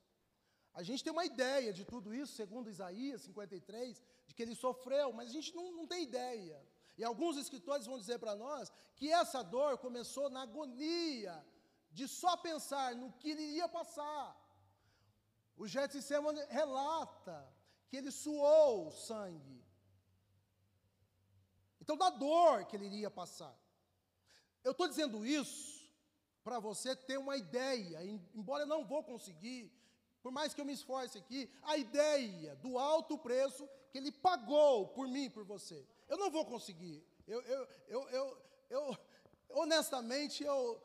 A 0.75 0.83
gente 0.83 1.03
tem 1.03 1.13
uma 1.13 1.25
ideia 1.25 1.73
de 1.73 1.85
tudo 1.85 2.15
isso, 2.15 2.35
segundo 2.35 2.69
Isaías 2.69 3.23
53, 3.23 4.03
de 4.27 4.35
que 4.35 4.43
ele 4.43 4.55
sofreu, 4.55 5.13
mas 5.13 5.31
a 5.31 5.33
gente 5.33 5.55
não, 5.55 5.73
não 5.73 5.87
tem 5.87 6.03
ideia. 6.03 6.59
E 6.99 7.05
alguns 7.05 7.37
escritores 7.37 7.87
vão 7.87 7.99
dizer 7.99 8.19
para 8.19 8.35
nós 8.35 8.73
que 8.95 9.11
essa 9.11 9.43
dor 9.43 9.79
começou 9.79 10.29
na 10.31 10.43
agonia 10.43 11.45
de 11.91 12.07
só 12.07 12.37
pensar 12.37 12.95
no 12.95 13.13
que 13.13 13.31
ele 13.31 13.43
ia 13.43 13.69
passar. 13.69 14.37
O 15.57 15.67
Getsemane 15.67 16.43
relata 16.49 17.39
que 17.89 17.97
ele 17.97 18.11
suou 18.11 18.91
sangue. 18.91 19.66
Então, 21.87 21.97
da 21.97 22.11
dor 22.11 22.65
que 22.65 22.75
ele 22.75 22.87
iria 22.87 23.09
passar. 23.09 23.57
Eu 24.65 24.73
estou 24.73 24.89
dizendo 24.89 25.25
isso 25.25 25.89
para 26.43 26.59
você 26.59 26.97
ter 26.97 27.17
uma 27.17 27.37
ideia, 27.37 28.05
embora 28.35 28.65
eu 28.65 28.67
não 28.67 28.85
vou 28.85 29.05
conseguir, 29.05 29.73
por 30.21 30.33
mais 30.33 30.53
que 30.53 30.61
eu 30.61 30.65
me 30.65 30.73
esforce 30.73 31.17
aqui, 31.17 31.49
a 31.63 31.77
ideia 31.77 32.57
do 32.57 32.77
alto 32.77 33.17
preço 33.17 33.69
que 33.93 33.99
ele 33.99 34.11
pagou 34.11 34.89
por 34.89 35.07
mim, 35.07 35.31
por 35.31 35.45
você. 35.45 35.87
Eu 36.09 36.19
não 36.19 36.29
vou 36.29 36.45
conseguir. 36.45 37.07
Eu, 37.25 37.41
eu, 37.43 37.69
eu, 37.87 38.09
eu, 38.09 38.43
eu 38.69 38.99
honestamente, 39.51 40.43
eu, 40.43 40.83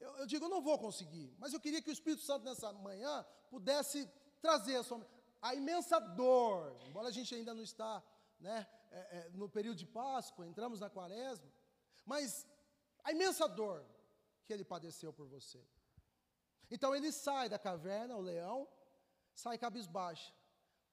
eu, 0.00 0.16
eu, 0.16 0.26
digo, 0.26 0.46
eu 0.46 0.48
não 0.48 0.62
vou 0.62 0.78
conseguir. 0.78 1.30
Mas 1.38 1.52
eu 1.52 1.60
queria 1.60 1.82
que 1.82 1.90
o 1.90 1.92
Espírito 1.92 2.22
Santo 2.22 2.46
nessa 2.46 2.72
manhã 2.72 3.22
pudesse 3.50 4.10
trazer 4.40 4.76
a, 4.76 4.82
sua, 4.82 5.06
a 5.42 5.54
imensa 5.54 5.98
dor, 5.98 6.74
embora 6.88 7.08
a 7.08 7.12
gente 7.12 7.34
ainda 7.34 7.52
não 7.52 7.62
está 7.62 8.02
né, 8.40 8.66
é, 8.90 9.18
é, 9.18 9.28
no 9.30 9.48
período 9.48 9.78
de 9.78 9.86
Páscoa, 9.86 10.46
entramos 10.46 10.80
na 10.80 10.90
quaresma, 10.90 11.50
mas 12.04 12.46
a 13.04 13.12
imensa 13.12 13.48
dor 13.48 13.84
que 14.44 14.52
ele 14.52 14.64
padeceu 14.64 15.12
por 15.12 15.26
você. 15.26 15.62
Então 16.70 16.94
ele 16.94 17.10
sai 17.12 17.48
da 17.48 17.58
caverna, 17.58 18.16
o 18.16 18.20
leão, 18.20 18.68
sai 19.34 19.58
cabisbaixa, 19.58 20.32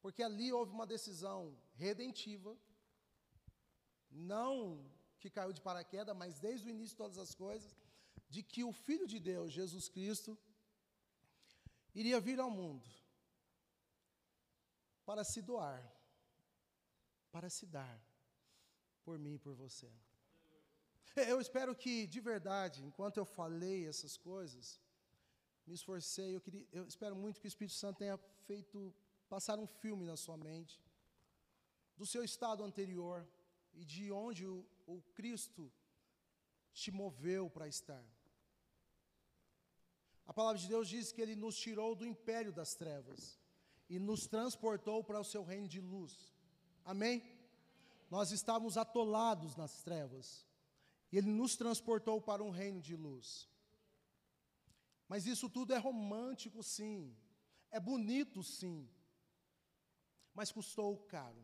porque 0.02 0.24
ali 0.24 0.52
houve 0.52 0.72
uma 0.72 0.86
decisão 0.86 1.58
redentiva, 1.74 2.58
não 4.10 4.90
que 5.20 5.30
caiu 5.30 5.52
de 5.52 5.62
paraquedas, 5.62 6.16
mas 6.16 6.40
desde 6.40 6.68
o 6.68 6.70
início 6.70 6.92
de 6.92 6.98
todas 6.98 7.18
as 7.18 7.34
coisas, 7.34 7.76
de 8.30 8.44
que 8.44 8.64
o 8.64 8.72
Filho 8.72 9.08
de 9.08 9.20
Deus, 9.20 9.52
Jesus 9.52 9.90
Cristo, 9.90 10.38
iria 11.94 12.20
vir 12.20 12.40
ao 12.40 12.52
mundo 12.52 12.88
para 15.06 15.24
se 15.24 15.42
doar, 15.42 15.82
para 17.36 17.50
se 17.50 17.66
dar 17.66 17.98
por 19.04 19.16
mim 19.24 19.34
e 19.34 19.44
por 19.46 19.54
você. 19.54 19.92
Eu 21.34 21.38
espero 21.46 21.72
que, 21.76 21.94
de 22.08 22.22
verdade, 22.32 22.78
enquanto 22.90 23.18
eu 23.18 23.26
falei 23.26 23.80
essas 23.86 24.16
coisas, 24.16 24.80
me 25.68 25.74
esforcei, 25.74 26.30
eu, 26.36 26.40
queria, 26.46 26.66
eu 26.72 26.86
espero 26.88 27.14
muito 27.14 27.42
que 27.42 27.48
o 27.48 27.54
Espírito 27.54 27.76
Santo 27.76 27.98
tenha 27.98 28.18
feito 28.50 28.96
passar 29.28 29.60
um 29.60 29.68
filme 29.68 30.06
na 30.06 30.16
sua 30.16 30.38
mente 30.38 30.82
do 31.98 32.06
seu 32.06 32.24
estado 32.24 32.64
anterior 32.64 33.28
e 33.74 33.84
de 33.84 34.06
onde 34.14 34.46
o, 34.46 34.66
o 34.86 35.02
Cristo 35.14 35.70
te 36.72 36.90
moveu 36.90 37.50
para 37.50 37.68
estar. 37.68 38.06
A 40.26 40.34
palavra 40.34 40.60
de 40.62 40.70
Deus 40.70 40.88
diz 40.88 41.12
que 41.12 41.22
ele 41.22 41.36
nos 41.36 41.58
tirou 41.58 41.96
do 41.96 42.06
império 42.06 42.54
das 42.54 42.76
trevas 42.76 43.38
e 43.90 44.00
nos 44.00 44.26
transportou 44.26 45.04
para 45.04 45.20
o 45.20 45.30
seu 45.34 45.44
reino 45.44 45.68
de 45.68 45.82
luz. 45.82 46.35
Amém? 46.86 47.24
Nós 48.10 48.32
estávamos 48.32 48.78
atolados 48.78 49.56
nas 49.56 49.82
trevas 49.82 50.48
e 51.12 51.18
ele 51.18 51.28
nos 51.28 51.56
transportou 51.56 52.22
para 52.22 52.44
um 52.44 52.52
reino 52.52 52.80
de 52.80 52.96
luz. 52.96 53.50
Mas 55.08 55.26
isso 55.26 55.50
tudo 55.50 55.74
é 55.74 55.78
romântico, 55.78 56.62
sim. 56.64 57.16
É 57.72 57.80
bonito, 57.80 58.44
sim. 58.44 58.88
Mas 60.34 60.52
custou 60.52 60.98
caro. 60.98 61.44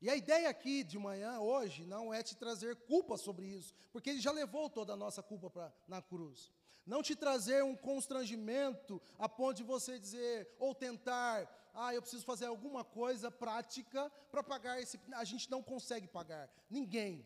E 0.00 0.10
a 0.10 0.16
ideia 0.16 0.48
aqui 0.48 0.84
de 0.84 0.98
manhã, 0.98 1.40
hoje, 1.40 1.86
não 1.86 2.12
é 2.12 2.22
te 2.22 2.36
trazer 2.36 2.76
culpa 2.76 3.16
sobre 3.16 3.46
isso, 3.46 3.74
porque 3.90 4.10
ele 4.10 4.20
já 4.20 4.30
levou 4.30 4.68
toda 4.68 4.92
a 4.92 4.96
nossa 4.96 5.22
culpa 5.22 5.48
pra, 5.48 5.72
na 5.88 6.02
cruz. 6.02 6.52
Não 6.84 7.02
te 7.02 7.16
trazer 7.16 7.64
um 7.64 7.74
constrangimento 7.74 9.00
a 9.18 9.28
ponto 9.28 9.56
de 9.56 9.64
você 9.64 9.98
dizer, 9.98 10.54
ou 10.58 10.74
tentar, 10.74 11.65
ah, 11.78 11.94
eu 11.94 12.00
preciso 12.00 12.24
fazer 12.24 12.46
alguma 12.46 12.82
coisa 12.82 13.30
prática 13.30 14.10
para 14.30 14.42
pagar 14.42 14.80
esse. 14.80 14.98
A 15.12 15.24
gente 15.24 15.50
não 15.50 15.62
consegue 15.62 16.08
pagar. 16.08 16.50
Ninguém. 16.70 17.22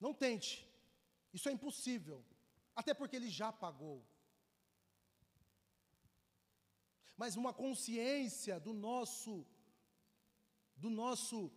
Não 0.00 0.14
tente. 0.14 0.66
Isso 1.32 1.48
é 1.50 1.52
impossível. 1.52 2.24
Até 2.74 2.94
porque 2.94 3.16
ele 3.16 3.28
já 3.28 3.52
pagou. 3.52 4.02
Mas 7.16 7.36
uma 7.36 7.52
consciência 7.52 8.58
do 8.58 8.72
nosso 8.72 9.46
do 10.74 10.88
nosso 10.88 11.52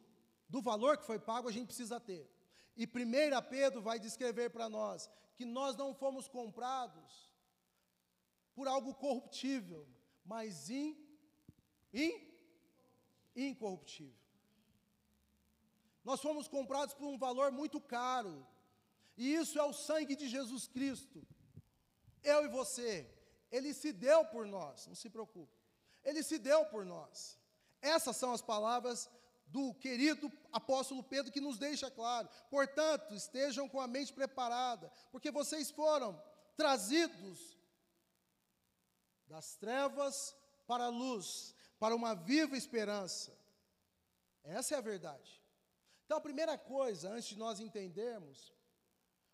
do 0.49 0.61
valor 0.61 0.97
que 0.97 1.05
foi 1.05 1.17
pago, 1.17 1.47
a 1.47 1.51
gente 1.51 1.67
precisa 1.67 1.99
ter. 1.99 2.30
E 2.76 2.86
1 2.86 3.49
Pedro 3.49 3.82
vai 3.82 3.97
descrever 3.97 4.49
para 4.49 4.67
nós 4.67 5.09
que 5.36 5.45
nós 5.45 5.76
não 5.78 5.93
fomos 5.93 6.28
comprados 6.28 7.32
por 8.53 8.67
algo 8.67 8.93
corruptível, 8.93 9.88
mas 10.26 10.69
in, 10.69 10.95
in, 11.93 12.13
incorruptível. 13.35 14.23
Nós 16.03 16.21
fomos 16.21 16.47
comprados 16.47 16.93
por 16.93 17.07
um 17.07 17.17
valor 17.17 17.51
muito 17.51 17.79
caro, 17.79 18.45
e 19.15 19.33
isso 19.35 19.57
é 19.57 19.63
o 19.63 19.73
sangue 19.73 20.15
de 20.15 20.27
Jesus 20.27 20.67
Cristo. 20.67 21.25
Eu 22.23 22.45
e 22.45 22.47
você, 22.47 23.09
Ele 23.51 23.73
se 23.73 23.93
deu 23.93 24.25
por 24.25 24.45
nós, 24.45 24.87
não 24.87 24.95
se 24.95 25.09
preocupe. 25.09 25.57
Ele 26.03 26.21
se 26.23 26.37
deu 26.37 26.65
por 26.65 26.85
nós. 26.85 27.39
Essas 27.81 28.17
são 28.17 28.33
as 28.33 28.41
palavras 28.41 29.09
do 29.45 29.73
querido 29.75 30.31
apóstolo 30.51 31.03
Pedro 31.03 31.31
que 31.31 31.39
nos 31.39 31.57
deixa 31.57 31.91
claro. 31.91 32.27
Portanto, 32.49 33.13
estejam 33.13 33.69
com 33.69 33.79
a 33.79 33.87
mente 33.87 34.11
preparada, 34.11 34.91
porque 35.11 35.31
vocês 35.31 35.69
foram 35.69 36.21
trazidos 36.57 37.57
das 39.27 39.55
trevas 39.55 40.35
para 40.65 40.85
a 40.85 40.89
luz, 40.89 41.55
para 41.84 41.97
uma 41.97 42.13
viva 42.15 42.55
esperança. 42.55 43.38
Essa 44.41 44.75
é 44.75 44.77
a 44.77 44.88
verdade. 44.91 45.31
Então, 46.05 46.17
a 46.17 46.27
primeira 46.27 46.57
coisa, 46.57 47.09
antes 47.09 47.27
de 47.31 47.38
nós 47.38 47.59
entendermos 47.59 48.53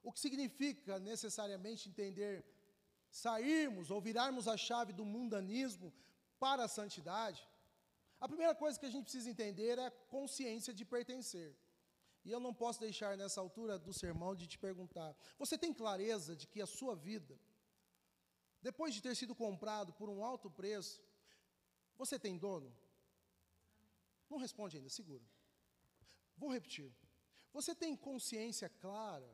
o 0.01 0.11
que 0.11 0.19
significa 0.19 0.97
necessariamente 0.97 1.87
entender, 1.87 2.43
sairmos 3.11 3.91
ou 3.91 4.01
virarmos 4.01 4.47
a 4.47 4.57
chave 4.57 4.91
do 4.91 5.05
mundanismo 5.05 5.93
para 6.39 6.63
a 6.63 6.67
santidade, 6.67 7.47
a 8.19 8.27
primeira 8.27 8.55
coisa 8.55 8.79
que 8.79 8.87
a 8.87 8.93
gente 8.93 9.03
precisa 9.03 9.29
entender 9.29 9.77
é 9.77 9.85
a 9.85 9.91
consciência 9.91 10.73
de 10.73 10.83
pertencer. 10.83 11.55
E 12.25 12.31
eu 12.31 12.39
não 12.39 12.51
posso 12.51 12.79
deixar 12.79 13.15
nessa 13.15 13.39
altura 13.39 13.77
do 13.77 13.93
sermão 13.93 14.33
de 14.33 14.47
te 14.47 14.57
perguntar: 14.57 15.15
você 15.37 15.55
tem 15.55 15.71
clareza 15.71 16.35
de 16.35 16.47
que 16.47 16.59
a 16.63 16.65
sua 16.65 16.95
vida, 16.95 17.39
depois 18.59 18.95
de 18.95 19.03
ter 19.03 19.15
sido 19.15 19.35
comprado 19.35 19.93
por 19.93 20.09
um 20.09 20.25
alto 20.25 20.49
preço, 20.49 20.99
você 21.99 22.17
tem 22.17 22.37
dono? 22.37 22.73
Não 24.29 24.37
responde 24.37 24.77
ainda, 24.77 24.89
segura. 24.89 25.23
Vou 26.37 26.49
repetir. 26.49 26.89
Você 27.51 27.75
tem 27.75 27.93
consciência 27.95 28.69
clara, 28.69 29.29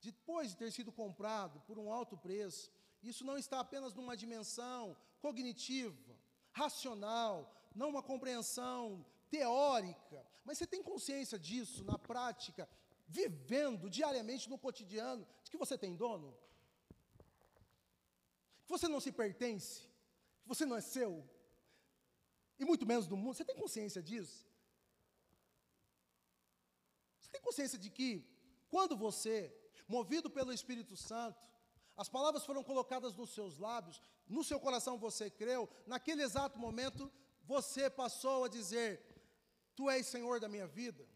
depois 0.00 0.50
de 0.50 0.56
ter 0.56 0.72
sido 0.72 0.90
comprado 0.90 1.60
por 1.66 1.78
um 1.78 1.92
alto 1.92 2.16
preço, 2.16 2.72
isso 3.02 3.24
não 3.24 3.36
está 3.36 3.60
apenas 3.60 3.92
numa 3.92 4.16
dimensão 4.16 4.96
cognitiva, 5.20 6.18
racional, 6.50 7.54
não 7.74 7.90
uma 7.90 8.02
compreensão 8.02 9.04
teórica, 9.28 10.26
mas 10.44 10.56
você 10.56 10.66
tem 10.66 10.82
consciência 10.82 11.38
disso 11.38 11.84
na 11.84 11.98
prática, 11.98 12.66
vivendo 13.06 13.90
diariamente 13.90 14.48
no 14.48 14.56
cotidiano, 14.56 15.26
de 15.42 15.50
que 15.50 15.58
você 15.58 15.76
tem 15.76 15.94
dono? 15.94 16.34
Que 18.64 18.70
você 18.70 18.88
não 18.88 19.00
se 19.00 19.12
pertence, 19.12 19.82
que 20.42 20.48
você 20.48 20.64
não 20.64 20.76
é 20.76 20.80
seu, 20.80 21.28
e 22.58 22.64
muito 22.64 22.84
menos 22.86 23.06
do 23.06 23.16
mundo, 23.16 23.34
você 23.34 23.44
tem 23.44 23.56
consciência 23.56 24.02
disso? 24.02 24.48
tem 27.30 27.40
consciência 27.40 27.78
de 27.78 27.90
que, 27.90 28.26
quando 28.68 28.96
você, 28.96 29.54
movido 29.86 30.28
pelo 30.28 30.52
Espírito 30.52 30.96
Santo, 30.96 31.48
as 31.96 32.08
palavras 32.08 32.44
foram 32.44 32.62
colocadas 32.64 33.14
nos 33.14 33.30
seus 33.30 33.58
lábios, 33.58 34.00
no 34.26 34.42
seu 34.42 34.58
coração 34.58 34.98
você 34.98 35.30
creu, 35.30 35.68
naquele 35.86 36.22
exato 36.22 36.58
momento 36.58 37.10
você 37.44 37.88
passou 37.88 38.44
a 38.44 38.48
dizer: 38.48 39.00
Tu 39.74 39.88
és 39.88 40.06
Senhor 40.06 40.40
da 40.40 40.48
minha 40.48 40.66
vida? 40.66 41.08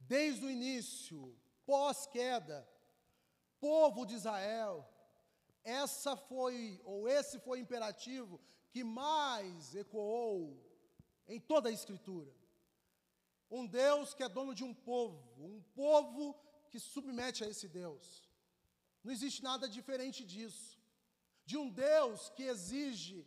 Desde 0.00 0.46
o 0.46 0.50
início, 0.50 1.36
pós-queda, 1.66 2.66
povo 3.60 4.06
de 4.06 4.14
Israel, 4.14 4.88
essa 5.64 6.16
foi, 6.16 6.80
ou 6.84 7.08
esse 7.08 7.38
foi 7.38 7.58
o 7.58 7.62
imperativo 7.62 8.40
que 8.70 8.82
mais 8.84 9.74
ecoou 9.74 10.40
em 11.26 11.40
toda 11.40 11.68
a 11.68 11.72
Escritura. 11.72 12.32
Um 13.50 13.66
Deus 13.66 14.14
que 14.14 14.22
é 14.22 14.28
dono 14.28 14.54
de 14.54 14.64
um 14.64 14.74
povo, 14.74 15.32
um 15.38 15.62
povo 15.74 16.34
que 16.70 16.78
submete 16.78 17.44
a 17.44 17.48
esse 17.48 17.68
Deus. 17.68 18.28
Não 19.02 19.12
existe 19.12 19.42
nada 19.42 19.68
diferente 19.68 20.24
disso. 20.24 20.78
De 21.44 21.56
um 21.56 21.70
Deus 21.70 22.28
que 22.30 22.42
exige 22.42 23.26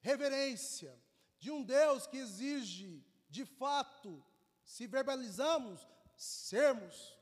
reverência, 0.00 0.96
de 1.40 1.50
um 1.50 1.62
Deus 1.62 2.06
que 2.06 2.18
exige, 2.18 3.04
de 3.28 3.44
fato, 3.44 4.24
se 4.62 4.86
verbalizamos, 4.86 5.88
sermos, 6.16 7.13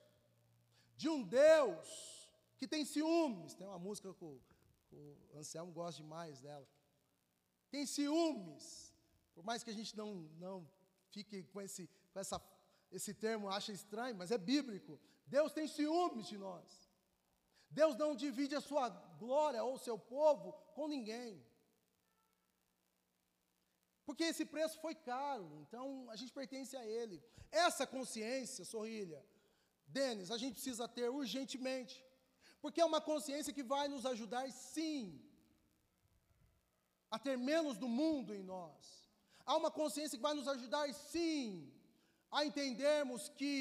de 1.03 1.09
um 1.09 1.21
Deus 1.25 1.89
que 2.59 2.67
tem 2.73 2.85
ciúmes. 2.85 3.55
Tem 3.55 3.67
uma 3.67 3.83
música 3.87 4.15
que 4.15 4.25
o, 4.25 4.41
o 4.93 5.39
Anselmo 5.41 5.73
gosta 5.73 6.01
demais 6.01 6.41
dela. 6.41 6.69
Tem 7.73 7.85
ciúmes. 7.85 8.65
Por 9.35 9.45
mais 9.49 9.65
que 9.65 9.71
a 9.71 9.79
gente 9.79 9.97
não, 9.97 10.11
não 10.45 10.57
fique 11.15 11.43
com, 11.53 11.61
esse, 11.61 11.91
com 12.13 12.21
essa, 12.21 12.41
esse 12.99 13.13
termo, 13.13 13.49
acha 13.49 13.73
estranho, 13.73 14.15
mas 14.15 14.31
é 14.31 14.39
bíblico. 14.39 15.01
Deus 15.27 15.53
tem 15.53 15.67
ciúmes 15.67 16.29
de 16.29 16.39
nós. 16.39 16.69
Deus 17.69 17.97
não 17.97 18.15
divide 18.15 18.55
a 18.55 18.61
sua 18.61 18.89
glória 19.25 19.65
ou 19.65 19.75
o 19.75 19.85
seu 19.87 19.99
povo 19.99 20.53
com 20.77 20.87
ninguém. 20.87 21.45
Porque 24.07 24.25
esse 24.25 24.45
preço 24.45 24.79
foi 24.81 24.95
caro, 24.95 25.49
então 25.63 26.09
a 26.11 26.17
gente 26.17 26.33
pertence 26.33 26.77
a 26.77 26.87
Ele. 26.87 27.21
Essa 27.51 27.87
consciência, 27.87 28.65
Sorrilha, 28.65 29.25
Denis, 29.99 30.31
a 30.31 30.39
gente 30.43 30.57
precisa 30.59 30.87
ter 30.97 31.09
urgentemente. 31.21 31.97
Porque 32.63 32.81
é 32.81 32.91
uma 32.91 33.03
consciência 33.11 33.55
que 33.57 33.65
vai 33.75 33.87
nos 33.95 34.05
ajudar, 34.13 34.45
sim, 34.51 34.99
a 37.11 37.19
ter 37.27 37.37
menos 37.53 37.77
do 37.83 37.89
mundo 38.01 38.35
em 38.39 38.45
nós. 38.55 38.83
Há 39.45 39.57
uma 39.57 39.71
consciência 39.81 40.17
que 40.19 40.29
vai 40.29 40.35
nos 40.35 40.49
ajudar, 40.55 40.85
sim, 40.95 41.43
a 42.31 42.45
entendermos 42.49 43.29
que 43.41 43.57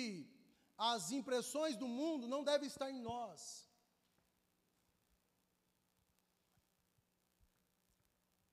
as 0.77 1.11
impressões 1.11 1.75
do 1.81 1.87
mundo 1.87 2.27
não 2.33 2.43
devem 2.43 2.67
estar 2.67 2.89
em 2.91 3.01
nós. 3.11 3.67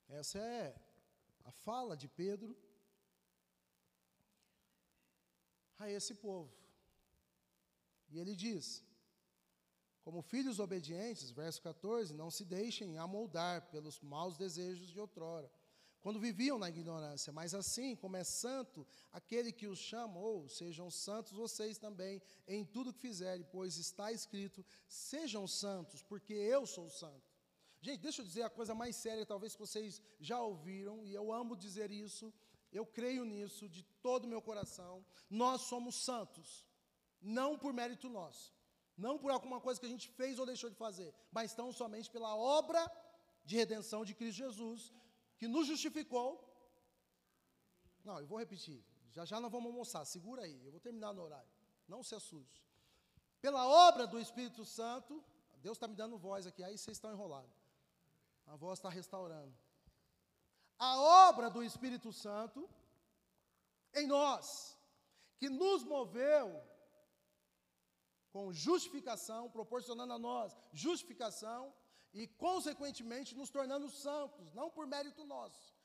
Essa 0.09 0.39
é 0.39 0.75
a 1.45 1.51
fala 1.51 1.95
de 1.95 2.07
Pedro 2.07 2.57
a 5.77 5.89
esse 5.89 6.13
povo. 6.15 6.58
E 8.09 8.19
ele 8.19 8.35
diz: 8.35 8.83
Como 10.03 10.21
filhos 10.21 10.59
obedientes, 10.59 11.31
verso 11.31 11.61
14, 11.61 12.13
não 12.13 12.29
se 12.31 12.43
deixem 12.45 12.97
amoldar 12.97 13.69
pelos 13.69 13.99
maus 14.01 14.37
desejos 14.37 14.89
de 14.89 14.99
outrora, 14.99 15.51
quando 16.01 16.19
viviam 16.19 16.57
na 16.57 16.69
ignorância, 16.69 17.33
mas 17.33 17.53
assim 17.53 17.95
como 17.95 18.15
é 18.15 18.23
santo 18.23 18.87
aquele 19.11 19.51
que 19.51 19.67
os 19.67 19.79
chamou, 19.79 20.47
sejam 20.47 20.89
santos 20.89 21.33
vocês 21.33 21.77
também 21.77 22.21
em 22.47 22.63
tudo 22.63 22.93
que 22.93 23.01
fizerem, 23.01 23.45
pois 23.51 23.77
está 23.77 24.11
escrito: 24.11 24.65
sejam 24.87 25.45
santos, 25.45 26.01
porque 26.01 26.33
eu 26.33 26.65
sou 26.65 26.89
santo. 26.89 27.29
Gente, 27.81 28.01
deixa 28.01 28.21
eu 28.21 28.25
dizer 28.25 28.43
a 28.43 28.49
coisa 28.49 28.73
mais 28.73 28.95
séria, 28.95 29.25
talvez 29.25 29.53
que 29.53 29.59
vocês 29.59 30.01
já 30.19 30.41
ouviram, 30.41 31.05
e 31.05 31.13
eu 31.13 31.31
amo 31.31 31.55
dizer 31.55 31.91
isso, 31.91 32.33
eu 32.71 32.85
creio 32.85 33.25
nisso 33.25 33.67
de 33.67 33.83
todo 34.01 34.25
o 34.25 34.27
meu 34.27 34.41
coração. 34.41 35.05
Nós 35.29 35.61
somos 35.61 35.95
santos, 35.95 36.65
não 37.21 37.57
por 37.57 37.73
mérito 37.73 38.09
nosso, 38.09 38.53
não 38.97 39.17
por 39.17 39.31
alguma 39.31 39.59
coisa 39.59 39.79
que 39.79 39.85
a 39.85 39.89
gente 39.89 40.09
fez 40.09 40.39
ou 40.39 40.45
deixou 40.45 40.69
de 40.69 40.75
fazer, 40.75 41.13
mas 41.31 41.53
tão 41.53 41.71
somente 41.71 42.09
pela 42.09 42.35
obra 42.35 42.81
de 43.45 43.55
redenção 43.55 44.03
de 44.05 44.13
Cristo 44.13 44.37
Jesus, 44.37 44.93
que 45.37 45.47
nos 45.47 45.67
justificou. 45.67 46.45
Não, 48.03 48.19
eu 48.19 48.27
vou 48.27 48.39
repetir, 48.39 48.83
já 49.11 49.25
já 49.25 49.39
nós 49.39 49.51
vamos 49.51 49.71
almoçar, 49.71 50.05
segura 50.05 50.43
aí, 50.43 50.65
eu 50.65 50.71
vou 50.71 50.79
terminar 50.79 51.13
no 51.13 51.21
horário, 51.21 51.49
não 51.87 52.03
se 52.03 52.15
assuste. 52.15 52.63
Pela 53.41 53.65
obra 53.65 54.05
do 54.05 54.19
Espírito 54.19 54.65
Santo, 54.65 55.23
Deus 55.61 55.77
está 55.77 55.87
me 55.87 55.95
dando 55.95 56.17
voz 56.17 56.45
aqui, 56.45 56.63
aí 56.63 56.77
vocês 56.77 56.97
estão 56.97 57.11
enrolados. 57.11 57.55
A 58.47 58.55
voz 58.55 58.79
está 58.79 58.89
restaurando. 58.89 59.55
A 60.77 60.99
obra 61.27 61.49
do 61.49 61.63
Espírito 61.63 62.11
Santo 62.11 62.69
em 63.93 64.07
nós, 64.07 64.77
que 65.37 65.49
nos 65.49 65.83
moveu 65.83 66.61
com 68.31 68.53
justificação, 68.53 69.49
proporcionando 69.49 70.13
a 70.13 70.19
nós 70.19 70.55
justificação 70.71 71.73
e, 72.13 72.27
consequentemente, 72.27 73.35
nos 73.35 73.49
tornando 73.49 73.89
santos, 73.89 74.51
não 74.53 74.69
por 74.69 74.85
mérito 74.87 75.25
nosso, 75.25 75.75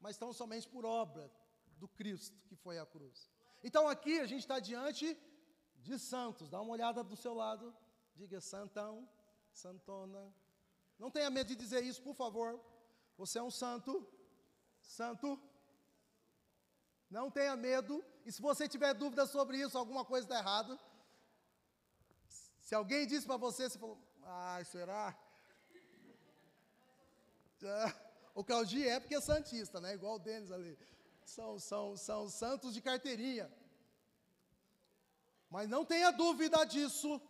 mas 0.00 0.16
tão 0.16 0.32
somente 0.32 0.68
por 0.68 0.84
obra 0.84 1.30
do 1.78 1.88
Cristo 1.88 2.38
que 2.48 2.56
foi 2.56 2.78
a 2.78 2.86
cruz. 2.86 3.30
Então 3.62 3.88
aqui 3.88 4.18
a 4.20 4.26
gente 4.26 4.40
está 4.40 4.58
diante 4.58 5.16
de 5.76 5.98
santos. 5.98 6.48
Dá 6.48 6.60
uma 6.60 6.72
olhada 6.72 7.02
do 7.02 7.16
seu 7.16 7.34
lado, 7.34 7.74
diga 8.14 8.40
santão, 8.40 9.08
santona, 9.52 10.34
não 11.00 11.10
tenha 11.10 11.30
medo 11.30 11.48
de 11.48 11.56
dizer 11.56 11.82
isso, 11.82 12.02
por 12.02 12.14
favor. 12.14 12.60
Você 13.16 13.38
é 13.38 13.42
um 13.42 13.50
santo. 13.50 14.06
Santo. 14.82 15.40
Não 17.08 17.30
tenha 17.30 17.56
medo. 17.56 18.04
E 18.26 18.30
se 18.30 18.42
você 18.42 18.68
tiver 18.68 18.92
dúvida 18.92 19.24
sobre 19.26 19.56
isso, 19.58 19.78
alguma 19.78 20.04
coisa 20.04 20.26
está 20.26 20.38
errada. 20.38 20.78
Se 22.70 22.74
alguém 22.76 23.04
disse 23.04 23.26
para 23.26 23.36
você, 23.36 23.68
você 23.68 23.76
falou, 23.80 23.98
ai, 24.22 24.64
será? 24.64 25.18
O 28.32 28.44
Claudio 28.44 28.88
é 28.88 29.00
porque 29.00 29.16
é 29.16 29.20
santista, 29.20 29.80
né? 29.80 29.94
Igual 29.94 30.14
o 30.14 30.18
Denis 30.20 30.52
ali. 30.52 30.78
São, 31.24 31.58
são, 31.58 31.96
são 31.96 32.28
santos 32.28 32.72
de 32.72 32.80
carteirinha. 32.80 33.50
Mas 35.50 35.68
não 35.68 35.84
tenha 35.84 36.12
dúvida 36.12 36.64
disso. 36.64 37.20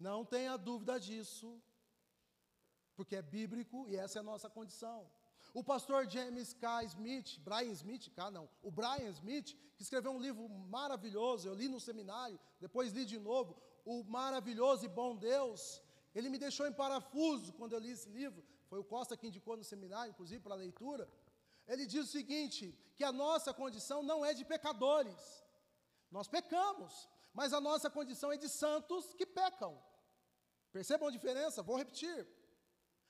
Não 0.00 0.24
tenha 0.24 0.56
dúvida 0.56 0.98
disso, 0.98 1.62
porque 2.96 3.16
é 3.16 3.20
bíblico 3.20 3.86
e 3.86 3.96
essa 3.96 4.18
é 4.18 4.20
a 4.20 4.30
nossa 4.32 4.48
condição. 4.48 5.06
O 5.54 5.62
pastor 5.62 6.10
James 6.10 6.52
K. 6.52 6.82
Smith, 6.82 7.38
Brian 7.38 7.70
Smith, 7.70 8.10
K 8.12 8.28
não, 8.28 8.48
o 8.60 8.72
Brian 8.72 9.10
Smith, 9.10 9.56
que 9.76 9.84
escreveu 9.84 10.10
um 10.10 10.18
livro 10.18 10.48
maravilhoso, 10.48 11.46
eu 11.46 11.54
li 11.54 11.68
no 11.68 11.78
seminário, 11.78 12.40
depois 12.60 12.92
li 12.92 13.04
de 13.04 13.18
novo, 13.20 13.56
O 13.84 14.02
Maravilhoso 14.02 14.84
e 14.84 14.88
Bom 14.88 15.14
Deus, 15.14 15.80
ele 16.12 16.28
me 16.28 16.38
deixou 16.38 16.66
em 16.66 16.72
parafuso 16.72 17.52
quando 17.52 17.74
eu 17.74 17.78
li 17.78 17.92
esse 17.92 18.08
livro, 18.08 18.44
foi 18.68 18.80
o 18.80 18.84
Costa 18.84 19.16
que 19.16 19.28
indicou 19.28 19.56
no 19.56 19.62
seminário, 19.62 20.10
inclusive 20.10 20.42
para 20.42 20.56
leitura. 20.56 21.08
Ele 21.68 21.86
diz 21.86 22.08
o 22.08 22.10
seguinte: 22.10 22.76
que 22.96 23.04
a 23.04 23.12
nossa 23.12 23.54
condição 23.54 24.02
não 24.02 24.24
é 24.24 24.34
de 24.34 24.44
pecadores, 24.44 25.44
nós 26.10 26.26
pecamos, 26.26 27.08
mas 27.32 27.52
a 27.52 27.60
nossa 27.60 27.88
condição 27.88 28.32
é 28.32 28.36
de 28.36 28.48
santos 28.48 29.14
que 29.14 29.26
pecam. 29.26 29.80
Percebam 30.72 31.08
a 31.08 31.12
diferença? 31.12 31.62
Vou 31.62 31.76
repetir. 31.76 32.26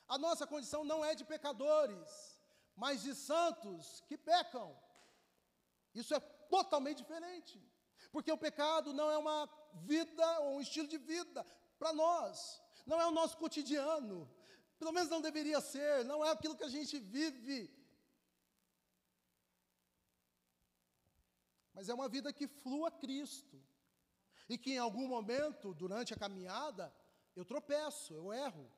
A 0.06 0.18
nossa 0.18 0.46
condição 0.46 0.84
não 0.84 1.02
é 1.04 1.14
de 1.14 1.24
pecadores, 1.24 2.33
mas 2.76 3.02
de 3.02 3.14
santos 3.14 4.02
que 4.08 4.16
pecam. 4.16 4.76
Isso 5.94 6.14
é 6.14 6.20
totalmente 6.20 6.98
diferente. 6.98 7.62
Porque 8.10 8.30
o 8.30 8.38
pecado 8.38 8.92
não 8.92 9.10
é 9.10 9.18
uma 9.18 9.48
vida 9.74 10.40
ou 10.40 10.56
um 10.56 10.60
estilo 10.60 10.88
de 10.88 10.98
vida 10.98 11.44
para 11.78 11.92
nós, 11.92 12.62
não 12.86 13.00
é 13.00 13.06
o 13.06 13.10
nosso 13.10 13.36
cotidiano, 13.36 14.30
pelo 14.78 14.92
menos 14.92 15.08
não 15.08 15.20
deveria 15.20 15.60
ser, 15.60 16.04
não 16.04 16.24
é 16.24 16.30
aquilo 16.30 16.56
que 16.56 16.64
a 16.64 16.68
gente 16.68 16.98
vive. 16.98 17.70
Mas 21.72 21.88
é 21.88 21.94
uma 21.94 22.08
vida 22.08 22.32
que 22.32 22.46
flua 22.46 22.90
Cristo, 22.90 23.60
e 24.48 24.58
que 24.58 24.72
em 24.72 24.78
algum 24.78 25.08
momento, 25.08 25.74
durante 25.74 26.12
a 26.12 26.16
caminhada, 26.16 26.94
eu 27.34 27.44
tropeço, 27.44 28.14
eu 28.14 28.32
erro. 28.32 28.70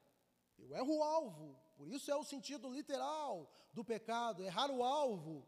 Eu 0.59 0.75
erro 0.75 0.97
o 0.99 1.03
alvo. 1.03 1.59
Por 1.77 1.89
isso 1.89 2.11
é 2.11 2.17
o 2.17 2.25
sentido 2.25 2.69
literal 2.69 3.51
do 3.73 3.85
pecado, 3.85 4.43
errar 4.43 4.71
o 4.71 4.83
alvo. 4.83 5.47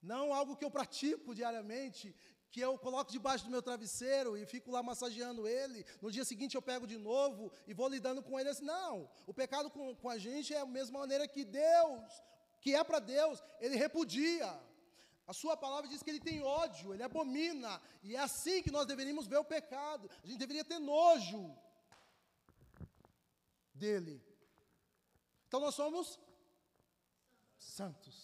Não 0.00 0.32
algo 0.32 0.56
que 0.56 0.64
eu 0.64 0.70
pratico 0.70 1.34
diariamente, 1.34 2.14
que 2.50 2.60
eu 2.60 2.76
coloco 2.78 3.12
debaixo 3.12 3.44
do 3.44 3.50
meu 3.50 3.62
travesseiro 3.62 4.36
e 4.36 4.44
fico 4.46 4.70
lá 4.70 4.82
massageando 4.82 5.46
ele, 5.46 5.84
no 6.00 6.10
dia 6.10 6.24
seguinte 6.24 6.54
eu 6.54 6.62
pego 6.62 6.86
de 6.86 6.98
novo 6.98 7.52
e 7.66 7.74
vou 7.74 7.88
lidando 7.88 8.22
com 8.22 8.38
ele 8.38 8.48
assim. 8.48 8.64
Não, 8.64 9.08
o 9.26 9.34
pecado 9.34 9.70
com, 9.70 9.94
com 9.94 10.08
a 10.08 10.18
gente 10.18 10.52
é 10.54 10.60
a 10.60 10.66
mesma 10.66 11.00
maneira 11.00 11.28
que 11.28 11.44
Deus, 11.44 12.22
que 12.60 12.74
é 12.74 12.82
para 12.82 12.98
Deus, 12.98 13.42
ele 13.60 13.76
repudia. 13.76 14.58
A 15.26 15.32
sua 15.32 15.56
palavra 15.56 15.88
diz 15.88 16.02
que 16.02 16.10
ele 16.10 16.18
tem 16.18 16.42
ódio, 16.42 16.92
ele 16.92 17.04
abomina, 17.04 17.80
e 18.02 18.16
é 18.16 18.18
assim 18.18 18.62
que 18.62 18.70
nós 18.70 18.84
deveríamos 18.84 19.28
ver 19.28 19.38
o 19.38 19.44
pecado. 19.44 20.10
A 20.24 20.26
gente 20.26 20.38
deveria 20.38 20.64
ter 20.64 20.80
nojo 20.80 21.56
dele. 23.82 24.16
Então 25.46 25.60
nós 25.60 25.74
somos 25.74 26.06
santos. 27.56 28.16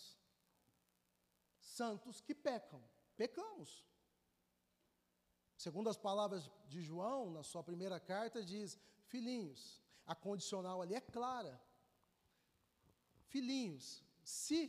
Santos 1.59 2.21
que 2.21 2.35
pecam. 2.35 2.83
Pecamos. 3.17 3.71
Segundo 5.57 5.89
as 5.89 5.97
palavras 5.97 6.43
de 6.73 6.81
João, 6.89 7.31
na 7.31 7.43
sua 7.43 7.63
primeira 7.71 7.99
carta, 7.99 8.45
diz: 8.53 8.79
Filhinhos, 9.13 9.83
a 10.13 10.15
condicional 10.15 10.83
ali 10.83 10.95
é 10.95 11.01
clara. 11.01 11.55
Filhinhos, 13.33 14.05
se 14.23 14.61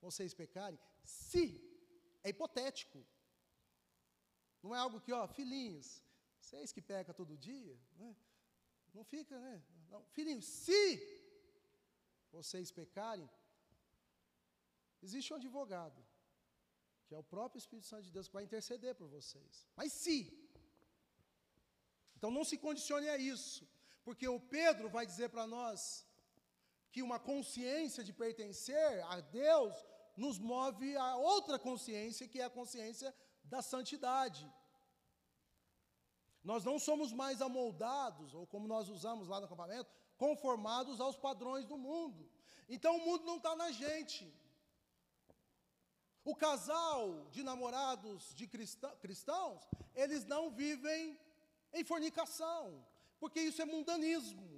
vocês 0.00 0.32
pecarem, 0.42 0.78
se, 1.02 1.44
é 2.22 2.28
hipotético. 2.28 3.04
Não 4.62 4.74
é 4.74 4.78
algo 4.78 5.00
que, 5.00 5.12
ó, 5.12 5.26
filhinhos, 5.26 6.04
vocês 6.38 6.70
que 6.70 6.82
pecam 6.92 7.14
todo 7.14 7.36
dia, 7.36 7.76
né? 7.96 8.14
Não 8.94 9.04
fica, 9.04 9.38
né? 9.38 9.62
Não, 9.90 10.02
filhinhos, 10.16 10.46
se 10.46 10.82
vocês 12.30 12.70
pecarem, 12.70 13.28
existe 15.02 15.32
um 15.32 15.36
advogado 15.36 16.00
que 17.12 17.16
é 17.16 17.18
o 17.18 17.30
próprio 17.36 17.58
Espírito 17.62 17.86
Santo 17.86 18.04
de 18.04 18.12
Deus 18.16 18.26
que 18.28 18.36
vai 18.38 18.44
interceder 18.44 18.94
por 18.94 19.06
vocês. 19.16 19.68
Mas 19.76 19.92
se. 19.92 20.18
Então 22.16 22.30
não 22.30 22.44
se 22.50 22.56
condicione 22.56 23.08
a 23.14 23.18
isso, 23.18 23.68
porque 24.06 24.26
o 24.26 24.40
Pedro 24.40 24.88
vai 24.88 25.04
dizer 25.04 25.28
para 25.28 25.46
nós 25.46 26.06
que 26.92 27.02
uma 27.02 27.18
consciência 27.18 28.02
de 28.02 28.12
pertencer 28.12 29.02
a 29.14 29.20
Deus 29.20 29.74
nos 30.16 30.38
move 30.38 30.96
a 30.96 31.16
outra 31.16 31.58
consciência, 31.58 32.28
que 32.28 32.40
é 32.40 32.44
a 32.44 32.56
consciência 32.58 33.14
da 33.44 33.60
santidade. 33.60 34.42
Nós 36.42 36.64
não 36.64 36.78
somos 36.78 37.12
mais 37.12 37.40
amoldados, 37.40 38.34
ou 38.34 38.46
como 38.46 38.66
nós 38.66 38.88
usamos 38.88 39.28
lá 39.28 39.38
no 39.38 39.46
acampamento, 39.46 39.90
conformados 40.16 41.00
aos 41.00 41.16
padrões 41.16 41.66
do 41.66 41.76
mundo. 41.76 42.28
Então 42.68 42.96
o 42.96 43.04
mundo 43.04 43.24
não 43.24 43.36
está 43.36 43.54
na 43.54 43.70
gente. 43.70 44.32
O 46.24 46.34
casal 46.34 47.28
de 47.30 47.42
namorados 47.42 48.34
de 48.34 48.46
cristãos, 48.46 49.62
eles 49.94 50.24
não 50.24 50.50
vivem 50.50 51.18
em 51.72 51.84
fornicação, 51.84 52.84
porque 53.18 53.40
isso 53.40 53.60
é 53.62 53.64
mundanismo. 53.64 54.50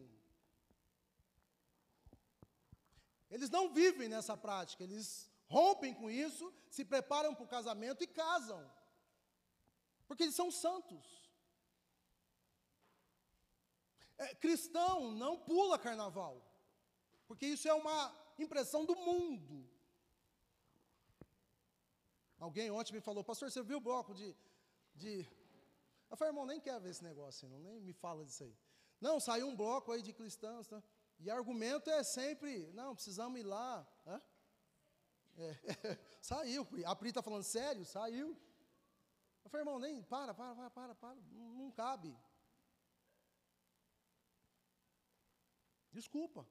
Eles 3.31 3.51
não 3.51 3.73
vivem 3.73 4.09
nessa 4.09 4.37
prática, 4.37 4.85
eles 4.85 5.31
rompem 5.49 5.93
com 5.95 6.11
isso, 6.11 6.53
se 6.69 6.85
preparam 6.85 7.35
para 7.35 7.45
o 7.45 7.49
casamento 7.49 8.05
e 8.05 8.07
casam, 8.07 8.71
porque 10.07 10.23
eles 10.23 10.35
são 10.35 10.51
santos. 10.51 11.24
É, 14.17 14.35
cristão 14.35 15.11
não 15.13 15.37
pula 15.39 15.79
carnaval, 15.79 16.43
porque 17.27 17.47
isso 17.47 17.69
é 17.69 17.75
uma 17.75 18.15
impressão 18.39 18.85
do 18.85 18.95
mundo. 18.95 19.69
Alguém 22.39 22.71
ontem 22.71 22.93
me 22.93 23.01
falou, 23.01 23.25
pastor, 23.25 23.51
você 23.51 23.63
viu 23.63 23.79
o 23.79 23.81
bloco 23.81 24.15
de. 24.15 24.37
de... 24.95 25.27
Eu 26.11 26.17
falei, 26.17 26.31
irmão, 26.31 26.47
nem 26.47 26.61
quero 26.61 26.81
ver 26.81 26.91
esse 26.91 27.03
negócio, 27.03 27.49
não, 27.49 27.59
nem 27.59 27.81
me 27.81 27.93
fala 27.93 28.25
disso 28.25 28.45
aí. 28.45 28.57
Não, 29.01 29.19
saiu 29.19 29.49
um 29.49 29.57
bloco 29.57 29.91
aí 29.91 30.03
de 30.03 30.13
cristãos, 30.13 30.67
tá? 30.69 30.83
e 31.19 31.31
argumento 31.31 31.91
é 31.91 32.03
sempre, 32.03 32.71
não, 32.73 32.95
precisamos 32.95 33.39
ir 33.41 33.45
lá. 33.45 33.87
Hã? 34.07 34.23
É, 35.37 35.99
saiu, 36.21 36.67
a 36.85 36.95
Pri 36.95 37.09
está 37.09 37.23
falando 37.23 37.43
sério, 37.43 37.85
saiu. 37.85 38.37
Eu 39.43 39.51
falei, 39.51 39.63
irmão, 39.63 39.79
nem, 39.79 40.03
para, 40.03 40.33
para, 40.33 40.55
para, 40.55 40.71
para, 40.71 40.95
para 40.95 41.17
não 41.33 41.71
cabe. 41.71 42.17
Desculpa. 45.95 46.47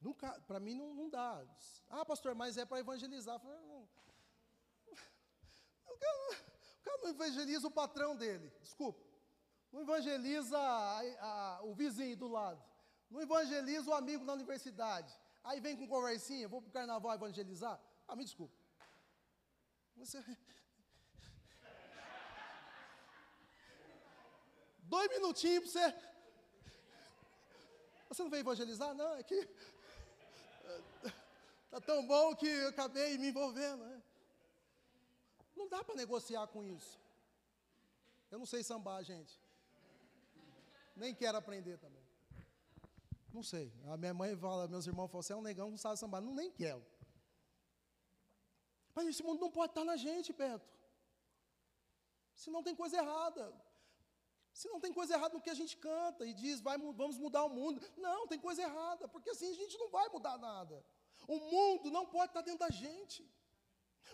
Nunca, 0.00 0.40
para 0.46 0.60
mim 0.60 0.74
não, 0.74 0.94
não 0.94 1.10
dá. 1.10 1.44
Ah, 1.88 2.04
pastor, 2.04 2.32
mas 2.34 2.56
é 2.56 2.64
para 2.64 2.78
evangelizar. 2.78 3.40
falei, 3.40 3.58
não, 3.58 3.82
o 5.84 5.96
cara, 5.98 6.16
o 6.30 6.84
cara 6.84 7.02
não 7.02 7.10
evangeliza 7.10 7.66
o 7.66 7.70
patrão 7.70 8.14
dele, 8.14 8.52
desculpa. 8.62 9.04
Não 9.72 9.82
evangeliza 9.82 10.56
a, 10.56 11.00
a, 11.58 11.62
o 11.64 11.74
vizinho 11.74 12.16
do 12.16 12.28
lado. 12.28 12.62
Não 13.10 13.20
evangeliza 13.20 13.90
o 13.90 13.94
amigo 13.94 14.24
na 14.24 14.34
universidade. 14.34 15.12
Aí 15.42 15.60
vem 15.60 15.76
com 15.76 15.88
conversinha, 15.88 16.46
vou 16.48 16.62
para 16.62 16.68
o 16.68 16.72
carnaval 16.72 17.12
evangelizar. 17.14 17.80
Ah, 18.06 18.14
me 18.14 18.22
desculpa. 18.24 18.54
Você... 19.96 20.22
Dois 24.84 25.10
minutinhos 25.10 25.72
para 25.72 25.90
você. 25.90 26.15
Você 28.16 28.22
não 28.22 28.30
veio 28.30 28.40
evangelizar? 28.40 28.94
Não, 28.94 29.14
é 29.14 29.22
que. 29.22 29.34
Está 31.66 31.80
tão 31.84 32.06
bom 32.06 32.34
que 32.34 32.46
eu 32.46 32.68
acabei 32.70 33.18
me 33.18 33.28
envolvendo. 33.28 33.84
Né? 33.84 34.02
Não 35.54 35.68
dá 35.68 35.84
para 35.84 35.94
negociar 35.94 36.46
com 36.46 36.64
isso. 36.64 36.98
Eu 38.30 38.38
não 38.38 38.46
sei 38.46 38.62
sambar, 38.62 39.02
gente. 39.02 39.38
Nem 40.96 41.14
quero 41.14 41.36
aprender 41.36 41.76
também. 41.76 42.02
Não 43.34 43.42
sei. 43.42 43.70
A 43.86 43.98
minha 43.98 44.14
mãe 44.14 44.34
fala, 44.34 44.66
meus 44.66 44.86
irmãos 44.86 45.08
falam, 45.08 45.22
você 45.22 45.34
é 45.34 45.36
um 45.36 45.42
negão 45.42 45.66
que 45.66 45.72
não 45.72 45.78
sabe 45.78 45.98
sambar. 45.98 46.22
Não, 46.22 46.34
nem 46.34 46.50
quero. 46.50 46.82
Mas 48.94 49.08
esse 49.08 49.22
mundo 49.22 49.40
não 49.42 49.50
pode 49.50 49.72
estar 49.72 49.84
na 49.84 49.98
gente, 49.98 50.32
Beto. 50.32 50.66
Se 52.34 52.48
não 52.48 52.62
tem 52.62 52.74
coisa 52.74 52.96
errada. 52.96 53.52
Se 54.56 54.68
não 54.70 54.80
tem 54.80 54.90
coisa 54.90 55.12
errada 55.12 55.34
no 55.34 55.40
que 55.42 55.50
a 55.50 55.58
gente 55.60 55.76
canta 55.76 56.24
e 56.24 56.32
diz, 56.32 56.62
vai, 56.62 56.78
vamos 56.78 57.18
mudar 57.18 57.44
o 57.44 57.50
mundo. 57.50 57.78
Não, 57.94 58.26
tem 58.26 58.38
coisa 58.38 58.62
errada, 58.62 59.06
porque 59.06 59.28
assim 59.28 59.50
a 59.50 59.54
gente 59.54 59.76
não 59.76 59.90
vai 59.90 60.08
mudar 60.08 60.38
nada. 60.38 60.82
O 61.28 61.36
mundo 61.38 61.90
não 61.90 62.06
pode 62.06 62.30
estar 62.30 62.40
dentro 62.40 62.60
da 62.60 62.70
gente. 62.70 63.22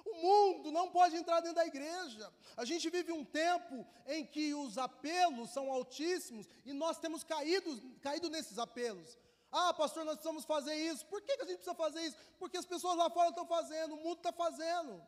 O 0.05 0.15
mundo 0.15 0.73
não 0.73 0.91
pode 0.91 1.15
entrar 1.15 1.39
dentro 1.39 1.55
da 1.55 1.65
igreja. 1.65 2.29
A 2.57 2.65
gente 2.65 2.91
vive 2.91 3.13
um 3.13 3.25
tempo 3.25 3.87
em 4.05 4.27
que 4.27 4.53
os 4.53 4.79
apelos 4.79 5.51
são 5.51 5.71
altíssimos 5.71 6.49
e 6.65 6.73
nós 6.73 6.99
temos 6.99 7.23
caído, 7.23 7.71
caído 8.01 8.29
nesses 8.29 8.59
apelos. 8.59 9.17
Ah, 9.53 9.73
pastor, 9.73 10.05
nós 10.05 10.17
precisamos 10.17 10.45
fazer 10.45 10.75
isso. 10.75 11.07
Por 11.07 11.23
que, 11.23 11.37
que 11.37 11.43
a 11.43 11.47
gente 11.47 11.59
precisa 11.59 11.77
fazer 11.77 12.03
isso? 12.03 12.17
Porque 12.41 12.57
as 12.57 12.67
pessoas 12.67 12.97
lá 12.97 13.09
fora 13.09 13.29
estão 13.29 13.47
fazendo, 13.47 13.95
o 13.95 13.99
mundo 13.99 14.17
está 14.17 14.33
fazendo. 14.33 15.01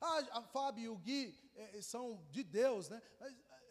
Ah, 0.00 0.18
a 0.32 0.42
Fábio 0.42 0.82
e 0.82 0.88
o 0.88 0.96
Gui 0.96 1.41
é, 1.56 1.82
são 1.82 2.24
de 2.30 2.42
Deus, 2.42 2.88
né? 2.88 3.02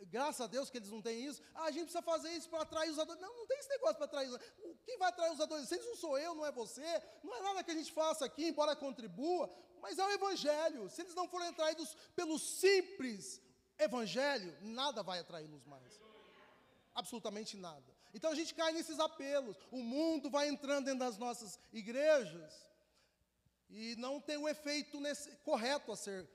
graças 0.09 0.41
a 0.41 0.47
Deus 0.47 0.69
que 0.69 0.77
eles 0.77 0.89
não 0.89 1.01
têm 1.01 1.25
isso. 1.25 1.41
Ah, 1.53 1.65
a 1.65 1.71
gente 1.71 1.83
precisa 1.83 2.01
fazer 2.01 2.29
isso 2.31 2.49
para 2.49 2.61
atrair 2.61 2.89
os 2.89 2.99
adolescentes. 2.99 3.29
Não, 3.29 3.37
não 3.37 3.47
tem 3.47 3.59
esse 3.59 3.69
negócio 3.69 3.95
para 3.95 4.05
atrair 4.05 4.29
os 4.29 4.39
Quem 4.83 4.97
vai 4.97 5.09
atrair 5.09 5.31
os 5.31 5.41
adolescentes 5.41 5.85
não 5.85 5.95
sou 5.95 6.17
eu, 6.17 6.33
não 6.33 6.45
é 6.45 6.51
você. 6.51 7.03
Não 7.23 7.35
é 7.35 7.41
nada 7.41 7.63
que 7.63 7.71
a 7.71 7.75
gente 7.75 7.91
faça 7.91 8.25
aqui, 8.25 8.47
embora 8.47 8.75
contribua, 8.75 9.49
mas 9.81 9.99
é 9.99 10.05
o 10.05 10.11
Evangelho. 10.11 10.89
Se 10.89 11.01
eles 11.01 11.15
não 11.15 11.27
forem 11.27 11.49
atraídos 11.49 11.95
pelo 12.15 12.39
simples 12.39 13.41
Evangelho, 13.77 14.55
nada 14.61 15.03
vai 15.03 15.19
atraí-los 15.19 15.65
mais. 15.65 15.99
Absolutamente 16.93 17.57
nada. 17.57 17.83
Então 18.13 18.31
a 18.31 18.35
gente 18.35 18.53
cai 18.53 18.73
nesses 18.73 18.99
apelos. 18.99 19.55
O 19.71 19.77
mundo 19.77 20.29
vai 20.29 20.49
entrando 20.49 20.85
dentro 20.85 20.99
das 20.99 21.17
nossas 21.17 21.59
igrejas 21.71 22.69
e 23.69 23.95
não 23.95 24.19
tem 24.19 24.37
o 24.37 24.49
efeito 24.49 24.99
nesse, 24.99 25.31
correto 25.37 25.91
a 25.91 25.95
ser 25.95 26.29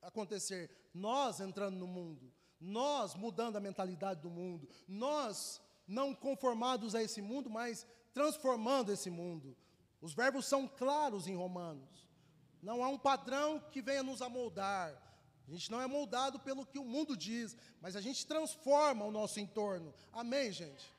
acontecer. 0.00 0.70
Nós 0.98 1.40
entrando 1.40 1.76
no 1.76 1.86
mundo 1.86 2.32
nós 2.60 3.14
mudando 3.14 3.56
a 3.56 3.60
mentalidade 3.60 4.20
do 4.20 4.30
mundo, 4.30 4.68
nós 4.86 5.60
não 5.86 6.14
conformados 6.14 6.94
a 6.94 7.02
esse 7.02 7.22
mundo, 7.22 7.48
mas 7.48 7.86
transformando 8.12 8.92
esse 8.92 9.10
mundo. 9.10 9.56
Os 10.00 10.12
verbos 10.12 10.46
são 10.46 10.66
claros 10.66 11.26
em 11.26 11.36
Romanos. 11.36 12.06
Não 12.60 12.82
há 12.82 12.88
um 12.88 12.98
padrão 12.98 13.60
que 13.70 13.80
venha 13.80 14.02
nos 14.02 14.20
amoldar. 14.20 14.90
A 15.46 15.50
gente 15.50 15.70
não 15.70 15.80
é 15.80 15.86
moldado 15.86 16.38
pelo 16.40 16.66
que 16.66 16.78
o 16.78 16.84
mundo 16.84 17.16
diz, 17.16 17.56
mas 17.80 17.96
a 17.96 18.00
gente 18.00 18.26
transforma 18.26 19.04
o 19.04 19.10
nosso 19.10 19.40
entorno. 19.40 19.94
Amém, 20.12 20.52
gente? 20.52 20.92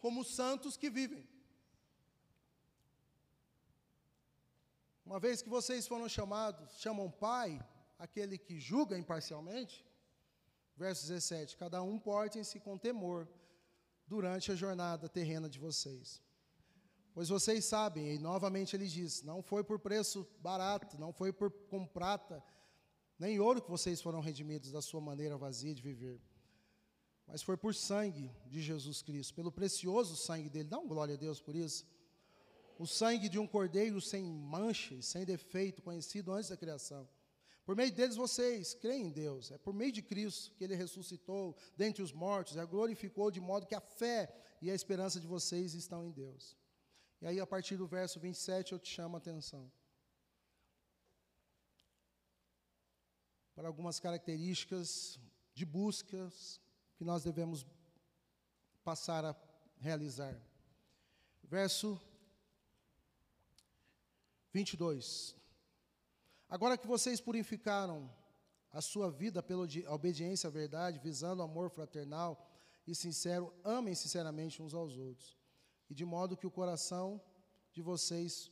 Como 0.00 0.24
santos 0.24 0.76
que 0.76 0.90
vivem. 0.90 1.28
Uma 5.04 5.20
vez 5.20 5.42
que 5.42 5.48
vocês 5.48 5.86
foram 5.86 6.08
chamados, 6.08 6.80
chamam 6.80 7.10
Pai, 7.10 7.60
aquele 8.00 8.36
que 8.36 8.58
julga 8.58 8.98
imparcialmente, 8.98 9.84
Verso 10.80 11.06
17: 11.08 11.58
Cada 11.58 11.82
um 11.82 11.98
portem-se 11.98 12.58
com 12.58 12.78
temor 12.78 13.28
durante 14.06 14.50
a 14.50 14.54
jornada 14.54 15.10
terrena 15.10 15.46
de 15.46 15.58
vocês. 15.58 16.22
Pois 17.12 17.28
vocês 17.28 17.66
sabem, 17.66 18.14
e 18.14 18.18
novamente 18.18 18.74
ele 18.74 18.86
diz: 18.86 19.22
não 19.22 19.42
foi 19.42 19.62
por 19.62 19.78
preço 19.78 20.26
barato, 20.40 20.98
não 20.98 21.12
foi 21.12 21.34
por 21.34 21.50
com 21.68 21.86
prata, 21.86 22.42
nem 23.18 23.38
ouro 23.38 23.60
que 23.60 23.70
vocês 23.70 24.00
foram 24.00 24.20
redimidos 24.20 24.72
da 24.72 24.80
sua 24.80 25.02
maneira 25.02 25.36
vazia 25.36 25.74
de 25.74 25.82
viver, 25.82 26.18
mas 27.26 27.42
foi 27.42 27.58
por 27.58 27.74
sangue 27.74 28.32
de 28.46 28.62
Jesus 28.62 29.02
Cristo, 29.02 29.34
pelo 29.34 29.52
precioso 29.52 30.16
sangue 30.16 30.48
dele. 30.48 30.70
Dá 30.70 30.78
um 30.78 30.88
glória 30.88 31.14
a 31.14 31.18
Deus 31.18 31.42
por 31.42 31.54
isso. 31.54 31.86
O 32.78 32.86
sangue 32.86 33.28
de 33.28 33.38
um 33.38 33.46
cordeiro 33.46 34.00
sem 34.00 34.24
mancha 34.24 34.94
e 34.94 35.02
sem 35.02 35.26
defeito, 35.26 35.82
conhecido 35.82 36.32
antes 36.32 36.48
da 36.48 36.56
criação. 36.56 37.06
Por 37.70 37.76
meio 37.76 37.92
deles 37.92 38.16
vocês 38.16 38.74
creem 38.74 39.06
em 39.06 39.10
Deus. 39.12 39.52
É 39.52 39.56
por 39.56 39.72
meio 39.72 39.92
de 39.92 40.02
Cristo 40.02 40.52
que 40.56 40.64
ele 40.64 40.74
ressuscitou 40.74 41.56
dentre 41.76 42.02
os 42.02 42.12
mortos, 42.12 42.56
a 42.56 42.64
glorificou 42.64 43.30
de 43.30 43.40
modo 43.40 43.64
que 43.64 43.76
a 43.76 43.80
fé 43.80 44.28
e 44.60 44.68
a 44.68 44.74
esperança 44.74 45.20
de 45.20 45.26
vocês 45.28 45.72
estão 45.74 46.04
em 46.04 46.10
Deus. 46.10 46.56
E 47.22 47.28
aí, 47.28 47.38
a 47.38 47.46
partir 47.46 47.76
do 47.76 47.86
verso 47.86 48.18
27, 48.18 48.72
eu 48.72 48.78
te 48.80 48.92
chamo 48.92 49.16
a 49.16 49.18
atenção. 49.18 49.70
Para 53.54 53.68
algumas 53.68 54.00
características 54.00 55.20
de 55.54 55.64
buscas 55.64 56.60
que 56.96 57.04
nós 57.04 57.22
devemos 57.22 57.64
passar 58.82 59.24
a 59.24 59.36
realizar. 59.78 60.36
Verso 61.44 62.00
22. 64.52 65.38
Agora 66.50 66.76
que 66.76 66.86
vocês 66.86 67.20
purificaram 67.20 68.10
a 68.72 68.80
sua 68.80 69.08
vida 69.08 69.40
pela 69.40 69.66
obediência 69.88 70.48
à 70.48 70.50
verdade, 70.50 70.98
visando 70.98 71.42
amor 71.42 71.70
fraternal 71.70 72.44
e 72.84 72.94
sincero, 72.94 73.54
amem 73.62 73.94
sinceramente 73.94 74.60
uns 74.60 74.74
aos 74.74 74.96
outros 74.96 75.38
e 75.88 75.94
de 75.94 76.04
modo 76.04 76.36
que 76.36 76.46
o 76.46 76.50
coração 76.50 77.20
de 77.72 77.80
vocês, 77.82 78.50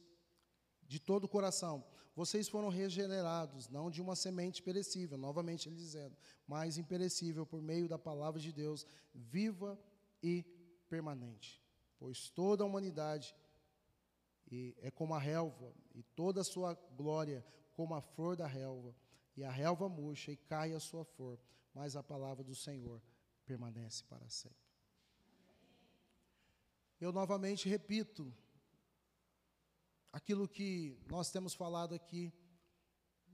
de 0.86 1.01
todo 1.01 1.24
o 1.24 1.28
coração, 1.28 1.84
vocês 2.14 2.49
foram 2.49 2.68
regenerados, 2.68 3.68
não 3.68 3.90
de 3.90 4.01
uma 4.01 4.16
semente 4.16 4.61
perecível, 4.61 5.16
novamente 5.16 5.68
ele 5.68 5.76
dizendo, 5.76 6.16
mas 6.46 6.78
imperecível 6.78 7.44
por 7.44 7.61
meio 7.61 7.88
da 7.88 7.99
palavra 7.99 8.40
de 8.40 8.53
Deus, 8.53 8.84
viva 9.14 9.78
e 10.20 10.44
permanente. 10.88 11.62
Pois 11.96 12.28
toda 12.30 12.64
a 12.64 12.66
humanidade 12.66 13.34
é 14.82 14.90
como 14.90 15.14
a 15.14 15.18
relva, 15.18 15.72
e 15.94 16.03
toda 16.03 16.40
a 16.40 16.44
sua 16.44 16.74
glória 16.96 17.44
como 17.78 17.94
a 17.94 18.00
flor 18.00 18.34
da 18.34 18.48
relva, 18.48 18.92
e 19.36 19.44
a 19.44 19.52
relva 19.52 19.88
murcha 19.88 20.32
e 20.32 20.36
cai 20.36 20.72
a 20.72 20.80
sua 20.80 21.04
flor, 21.04 21.38
mas 21.72 21.94
a 21.94 22.02
palavra 22.02 22.42
do 22.42 22.52
Senhor 22.52 23.00
permanece 23.46 24.02
para 24.02 24.28
sempre. 24.28 24.66
Eu 27.00 27.12
novamente 27.12 27.68
repito 27.68 28.34
aquilo 30.12 30.48
que 30.48 31.00
nós 31.08 31.30
temos 31.30 31.54
falado 31.54 31.94
aqui 31.94 32.32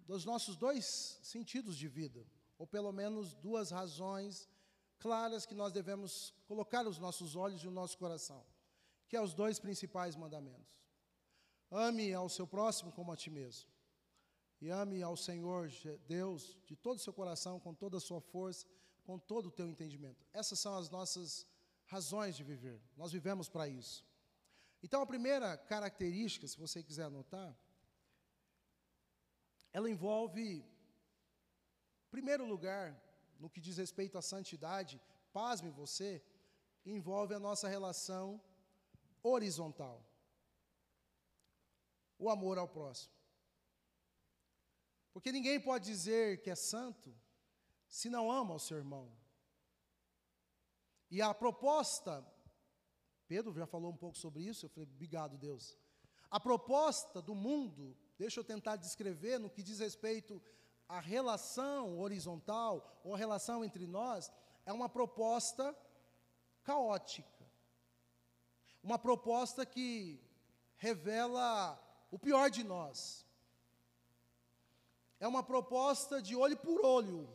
dos 0.05 0.27
nossos 0.27 0.59
dois 0.59 1.19
sentidos 1.23 1.75
de 1.75 1.89
vida, 1.89 2.27
ou 2.59 2.67
pelo 2.67 2.93
menos 2.93 3.33
duas 3.33 3.71
razões 3.71 4.47
claras 4.99 5.47
que 5.47 5.55
nós 5.55 5.73
devemos 5.73 6.35
colocar 6.47 6.87
os 6.87 6.99
nossos 6.99 7.35
olhos 7.35 7.63
e 7.63 7.67
o 7.67 7.71
nosso 7.71 7.97
coração, 7.97 8.45
que 9.09 9.17
é 9.17 9.23
os 9.23 9.33
dois 9.33 9.59
principais 9.59 10.15
mandamentos. 10.15 10.85
Ame 11.71 12.13
ao 12.13 12.29
seu 12.29 12.47
próximo 12.47 12.93
como 12.93 13.11
a 13.11 13.17
ti 13.17 13.31
mesmo. 13.31 13.74
E 14.61 14.71
ame 14.71 15.03
ao 15.03 15.17
Senhor 15.17 15.71
Deus 16.07 16.59
de 16.65 16.77
todo 16.77 16.97
o 16.97 17.01
seu 17.01 17.13
coração, 17.13 17.61
com 17.61 17.75
toda 17.75 17.99
a 17.99 18.01
sua 18.01 18.21
força, 18.21 18.67
com 19.05 19.19
todo 19.19 19.47
o 19.47 19.51
teu 19.51 19.69
entendimento. 19.69 20.25
Essas 20.33 20.59
são 20.59 20.77
as 20.77 20.89
nossas 20.89 21.47
razões 21.87 22.37
de 22.37 22.43
viver. 22.43 22.81
Nós 22.97 23.13
vivemos 23.13 23.49
para 23.49 23.69
isso. 23.69 24.05
Então, 24.83 25.01
a 25.03 25.07
primeira 25.07 25.57
característica, 25.57 26.47
se 26.47 26.59
você 26.59 26.83
quiser 26.83 27.05
anotar, 27.05 27.57
ela 29.73 29.91
envolve, 29.91 30.59
em 30.59 32.11
primeiro 32.11 32.45
lugar, 32.47 33.01
no 33.41 33.51
que 33.51 33.61
diz 33.61 33.77
respeito 33.77 34.17
à 34.17 34.23
santidade, 34.23 35.01
pasme 35.33 35.71
você, 35.71 36.23
envolve 36.87 37.35
a 37.35 37.41
nossa 37.41 37.67
relação 37.69 38.41
horizontal. 39.23 40.05
O 42.19 42.31
amor 42.31 42.59
ao 42.59 42.69
próximo. 42.69 43.13
Porque 45.15 45.31
ninguém 45.31 45.61
pode 45.61 45.85
dizer 45.85 46.43
que 46.43 46.51
é 46.51 46.57
santo 46.57 47.15
se 47.87 48.11
não 48.11 48.31
ama 48.31 48.55
o 48.55 48.59
seu 48.59 48.77
irmão. 48.77 49.11
E 51.09 51.23
a 51.23 51.33
proposta, 51.33 52.27
Pedro 53.29 53.55
já 53.55 53.67
falou 53.67 53.93
um 53.93 53.97
pouco 53.97 54.19
sobre 54.19 54.43
isso, 54.43 54.67
eu 54.67 54.71
falei, 54.71 54.89
obrigado, 54.93 55.39
Deus. 55.39 55.79
A 56.29 56.41
proposta 56.41 57.23
do 57.23 57.33
mundo, 57.33 57.97
deixa 58.19 58.41
eu 58.41 58.45
tentar 58.45 58.75
descrever 58.75 59.39
no 59.39 59.49
que 59.49 59.63
diz 59.63 59.79
respeito 59.79 60.43
à 60.89 60.99
relação 60.99 62.01
horizontal, 62.01 63.01
ou 63.05 63.15
a 63.15 63.19
relação 63.19 63.65
entre 63.65 63.87
nós, 63.87 64.33
é 64.67 64.73
uma 64.73 64.89
proposta 64.89 65.77
caótica. 66.65 67.49
Uma 68.83 68.99
proposta 68.99 69.65
que 69.65 70.21
revela 70.77 71.81
o 72.11 72.19
pior 72.19 72.51
de 72.51 72.65
nós. 72.65 73.24
É 75.25 75.27
uma 75.27 75.43
proposta 75.43 76.21
de 76.21 76.37
olho 76.37 76.55
por 76.55 76.85
olho, 76.85 77.27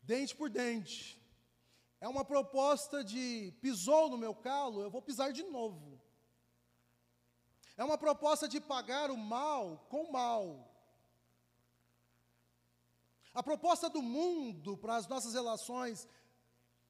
dente 0.00 0.34
por 0.34 0.48
dente. 0.48 0.98
É 2.00 2.08
uma 2.08 2.24
proposta 2.24 3.04
de 3.04 3.52
pisou 3.60 4.08
no 4.08 4.16
meu 4.16 4.34
calo, 4.34 4.80
eu 4.80 4.90
vou 4.90 5.02
pisar 5.02 5.30
de 5.30 5.42
novo. 5.42 6.00
É 7.76 7.84
uma 7.84 7.98
proposta 7.98 8.48
de 8.48 8.58
pagar 8.62 9.10
o 9.10 9.16
mal 9.18 9.86
com 9.90 10.04
o 10.04 10.12
mal. 10.12 10.42
A 13.34 13.42
proposta 13.42 13.90
do 13.90 14.00
mundo 14.00 14.74
para 14.78 14.96
as 14.96 15.06
nossas 15.06 15.34
relações 15.34 16.08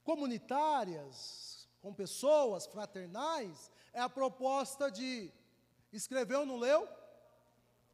comunitárias, 0.05 1.69
com 1.81 1.93
pessoas 1.93 2.65
fraternais, 2.65 3.73
é 3.93 4.01
a 4.01 4.09
proposta 4.09 4.89
de 4.89 5.33
escreveu, 5.93 6.47
não 6.47 6.59
leu? 6.59 6.89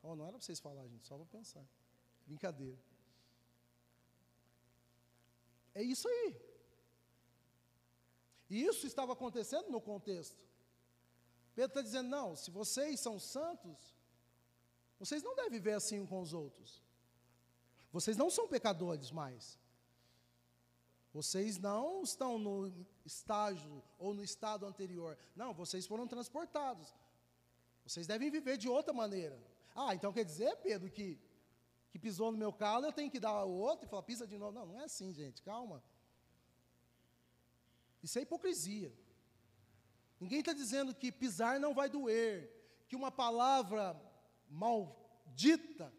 Oh, 0.03 0.17
não 0.17 0.25
era 0.25 0.33
para 0.33 0.45
vocês 0.45 0.59
falar, 0.59 0.87
gente, 0.89 1.07
só 1.07 1.17
para 1.17 1.27
pensar. 1.27 1.65
Brincadeira. 2.27 2.79
É 5.75 5.83
isso 5.83 6.09
aí. 6.09 6.37
E 8.51 8.65
isso 8.65 8.87
estava 8.87 9.13
acontecendo 9.13 9.71
no 9.71 9.81
contexto. 9.81 10.45
Pedro 11.55 11.71
está 11.71 11.83
dizendo: 11.83 12.09
não, 12.09 12.37
se 12.37 12.51
vocês 12.51 13.01
são 13.01 13.19
santos, 13.19 13.95
vocês 14.99 15.23
não 15.23 15.35
devem 15.35 15.53
viver 15.53 15.73
assim 15.73 16.05
com 16.05 16.21
os 16.21 16.33
outros. 16.33 16.83
Vocês 17.91 18.17
não 18.17 18.31
são 18.31 18.49
pecadores 18.49 19.11
mais. 19.11 19.59
Vocês 21.13 21.59
não 21.59 22.03
estão 22.03 22.39
no 22.39 22.73
estágio 23.05 23.83
ou 23.99 24.15
no 24.15 24.25
estado 24.25 24.65
anterior. 24.65 25.19
Não, 25.37 25.53
vocês 25.53 25.87
foram 25.87 26.07
transportados. 26.07 26.95
Vocês 27.85 28.07
devem 28.07 28.31
viver 28.31 28.57
de 28.57 28.69
outra 28.69 28.95
maneira. 28.95 29.39
Ah, 29.75 29.95
então 29.95 30.13
quer 30.13 30.25
dizer, 30.25 30.57
Pedro, 30.57 30.91
que, 30.91 31.19
que 31.91 31.99
pisou 31.99 32.31
no 32.31 32.39
meu 32.39 32.53
calo, 32.53 32.87
eu 32.87 32.93
tenho 32.93 33.11
que 33.11 33.21
dar 33.21 33.45
o 33.45 33.53
outro 33.53 33.87
e 33.87 33.89
falar, 33.89 34.03
pisa 34.03 34.27
de 34.27 34.37
novo. 34.37 34.53
Não, 34.53 34.67
não 34.67 34.81
é 34.81 34.85
assim, 34.85 35.13
gente, 35.13 35.43
calma. 35.43 35.83
Isso 38.03 38.19
é 38.19 38.23
hipocrisia. 38.23 38.93
Ninguém 40.21 40.41
está 40.41 40.53
dizendo 40.53 40.95
que 40.95 41.11
pisar 41.11 41.59
não 41.59 41.75
vai 41.75 41.89
doer, 41.89 42.51
que 42.89 42.97
uma 42.97 43.11
palavra 43.11 44.01
maldita 44.49 45.93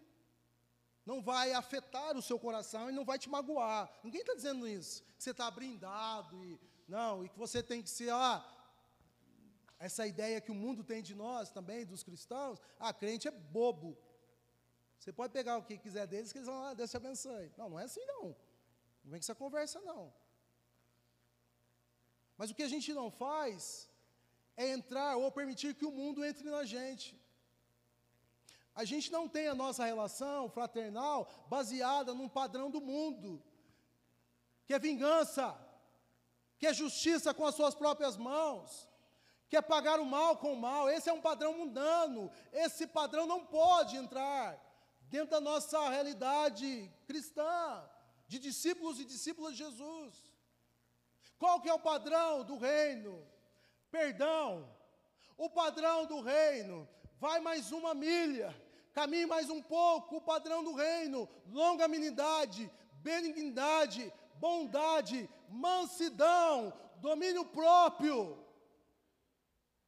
não 1.06 1.22
vai 1.22 1.52
afetar 1.54 2.16
o 2.16 2.22
seu 2.22 2.40
coração 2.40 2.90
e 2.90 2.94
não 2.94 3.04
vai 3.04 3.20
te 3.20 3.30
magoar. 3.30 3.92
Ninguém 4.04 4.22
está 4.22 4.34
dizendo 4.34 4.68
isso. 4.68 5.04
Que 5.18 5.24
você 5.24 5.32
está 5.32 5.50
brindado 5.52 6.46
e 6.46 6.60
não, 6.88 7.24
e 7.24 7.30
que 7.30 7.38
você 7.38 7.64
tem 7.64 7.82
que 7.82 7.90
ser, 7.90 8.12
ah, 8.12 8.46
essa 9.88 10.04
ideia 10.08 10.40
que 10.40 10.52
o 10.54 10.60
mundo 10.64 10.82
tem 10.82 11.02
de 11.08 11.14
nós 11.14 11.52
também, 11.52 11.86
dos 11.86 12.04
cristãos, 12.08 12.58
ah, 12.80 12.94
crente 12.94 13.28
é 13.28 13.32
bobo. 13.32 13.98
Você 14.98 15.12
pode 15.12 15.34
pegar 15.34 15.58
o 15.58 15.64
que 15.68 15.78
quiser 15.78 16.06
deles, 16.08 16.32
que 16.32 16.38
eles 16.38 16.48
vão, 16.48 16.64
ah, 16.68 16.74
Deus 16.74 16.90
te 16.90 16.96
abençoe. 16.96 17.52
Não, 17.58 17.70
não 17.72 17.80
é 17.80 17.84
assim 17.84 18.06
não. 18.06 18.24
Não 19.04 19.12
vem 19.12 19.20
com 19.20 19.26
essa 19.26 19.36
conversa 19.36 19.82
não. 19.82 20.14
Mas 22.38 22.50
o 22.50 22.56
que 22.56 22.64
a 22.64 22.70
gente 22.70 22.94
não 22.94 23.12
faz 23.12 23.90
é 24.56 24.70
entrar 24.70 25.18
ou 25.18 25.30
permitir 25.40 25.76
que 25.76 25.86
o 25.86 25.92
mundo 25.92 26.24
entre 26.24 26.50
na 26.50 26.64
gente. 26.64 27.10
A 28.74 28.86
gente 28.86 29.12
não 29.12 29.28
tem 29.28 29.50
a 29.50 29.60
nossa 29.64 29.84
relação 29.84 30.50
fraternal 30.50 31.30
baseada 31.50 32.14
num 32.14 32.30
padrão 32.30 32.72
do 32.72 32.80
mundo, 32.80 33.44
que 34.66 34.74
é 34.74 34.80
vingança, 34.80 35.46
que 36.58 36.68
é 36.68 36.74
justiça 36.74 37.34
com 37.34 37.46
as 37.46 37.56
suas 37.56 37.76
próprias 37.76 38.16
mãos, 38.16 38.88
que 39.54 39.58
é 39.58 39.62
pagar 39.62 40.00
o 40.00 40.06
mal 40.06 40.38
com 40.38 40.52
o 40.52 40.60
mal. 40.60 40.90
Esse 40.90 41.12
é 41.12 41.14
um 41.14 41.22
padrão 41.22 41.56
mundano. 41.56 42.32
Esse 42.52 42.88
padrão 42.88 43.28
não 43.28 43.46
pode 43.46 43.96
entrar 43.96 44.60
dentro 45.12 45.30
da 45.30 45.40
nossa 45.40 45.90
realidade 45.90 46.92
cristã, 47.06 47.88
de 48.28 48.40
discípulos 48.40 49.00
e 49.00 49.06
discípulas 49.06 49.56
de 49.56 49.60
Jesus. 49.60 50.12
Qual 51.38 51.62
que 51.62 51.70
é 51.70 51.74
o 51.74 51.78
padrão 51.78 52.44
do 52.44 52.58
reino? 52.58 53.24
Perdão. 53.92 54.68
O 55.38 55.48
padrão 55.48 56.08
do 56.08 56.20
reino 56.22 56.90
vai 57.20 57.40
mais 57.40 57.72
uma 57.72 57.94
milha, 57.94 58.60
caminhe 58.92 59.28
mais 59.28 59.52
um 59.52 59.62
pouco. 59.62 60.18
O 60.18 60.22
padrão 60.22 60.64
do 60.64 60.74
reino, 60.74 61.30
longanimidade, 61.52 62.72
benignidade, 63.04 64.12
bondade, 64.40 65.30
mansidão, 65.48 66.74
domínio 66.96 67.46
próprio. 67.46 68.43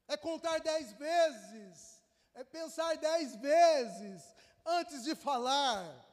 É 0.08 0.16
contar 0.16 0.60
dez 0.60 0.92
vezes, 0.94 2.04
é 2.34 2.44
pensar 2.44 2.96
dez 2.98 3.36
vezes 3.36 4.36
antes 4.66 5.04
de 5.04 5.16
falar. 5.16 6.04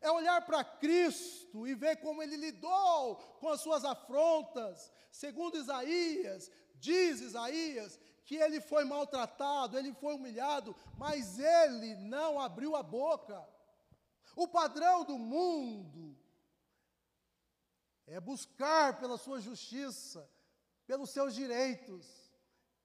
É 0.00 0.10
olhar 0.10 0.44
para 0.44 0.62
Cristo 0.62 1.66
e 1.66 1.74
ver 1.74 1.96
como 1.96 2.22
ele 2.22 2.36
lidou 2.36 3.16
com 3.40 3.48
as 3.48 3.60
suas 3.60 3.84
afrontas. 3.84 4.92
Segundo 5.10 5.56
Isaías, 5.56 6.50
diz 6.74 7.20
Isaías 7.20 7.98
que 8.24 8.36
ele 8.36 8.60
foi 8.60 8.84
maltratado, 8.84 9.78
ele 9.78 9.92
foi 9.94 10.14
humilhado, 10.14 10.74
mas 10.96 11.38
ele 11.38 11.94
não 11.96 12.40
abriu 12.40 12.74
a 12.74 12.82
boca. 12.82 13.46
O 14.34 14.48
padrão 14.48 15.04
do 15.04 15.18
mundo 15.18 16.18
é 18.06 18.18
buscar 18.20 18.98
pela 18.98 19.16
sua 19.16 19.40
justiça, 19.40 20.28
pelos 20.86 21.10
seus 21.10 21.34
direitos. 21.34 22.32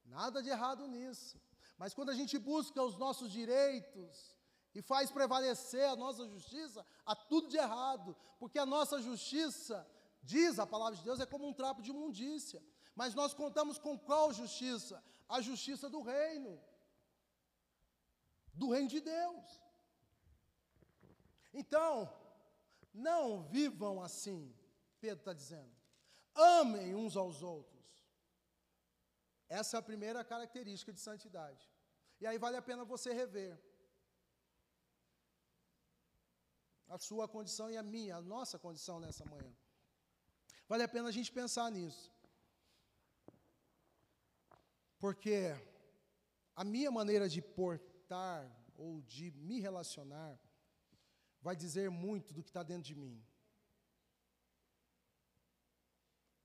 Nada 0.05 0.41
de 0.41 0.49
errado 0.49 0.87
nisso. 0.87 1.39
Mas 1.77 1.93
quando 1.93 2.09
a 2.09 2.15
gente 2.15 2.37
busca 2.37 2.83
os 2.83 2.97
nossos 2.97 3.31
direitos 3.31 4.35
e 4.73 4.81
faz 4.81 5.09
prevalecer 5.09 5.85
a 5.87 5.95
nossa 5.95 6.27
justiça, 6.27 6.85
há 7.05 7.15
tudo 7.15 7.47
de 7.47 7.57
errado, 7.57 8.15
porque 8.37 8.59
a 8.59 8.65
nossa 8.65 9.01
justiça, 9.01 9.87
diz 10.21 10.59
a 10.59 10.67
palavra 10.67 10.97
de 10.97 11.03
Deus, 11.03 11.19
é 11.19 11.25
como 11.25 11.47
um 11.47 11.53
trapo 11.53 11.81
de 11.81 11.91
imundícia. 11.91 12.61
Mas 12.95 13.15
nós 13.15 13.33
contamos 13.33 13.77
com 13.77 13.97
qual 13.97 14.33
justiça? 14.33 15.01
A 15.27 15.41
justiça 15.41 15.89
do 15.89 16.01
reino, 16.01 16.61
do 18.53 18.69
reino 18.71 18.89
de 18.89 18.99
Deus. 18.99 19.61
Então, 21.53 22.11
não 22.93 23.43
vivam 23.43 24.01
assim, 24.01 24.53
Pedro 24.99 25.19
está 25.19 25.33
dizendo. 25.33 25.71
Amem 26.35 26.95
uns 26.95 27.15
aos 27.15 27.41
outros. 27.41 27.78
Essa 29.49 29.77
é 29.77 29.79
a 29.79 29.87
primeira 29.89 30.23
característica 30.23 30.93
de 30.93 30.99
santidade. 30.99 31.67
E 32.21 32.27
aí 32.27 32.37
vale 32.37 32.57
a 32.57 32.61
pena 32.61 32.85
você 32.85 33.11
rever 33.11 33.59
a 36.87 36.97
sua 36.97 37.27
condição 37.27 37.69
e 37.69 37.77
a 37.77 37.83
minha, 37.83 38.15
a 38.17 38.21
nossa 38.21 38.57
condição 38.59 38.99
nessa 38.99 39.25
manhã. 39.25 39.51
Vale 40.67 40.83
a 40.83 40.87
pena 40.87 41.09
a 41.09 41.11
gente 41.11 41.31
pensar 41.31 41.71
nisso. 41.71 42.11
Porque 44.99 45.55
a 46.55 46.63
minha 46.63 46.91
maneira 46.91 47.27
de 47.29 47.41
portar 47.41 48.39
ou 48.75 49.01
de 49.01 49.31
me 49.31 49.59
relacionar 49.59 50.39
vai 51.41 51.55
dizer 51.55 51.89
muito 51.89 52.33
do 52.33 52.43
que 52.43 52.49
está 52.49 52.63
dentro 52.63 52.83
de 52.83 52.95
mim. 52.95 53.23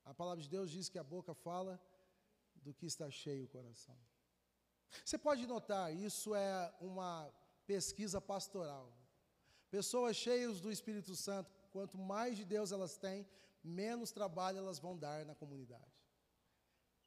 A 0.05 0.15
palavra 0.15 0.43
de 0.43 0.49
Deus 0.49 0.71
diz 0.71 0.89
que 0.89 0.99
a 0.99 1.03
boca 1.03 1.35
fala 1.35 1.81
do 2.65 2.73
que 2.73 2.87
está 2.87 3.11
cheio 3.11 3.45
o 3.45 3.49
coração. 3.49 3.97
Você 5.05 5.19
pode 5.19 5.47
notar, 5.47 5.95
isso 5.95 6.35
é 6.35 6.75
uma 6.81 7.33
pesquisa 7.67 8.21
pastoral. 8.21 8.93
Pessoas 9.71 10.17
cheias 10.17 10.61
do 10.61 10.71
Espírito 10.71 11.15
Santo, 11.15 11.51
quanto 11.73 11.99
mais 11.99 12.37
de 12.37 12.45
Deus 12.45 12.73
elas 12.73 12.97
têm, 12.97 13.27
menos 13.63 14.13
trabalho 14.13 14.59
elas 14.59 14.79
vão 14.79 14.97
dar 14.97 15.25
na 15.25 15.35
comunidade. 15.35 15.93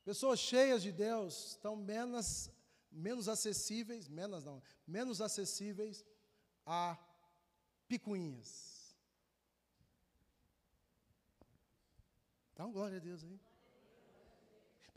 Pessoas 0.03 0.39
cheias 0.39 0.81
de 0.81 0.91
Deus 0.91 1.51
estão 1.51 1.75
menos, 1.75 2.49
menos 2.91 3.27
acessíveis, 3.27 4.07
menos 4.07 4.43
não, 4.43 4.61
menos 4.85 5.21
acessíveis 5.21 6.05
a 6.65 6.97
picuinhas. 7.87 8.95
Dá 12.55 12.65
uma 12.65 12.73
glória 12.73 12.97
a 12.97 12.99
Deus 12.99 13.23
aí. 13.23 13.39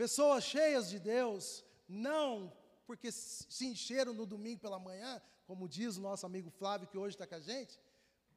Pessoas 0.00 0.44
cheias 0.44 0.88
de 0.88 0.98
Deus, 0.98 1.62
não 1.86 2.50
porque 2.86 3.12
se 3.12 3.66
encheram 3.66 4.14
no 4.14 4.24
domingo 4.24 4.58
pela 4.58 4.78
manhã, 4.78 5.20
como 5.46 5.68
diz 5.68 5.98
o 5.98 6.00
nosso 6.00 6.24
amigo 6.24 6.48
Flávio, 6.48 6.88
que 6.88 6.96
hoje 6.96 7.16
está 7.16 7.26
com 7.26 7.34
a 7.34 7.38
gente, 7.38 7.78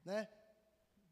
né? 0.03 0.27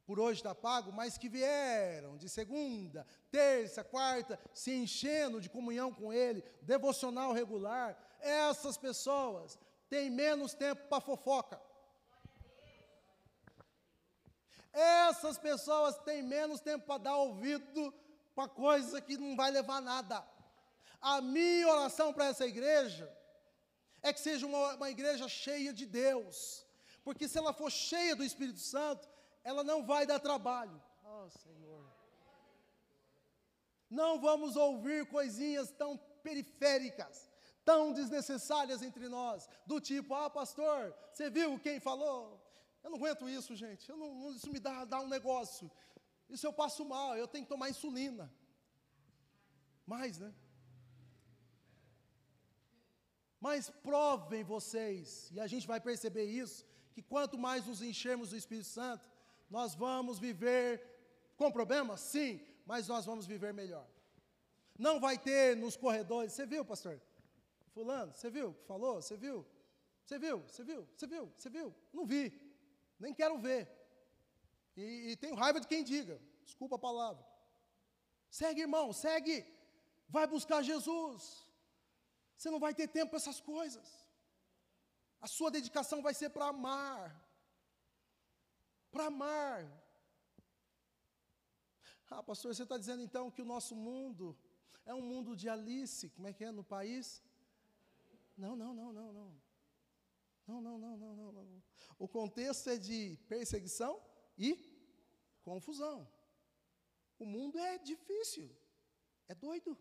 Por 0.06 0.20
hoje 0.20 0.41
está 0.41 0.54
pago, 0.54 0.91
mas 0.91 1.18
que 1.18 1.30
vieram 1.30 2.18
de 2.18 2.28
segunda, 2.28 3.08
terça, 3.32 3.82
quarta, 3.82 4.38
se 4.54 4.74
enchendo 4.74 5.39
de 5.39 5.49
comunhão 5.49 5.93
com 5.93 6.12
Ele, 6.12 6.43
devocional 6.62 7.32
regular. 7.32 7.97
Essas 8.20 8.76
pessoas 8.76 9.58
têm 9.89 10.10
menos 10.10 10.54
tempo 10.54 10.86
para 10.89 10.99
fofoca. 10.99 11.62
Essas 14.74 15.38
pessoas 15.38 15.97
têm 15.99 16.22
menos 16.22 16.60
tempo 16.60 16.86
para 16.86 16.97
dar 16.97 17.16
ouvido 17.16 17.93
para 18.36 18.49
coisa 18.49 18.99
que 18.99 19.18
não 19.18 19.34
vai 19.38 19.49
levar 19.49 19.82
nada. 19.82 20.40
A 21.02 21.20
minha 21.20 21.68
oração 21.68 22.14
para 22.14 22.28
essa 22.28 22.45
igreja 22.45 23.12
é 24.04 24.14
que 24.14 24.20
seja 24.20 24.45
uma, 24.45 24.76
uma 24.76 24.89
igreja 24.89 25.28
cheia 25.28 25.74
de 25.74 25.86
Deus, 25.86 26.66
porque 27.04 27.28
se 27.28 27.38
ela 27.38 27.54
for 27.54 27.72
cheia 27.72 28.16
do 28.16 28.24
Espírito 28.24 28.60
Santo, 28.60 29.10
ela 29.43 29.64
não 29.64 29.84
vai 29.84 30.06
dar 30.06 30.20
trabalho. 30.20 30.82
Oh, 31.04 31.30
Senhor. 31.30 31.91
Não 33.89 34.20
vamos 34.20 34.56
ouvir 34.56 35.08
coisinhas 35.08 35.72
tão 35.72 35.97
periféricas, 36.24 37.30
tão 37.66 37.91
desnecessárias 37.91 38.82
entre 38.82 39.10
nós, 39.10 39.49
do 39.66 39.82
tipo, 39.82 40.14
ah, 40.14 40.30
pastor, 40.30 40.95
você 41.12 41.30
viu 41.30 41.60
quem 41.60 41.80
falou? 41.80 42.39
Eu 42.84 42.89
não 42.89 42.97
aguento 42.97 43.28
isso, 43.28 43.56
gente. 43.56 43.91
Não, 43.91 44.32
isso 44.32 44.52
me 44.52 44.60
dá, 44.60 44.86
dá 44.86 44.99
um 44.99 45.08
negócio. 45.08 45.70
Isso 46.30 46.47
eu 46.47 46.54
passo 46.54 46.86
mal, 46.86 47.18
eu 47.18 47.28
tenho 47.28 47.43
que 47.43 47.49
tomar 47.49 47.70
insulina. 47.70 48.32
Mais, 49.86 50.18
né? 50.20 50.34
Mas 53.41 53.69
provem 53.69 54.43
vocês, 54.43 55.29
e 55.33 55.39
a 55.39 55.47
gente 55.47 55.67
vai 55.67 55.81
perceber 55.81 56.25
isso, 56.25 56.65
que 56.93 57.01
quanto 57.01 57.37
mais 57.37 57.65
nos 57.65 57.81
enchermos 57.81 58.29
do 58.29 58.37
Espírito 58.37 58.67
Santo, 58.67 59.09
nós 59.49 59.75
vamos 59.75 60.19
viver 60.19 60.81
com 61.35 61.51
problemas? 61.51 61.99
Sim, 61.99 62.39
mas 62.65 62.87
nós 62.87 63.03
vamos 63.03 63.25
viver 63.25 63.53
melhor. 63.53 63.87
Não 64.77 64.99
vai 64.99 65.17
ter 65.17 65.57
nos 65.57 65.75
corredores, 65.75 66.31
você 66.31 66.45
viu, 66.45 66.63
pastor? 66.63 67.01
Fulano, 67.73 68.13
você 68.13 68.29
viu? 68.29 68.55
Falou? 68.67 69.01
Você 69.01 69.17
viu? 69.17 69.45
Você 70.05 70.17
viu? 70.17 70.43
Você 70.47 70.63
viu? 70.63 70.87
Você 70.95 71.07
viu? 71.07 71.33
Você 71.35 71.49
viu? 71.49 71.75
Não 71.91 72.05
vi 72.05 72.31
nem 73.01 73.13
quero 73.13 73.37
ver. 73.39 73.67
E, 74.77 75.11
e 75.11 75.15
tenho 75.17 75.35
raiva 75.35 75.59
de 75.59 75.67
quem 75.67 75.83
diga, 75.83 76.21
desculpa 76.45 76.75
a 76.75 76.79
palavra. 76.79 77.25
Segue, 78.29 78.61
irmão, 78.61 78.93
segue. 78.93 79.45
Vai 80.07 80.27
buscar 80.27 80.61
Jesus. 80.61 81.45
Você 82.41 82.49
não 82.49 82.59
vai 82.59 82.73
ter 82.73 82.87
tempo 82.87 83.11
para 83.11 83.17
essas 83.17 83.39
coisas. 83.39 83.87
A 85.25 85.27
sua 85.27 85.51
dedicação 85.51 86.01
vai 86.01 86.11
ser 86.19 86.29
para 86.31 86.47
amar. 86.47 87.03
Para 88.91 89.05
amar. 89.05 89.59
Ah, 92.09 92.23
pastor, 92.23 92.55
você 92.55 92.63
está 92.63 92.79
dizendo 92.79 93.03
então 93.03 93.29
que 93.29 93.43
o 93.43 93.45
nosso 93.45 93.75
mundo 93.75 94.35
é 94.83 94.93
um 94.95 95.03
mundo 95.03 95.35
de 95.35 95.47
Alice, 95.47 96.09
como 96.09 96.27
é 96.29 96.33
que 96.33 96.43
é 96.43 96.51
no 96.51 96.63
país? 96.63 97.21
Não, 98.35 98.55
não, 98.55 98.73
não, 98.73 98.91
não, 98.91 99.13
não. 99.13 99.41
Não, 100.47 100.61
não, 100.61 100.79
não, 100.79 100.97
não, 100.97 101.15
não, 101.15 101.31
não. 101.31 101.63
O 101.99 102.07
contexto 102.07 102.71
é 102.71 102.77
de 102.77 103.19
perseguição 103.29 104.01
e 104.35 104.49
confusão. 105.43 106.11
O 107.19 107.25
mundo 107.35 107.59
é 107.59 107.77
difícil, 107.77 108.49
é 109.27 109.35
doido. 109.35 109.77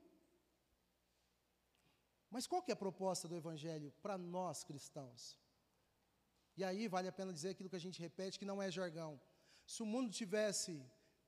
Mas 2.31 2.47
qual 2.47 2.63
que 2.63 2.71
é 2.71 2.75
a 2.75 2.85
proposta 2.85 3.27
do 3.27 3.37
Evangelho 3.37 3.93
para 4.03 4.17
nós 4.17 4.63
cristãos? 4.63 5.37
E 6.57 6.63
aí 6.63 6.87
vale 6.89 7.09
a 7.09 7.13
pena 7.13 7.33
dizer 7.33 7.51
aquilo 7.51 7.69
que 7.69 7.77
a 7.77 7.87
gente 7.87 8.01
repete, 8.01 8.39
que 8.39 8.45
não 8.45 8.63
é 8.63 8.71
jargão. 8.71 9.21
Se 9.67 9.83
o 9.83 9.87
mundo 9.87 10.11
tivesse 10.11 10.85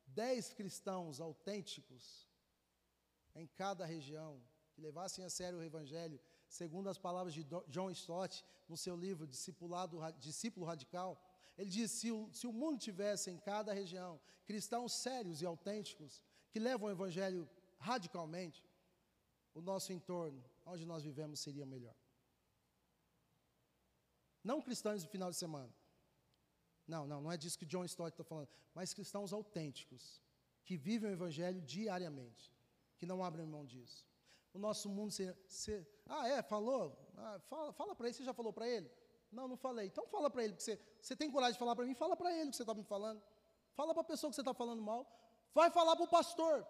dez 0.07 0.53
cristãos 0.53 1.21
autênticos 1.21 2.29
em 3.35 3.47
cada 3.47 3.85
região, 3.85 4.41
que 4.73 4.81
levassem 4.81 5.25
a 5.25 5.31
sério 5.31 5.59
o 5.59 5.63
Evangelho, 5.63 6.21
segundo 6.49 6.89
as 6.89 6.99
palavras 6.99 7.35
de 7.35 7.47
John 7.69 7.91
Stott, 7.91 8.45
no 8.69 8.77
seu 8.77 8.97
livro 8.97 9.27
Discipulado, 9.27 9.99
Discípulo 10.19 10.67
Radical, 10.67 11.21
ele 11.57 11.71
diz: 11.71 11.91
se 11.91 12.11
o, 12.11 12.33
se 12.33 12.47
o 12.47 12.53
mundo 12.53 12.79
tivesse 12.79 13.31
em 13.31 13.39
cada 13.39 13.73
região 13.73 14.21
cristãos 14.45 14.93
sérios 14.93 15.41
e 15.43 15.47
autênticos, 15.47 16.23
que 16.51 16.59
levam 16.59 16.89
o 16.89 16.93
Evangelho 16.93 17.49
radicalmente, 17.79 18.63
o 19.55 19.61
nosso 19.61 19.93
entorno, 19.93 20.43
onde 20.65 20.85
nós 20.87 21.03
vivemos, 21.03 21.41
seria 21.41 21.67
melhor. 21.67 21.95
Não 24.43 24.61
cristãos 24.61 25.03
do 25.03 25.09
final 25.09 25.31
de 25.31 25.37
semana. 25.37 25.73
Não, 26.87 27.07
não, 27.07 27.21
não 27.23 27.33
é 27.33 27.37
disso 27.37 27.59
que 27.59 27.67
John 27.67 27.85
Stott 27.85 28.13
está 28.13 28.25
falando, 28.25 28.49
mas 28.75 28.93
cristãos 28.93 29.33
autênticos, 29.33 30.21
que 30.65 30.77
vivem 30.77 31.11
o 31.11 31.13
Evangelho 31.13 31.61
diariamente, 31.63 32.53
que 32.99 33.07
não 33.07 33.23
abrem 33.23 33.47
mão 33.47 33.65
disso. 33.65 34.07
o 34.53 34.59
nosso 34.59 34.89
mundo 34.89 35.13
ser. 35.13 35.37
ser 35.47 35.87
ah, 36.07 36.29
é? 36.29 36.43
Falou? 36.43 36.97
Ah, 37.17 37.41
fala 37.49 37.73
fala 37.73 37.95
para 37.95 38.07
ele, 38.07 38.15
você 38.15 38.25
já 38.25 38.35
falou 38.35 38.53
para 38.53 38.69
ele? 38.69 38.91
Não, 39.31 39.49
não 39.49 39.57
falei. 39.57 39.87
Então 39.87 40.07
fala 40.09 40.29
para 40.29 40.45
ele, 40.45 40.55
você, 40.55 40.79
você 41.01 41.17
tem 41.17 41.31
coragem 41.31 41.55
de 41.55 41.59
falar 41.59 41.75
para 41.75 41.87
mim? 41.87 41.95
Fala 41.95 42.17
para 42.17 42.33
ele 42.33 42.49
o 42.49 42.51
que 42.51 42.57
você 42.57 42.63
está 42.63 42.75
me 42.75 42.85
falando. 42.85 43.23
Fala 43.75 43.95
para 43.95 44.03
a 44.03 44.05
pessoa 44.05 44.31
que 44.31 44.35
você 44.35 44.43
está 44.43 44.53
falando 44.53 44.83
mal. 44.83 45.07
Vai 45.55 45.71
falar 45.71 45.97
para 45.97 46.05
o 46.05 46.09
pastor. 46.09 46.67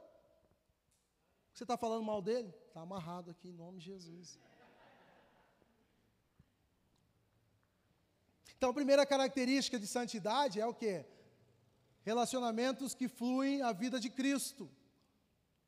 Você 1.53 1.64
está 1.64 1.76
falando 1.76 2.05
mal 2.05 2.22
dele? 2.22 2.55
Está 2.73 2.81
amarrado 2.81 3.31
aqui 3.31 3.51
em 3.51 3.53
nome 3.53 3.81
de 3.81 3.85
Jesus. 3.85 4.39
Então, 8.57 8.70
a 8.70 8.73
primeira 8.73 9.05
característica 9.05 9.79
de 9.79 9.87
santidade 9.87 10.59
é 10.59 10.66
o 10.66 10.73
que? 10.73 11.05
Relacionamentos 12.01 12.95
que 12.95 13.09
fluem 13.09 13.61
a 13.61 13.73
vida 13.73 14.01
de 14.01 14.09
Cristo, 14.09 14.70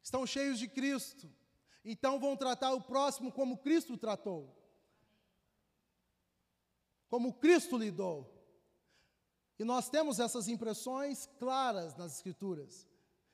estão 0.02 0.26
cheios 0.26 0.58
de 0.58 0.66
Cristo, 0.66 1.30
então 1.84 2.18
vão 2.18 2.34
tratar 2.38 2.72
o 2.72 2.80
próximo 2.80 3.30
como 3.30 3.58
Cristo 3.58 3.98
tratou, 3.98 4.56
como 7.10 7.34
Cristo 7.34 7.76
lidou. 7.76 8.32
E 9.58 9.64
nós 9.64 9.90
temos 9.90 10.18
essas 10.18 10.48
impressões 10.48 11.28
claras 11.38 11.94
nas 11.96 12.14
Escrituras. 12.16 12.88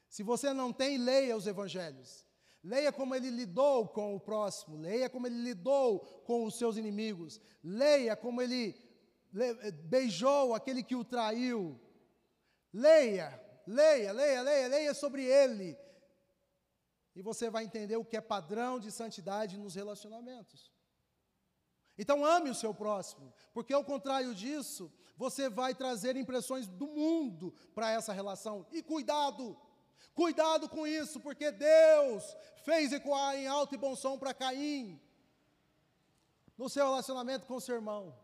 Se 0.08 0.24
você 0.24 0.52
não 0.52 0.72
tem, 0.72 0.98
leia 0.98 1.36
os 1.36 1.46
Evangelhos. 1.46 2.28
Leia 2.62 2.92
como 2.92 3.14
ele 3.14 3.30
lidou 3.30 3.88
com 3.88 4.14
o 4.14 4.20
próximo, 4.20 4.76
leia 4.76 5.08
como 5.08 5.26
ele 5.26 5.40
lidou 5.40 6.00
com 6.24 6.44
os 6.44 6.56
seus 6.56 6.76
inimigos, 6.76 7.40
leia 7.64 8.14
como 8.14 8.42
ele 8.42 8.76
beijou 9.84 10.54
aquele 10.54 10.82
que 10.82 10.94
o 10.94 11.04
traiu. 11.04 11.80
Leia, 12.72 13.40
leia, 13.66 14.12
leia, 14.12 14.42
leia, 14.42 14.68
leia 14.68 14.94
sobre 14.94 15.24
ele. 15.24 15.76
E 17.14 17.22
você 17.22 17.48
vai 17.48 17.64
entender 17.64 17.96
o 17.96 18.04
que 18.04 18.16
é 18.16 18.20
padrão 18.20 18.78
de 18.78 18.92
santidade 18.92 19.58
nos 19.58 19.74
relacionamentos. 19.74 20.70
Então 21.98 22.24
ame 22.24 22.50
o 22.50 22.54
seu 22.54 22.72
próximo, 22.72 23.32
porque 23.52 23.74
ao 23.74 23.84
contrário 23.84 24.34
disso, 24.34 24.92
você 25.16 25.50
vai 25.50 25.74
trazer 25.74 26.16
impressões 26.16 26.66
do 26.66 26.86
mundo 26.86 27.52
para 27.74 27.90
essa 27.90 28.12
relação. 28.12 28.66
E 28.72 28.82
cuidado, 28.82 29.54
cuidado 30.14 30.68
com 30.68 30.86
isso, 30.86 31.20
porque 31.20 31.50
Deus 31.50 32.36
fez 32.64 32.92
ecoar 32.92 33.36
em 33.36 33.46
alto 33.46 33.74
e 33.74 33.78
bom 33.78 33.94
som 33.96 34.18
para 34.18 34.34
Caim, 34.34 35.00
no 36.56 36.68
seu 36.68 36.84
relacionamento 36.86 37.46
com 37.46 37.58
seu 37.60 37.76
irmão. 37.76 38.14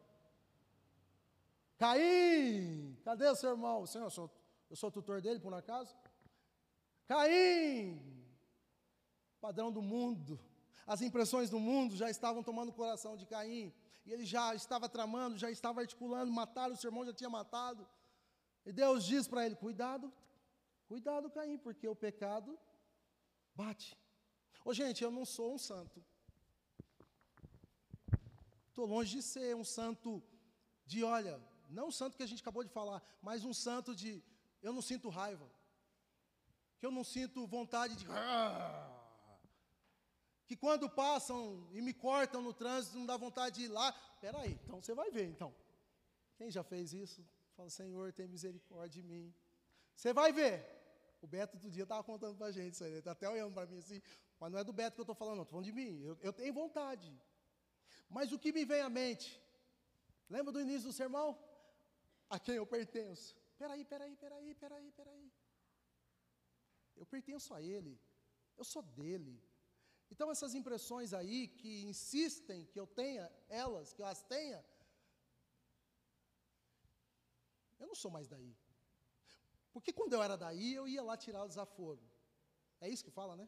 Caim, 1.79 2.97
cadê 3.05 3.35
seu 3.35 3.51
irmão? 3.51 3.87
Senhor, 3.87 4.07
eu 4.07 4.11
sou, 4.11 4.31
eu 4.71 4.77
sou 4.77 4.91
tutor 4.91 5.21
dele, 5.21 5.41
por 5.41 5.53
um 5.53 5.57
acaso? 5.57 5.95
Caim, 7.07 8.01
padrão 9.41 9.71
do 9.71 9.83
mundo. 9.83 10.41
As 10.87 11.03
impressões 11.03 11.51
do 11.51 11.59
mundo 11.59 11.97
já 11.97 12.09
estavam 12.09 12.43
tomando 12.43 12.71
o 12.71 12.73
coração 12.73 13.17
de 13.17 13.27
Caim. 13.27 13.73
E 14.05 14.13
ele 14.13 14.25
já 14.25 14.55
estava 14.55 14.89
tramando, 14.89 15.37
já 15.37 15.51
estava 15.51 15.81
articulando, 15.81 16.33
matar 16.33 16.71
o 16.71 16.77
seu 16.77 16.89
irmão 16.89 17.05
já 17.05 17.13
tinha 17.13 17.29
matado. 17.29 17.87
E 18.65 18.73
Deus 18.73 19.05
diz 19.05 19.27
para 19.27 19.45
ele: 19.45 19.57
Cuidado, 19.57 20.13
cuidado, 20.87 21.31
Caim, 21.31 21.59
porque 21.59 21.87
o 21.89 21.97
pecado 21.97 22.59
bate. 23.55 23.97
Ô, 24.65 24.73
gente, 24.73 25.03
eu 25.03 25.11
não 25.11 25.25
sou 25.25 25.55
um 25.55 25.59
santo. 25.59 26.05
Estou 28.69 28.87
longe 28.87 29.17
de 29.17 29.23
ser 29.23 29.57
um 29.57 29.65
santo 29.65 30.23
de, 30.85 31.03
olha, 31.03 31.41
não 31.69 31.89
o 31.89 31.93
santo 31.93 32.17
que 32.17 32.23
a 32.23 32.27
gente 32.27 32.43
acabou 32.43 32.63
de 32.63 32.71
falar, 32.71 33.03
mas 33.23 33.45
um 33.45 33.55
santo 33.55 33.95
de 33.95 34.23
eu 34.63 34.73
não 34.73 34.83
sinto 34.83 35.09
raiva, 35.09 35.49
que 36.79 36.85
eu 36.85 36.91
não 36.91 37.05
sinto 37.05 37.47
vontade 37.47 37.97
de. 37.97 38.07
Que 40.47 40.57
quando 40.57 40.89
passam 40.89 41.69
e 41.73 41.81
me 41.81 41.93
cortam 41.93 42.43
no 42.43 42.53
trânsito, 42.53 42.99
não 42.99 43.07
dá 43.07 43.17
vontade 43.17 43.57
de 43.57 43.65
ir 43.65 43.69
lá. 43.69 43.95
Espera 44.15 44.41
aí, 44.41 44.53
então 44.65 44.81
você 44.81 44.95
vai 44.95 45.11
ver, 45.11 45.27
então. 45.27 45.55
Quem 46.37 46.51
já 46.51 46.63
fez 46.63 46.93
isso? 46.93 47.27
Fala, 47.57 47.71
Senhor, 47.71 48.13
tem 48.13 48.29
misericórdia 48.29 49.03
de 49.03 49.03
mim. 49.03 49.35
Você 49.97 50.13
vai 50.13 50.33
ver. 50.33 50.76
O 51.27 51.29
Beto 51.37 51.59
do 51.63 51.71
dia 51.77 51.83
estava 51.87 52.03
contando 52.11 52.37
para 52.41 52.47
a 52.47 52.55
gente 52.59 52.75
isso 52.75 52.85
aí. 52.85 52.93
Ele 52.93 52.99
está 53.05 53.13
até 53.17 53.29
olhando 53.35 53.55
para 53.57 53.67
mim 53.71 53.79
assim. 53.85 54.01
Mas 54.41 54.53
não 54.53 54.59
é 54.59 54.65
do 54.65 54.73
Beto 54.81 54.95
que 54.97 55.01
eu 55.01 55.09
estou 55.09 55.19
falando, 55.23 55.37
não. 55.39 55.47
Estou 55.47 55.57
falando 55.57 55.71
de 55.73 55.77
mim. 55.81 55.93
Eu, 56.11 56.17
eu 56.29 56.33
tenho 56.33 56.55
vontade. 56.63 57.09
Mas 58.17 58.33
o 58.33 58.39
que 58.39 58.53
me 58.59 58.65
vem 58.65 58.83
à 58.89 58.91
mente? 59.01 59.29
Lembra 60.35 60.53
do 60.53 60.61
início 60.67 60.89
do 60.89 60.97
sermão? 61.03 61.29
a 62.29 62.39
quem 62.39 62.57
eu 62.57 62.67
pertenço. 62.67 63.37
Peraí, 63.59 63.85
peraí, 63.85 64.17
peraí, 64.17 64.55
peraí, 64.55 64.91
peraí. 64.93 65.33
Eu 66.97 67.07
pertenço 67.07 67.55
a 67.55 67.63
Ele, 67.63 68.01
eu 68.57 68.65
sou 68.65 68.83
dele. 68.83 69.43
Então 70.11 70.31
essas 70.31 70.55
impressões 70.55 71.13
aí 71.13 71.49
que 71.49 71.83
insistem 71.83 72.65
que 72.67 72.79
eu 72.79 72.87
tenha 72.87 73.31
elas, 73.49 73.93
que 73.93 74.03
eu 74.03 74.07
as 74.07 74.23
tenha, 74.23 74.65
eu 77.79 77.87
não 77.87 77.95
sou 77.95 78.11
mais 78.11 78.29
daí. 78.29 78.57
Porque 79.77 79.93
quando 79.99 80.15
eu 80.17 80.23
era 80.23 80.37
daí, 80.45 80.69
eu 80.81 80.87
ia 80.95 81.03
lá 81.03 81.17
tirar 81.17 81.43
o 81.45 81.49
desaforo. 81.49 82.03
É 82.81 82.89
isso 82.89 83.05
que 83.07 83.11
fala, 83.11 83.37
né? 83.37 83.47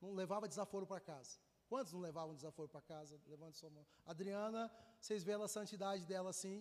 Não 0.00 0.12
levava 0.20 0.48
desaforo 0.52 0.86
para 0.92 1.00
casa. 1.12 1.38
Quantos 1.68 1.92
não 1.92 2.00
levavam 2.00 2.34
desaforo 2.34 2.68
para 2.68 2.82
casa? 2.82 3.20
Levante 3.26 3.56
sua 3.56 3.70
mão. 3.70 3.86
Adriana, 4.04 4.62
vocês 5.00 5.22
veem 5.22 5.42
a 5.42 5.48
santidade 5.56 6.04
dela 6.12 6.30
assim 6.30 6.56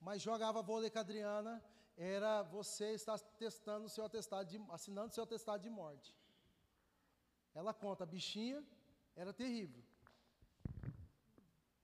mas 0.00 0.22
jogava 0.22 0.62
vôlei 0.62 0.90
com 0.90 0.98
a 0.98 1.00
Adriana, 1.00 1.62
era 1.96 2.42
você 2.42 2.94
estar 2.94 3.18
testando 3.18 3.88
seu 3.88 4.04
atestado 4.04 4.48
de, 4.48 4.58
assinando 4.70 5.12
seu 5.12 5.24
atestado 5.24 5.62
de 5.62 5.70
morte. 5.70 6.14
Ela 7.54 7.74
conta, 7.74 8.04
a 8.04 8.06
bichinha 8.06 8.64
era 9.16 9.32
terrível. 9.32 9.82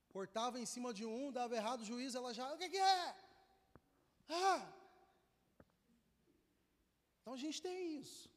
Cortava 0.09 0.57
em 0.59 0.65
cima 0.65 0.93
de 0.93 1.05
um, 1.05 1.31
dava 1.31 1.55
errado 1.55 1.81
o 1.81 1.85
juiz, 1.85 2.15
ela 2.15 2.33
já, 2.33 2.53
o 2.53 2.57
que, 2.57 2.69
que 2.69 2.77
é? 2.77 3.15
Ah! 4.29 4.71
Então 7.25 7.33
a 7.33 7.37
gente 7.37 7.59
tem 7.59 7.97
isso. 7.97 8.31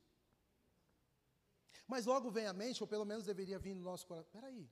Mas 1.86 2.06
logo 2.06 2.30
vem 2.30 2.46
à 2.46 2.54
mente, 2.54 2.82
ou 2.82 2.88
pelo 2.88 3.04
menos 3.04 3.26
deveria 3.26 3.58
vir 3.58 3.74
no 3.74 3.82
nosso 3.82 4.06
coração, 4.06 4.30
peraí, 4.32 4.66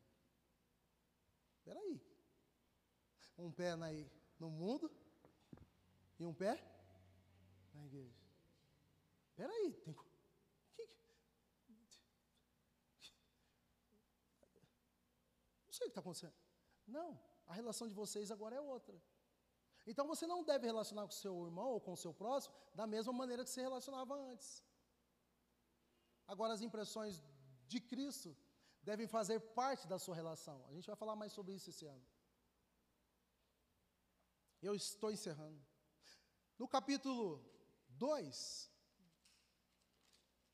peraí. 1.63 2.01
Um 3.37 3.53
pé 3.53 3.77
na, 3.77 3.89
no 4.39 4.49
mundo 4.49 4.91
e 6.19 6.25
um 6.25 6.33
pé 6.33 6.55
na 7.75 7.85
igreja. 7.85 8.17
Espera 9.29 9.53
aí, 9.53 9.75
tem 9.85 9.95
não 15.67 15.73
sei 15.75 15.89
o 15.89 15.91
que 15.91 15.91
está 15.91 16.01
acontecendo. 16.01 16.35
Não, 16.87 17.23
a 17.47 17.53
relação 17.53 17.87
de 17.87 17.93
vocês 17.93 18.31
agora 18.31 18.57
é 18.57 18.61
outra. 18.63 18.99
Então 19.87 20.07
você 20.07 20.27
não 20.27 20.43
deve 20.43 20.67
relacionar 20.67 21.05
com 21.05 21.13
seu 21.13 21.45
irmão 21.45 21.69
ou 21.71 21.81
com 21.81 21.95
seu 21.95 22.13
próximo 22.13 22.55
da 22.75 22.87
mesma 22.87 23.13
maneira 23.13 23.45
que 23.45 23.51
você 23.51 23.61
relacionava 23.61 24.15
antes. 24.15 24.65
Agora 26.27 26.53
as 26.55 26.61
impressões 26.61 27.23
de 27.69 27.81
Cristo 27.81 28.37
devem 28.83 29.07
fazer 29.07 29.39
parte 29.41 29.87
da 29.87 29.99
sua 29.99 30.15
relação. 30.15 30.65
A 30.69 30.73
gente 30.73 30.87
vai 30.87 30.97
falar 30.97 31.15
mais 31.15 31.33
sobre 31.33 31.55
isso 31.55 31.71
esse 31.71 31.87
ano. 31.87 32.05
Eu 34.61 34.75
estou 34.75 35.11
encerrando. 35.11 35.65
No 36.59 36.67
capítulo 36.67 37.45
2, 37.91 38.71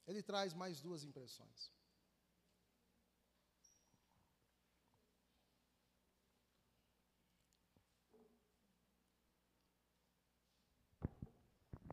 ele 0.07 0.23
traz 0.23 0.53
mais 0.53 0.81
duas 0.81 1.05
impressões. 1.05 1.73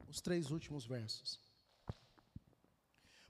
Os 0.10 0.20
três 0.20 0.52
últimos 0.52 0.86
versos. 0.86 1.40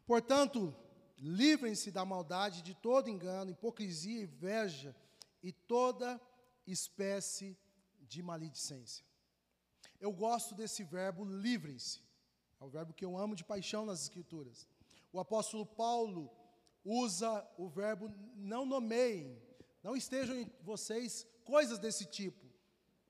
Portanto, 0.08 0.74
livrem-se 1.18 1.92
da 1.92 2.06
maldade, 2.06 2.62
de 2.62 2.74
todo 2.74 3.10
engano, 3.10 3.52
hipocrisia, 3.52 4.24
inveja 4.24 4.96
e 5.44 5.52
toda 5.52 6.20
espécie 6.66 7.58
de 8.00 8.24
maledicência. 8.24 9.06
Eu 10.00 10.12
gosto 10.12 10.56
desse 10.56 10.84
verbo 10.84 11.26
livrem-se. 11.26 12.02
É 12.60 12.64
o 12.64 12.70
verbo 12.70 12.94
que 12.94 13.06
eu 13.06 13.18
amo 13.18 13.36
de 13.36 13.44
paixão 13.44 13.86
nas 13.86 14.02
Escrituras. 14.02 14.68
O 15.12 15.20
apóstolo 15.20 15.66
Paulo 15.66 16.32
usa 16.84 17.46
o 17.58 17.68
verbo 17.68 18.10
não 18.36 18.66
nomeiem, 18.66 19.42
não 19.84 19.96
estejam 19.96 20.36
em 20.36 20.50
vocês 20.62 21.28
coisas 21.44 21.78
desse 21.78 22.06
tipo. 22.06 22.48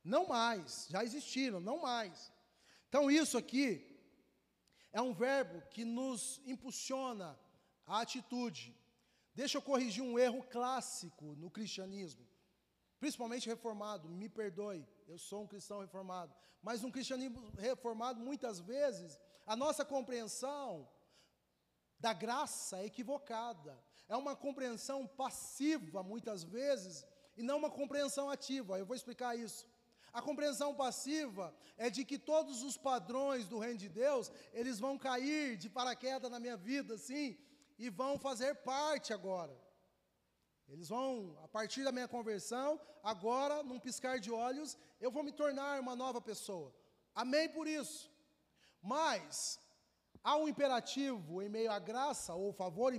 Não 0.04 0.28
mais, 0.28 0.88
já 0.90 1.04
existiram, 1.04 1.60
não 1.60 1.82
mais. 1.82 2.32
Então, 2.90 3.10
isso 3.10 3.38
aqui 3.38 3.86
é 4.92 5.02
um 5.02 5.14
verbo 5.14 5.62
que 5.70 5.86
nos 5.86 6.42
impulsiona 6.46 7.40
a 7.86 8.02
atitude. 8.02 8.76
Deixa 9.34 9.58
eu 9.58 9.62
corrigir 9.62 10.04
um 10.04 10.20
erro 10.20 10.44
clássico 10.44 11.36
no 11.36 11.50
cristianismo 11.50 12.28
principalmente 13.00 13.48
reformado, 13.48 14.10
me 14.10 14.28
perdoe, 14.28 14.86
eu 15.08 15.18
sou 15.18 15.44
um 15.44 15.48
cristão 15.48 15.80
reformado, 15.80 16.36
mas 16.62 16.84
um 16.84 16.92
cristianismo 16.92 17.50
reformado, 17.58 18.20
muitas 18.20 18.60
vezes, 18.60 19.18
a 19.46 19.56
nossa 19.56 19.86
compreensão 19.86 20.88
da 21.98 22.14
graça 22.14 22.80
é 22.80 22.86
equivocada. 22.86 23.78
é 24.08 24.18
uma 24.18 24.36
compreensão 24.36 25.06
passiva, 25.06 26.02
muitas 26.02 26.44
vezes, 26.44 27.06
e 27.38 27.44
não 27.44 27.60
uma 27.60 27.70
compreensão 27.70 28.28
ativa. 28.28 28.80
Eu 28.80 28.86
vou 28.86 28.96
explicar 28.96 29.38
isso. 29.38 29.68
A 30.12 30.22
compreensão 30.22 30.74
passiva 30.74 31.54
é 31.78 31.90
de 31.90 32.04
que 32.04 32.18
todos 32.18 32.64
os 32.64 32.78
padrões 32.78 33.48
do 33.48 33.60
reino 33.60 33.78
de 33.78 33.90
Deus, 33.90 34.32
eles 34.54 34.80
vão 34.80 34.98
cair 34.98 35.58
de 35.58 35.70
paraquedas 35.70 36.32
na 36.32 36.40
minha 36.40 36.58
vida, 36.58 36.96
assim, 36.96 37.38
e 37.78 37.90
vão 37.90 38.18
fazer 38.18 38.56
parte 38.56 39.14
agora. 39.14 39.56
Eles 40.68 40.90
vão, 40.90 41.38
a 41.44 41.48
partir 41.48 41.84
da 41.84 41.92
minha 41.92 42.08
conversão, 42.08 42.80
agora, 43.04 43.64
num 43.64 43.80
piscar 43.80 44.20
de 44.20 44.32
olhos, 44.32 44.78
eu 45.00 45.10
vou 45.10 45.24
me 45.24 45.32
tornar 45.32 45.80
uma 45.80 45.96
nova 45.96 46.22
pessoa. 46.22 46.74
Amém 47.16 47.50
por 47.50 47.68
isso. 47.68 48.12
Mas, 48.82 49.60
há 50.24 50.38
um 50.38 50.48
imperativo 50.48 51.42
em 51.42 51.50
meio 51.50 51.72
à 51.72 51.80
graça 51.80 52.34
ou 52.36 52.54
favor 52.54 52.94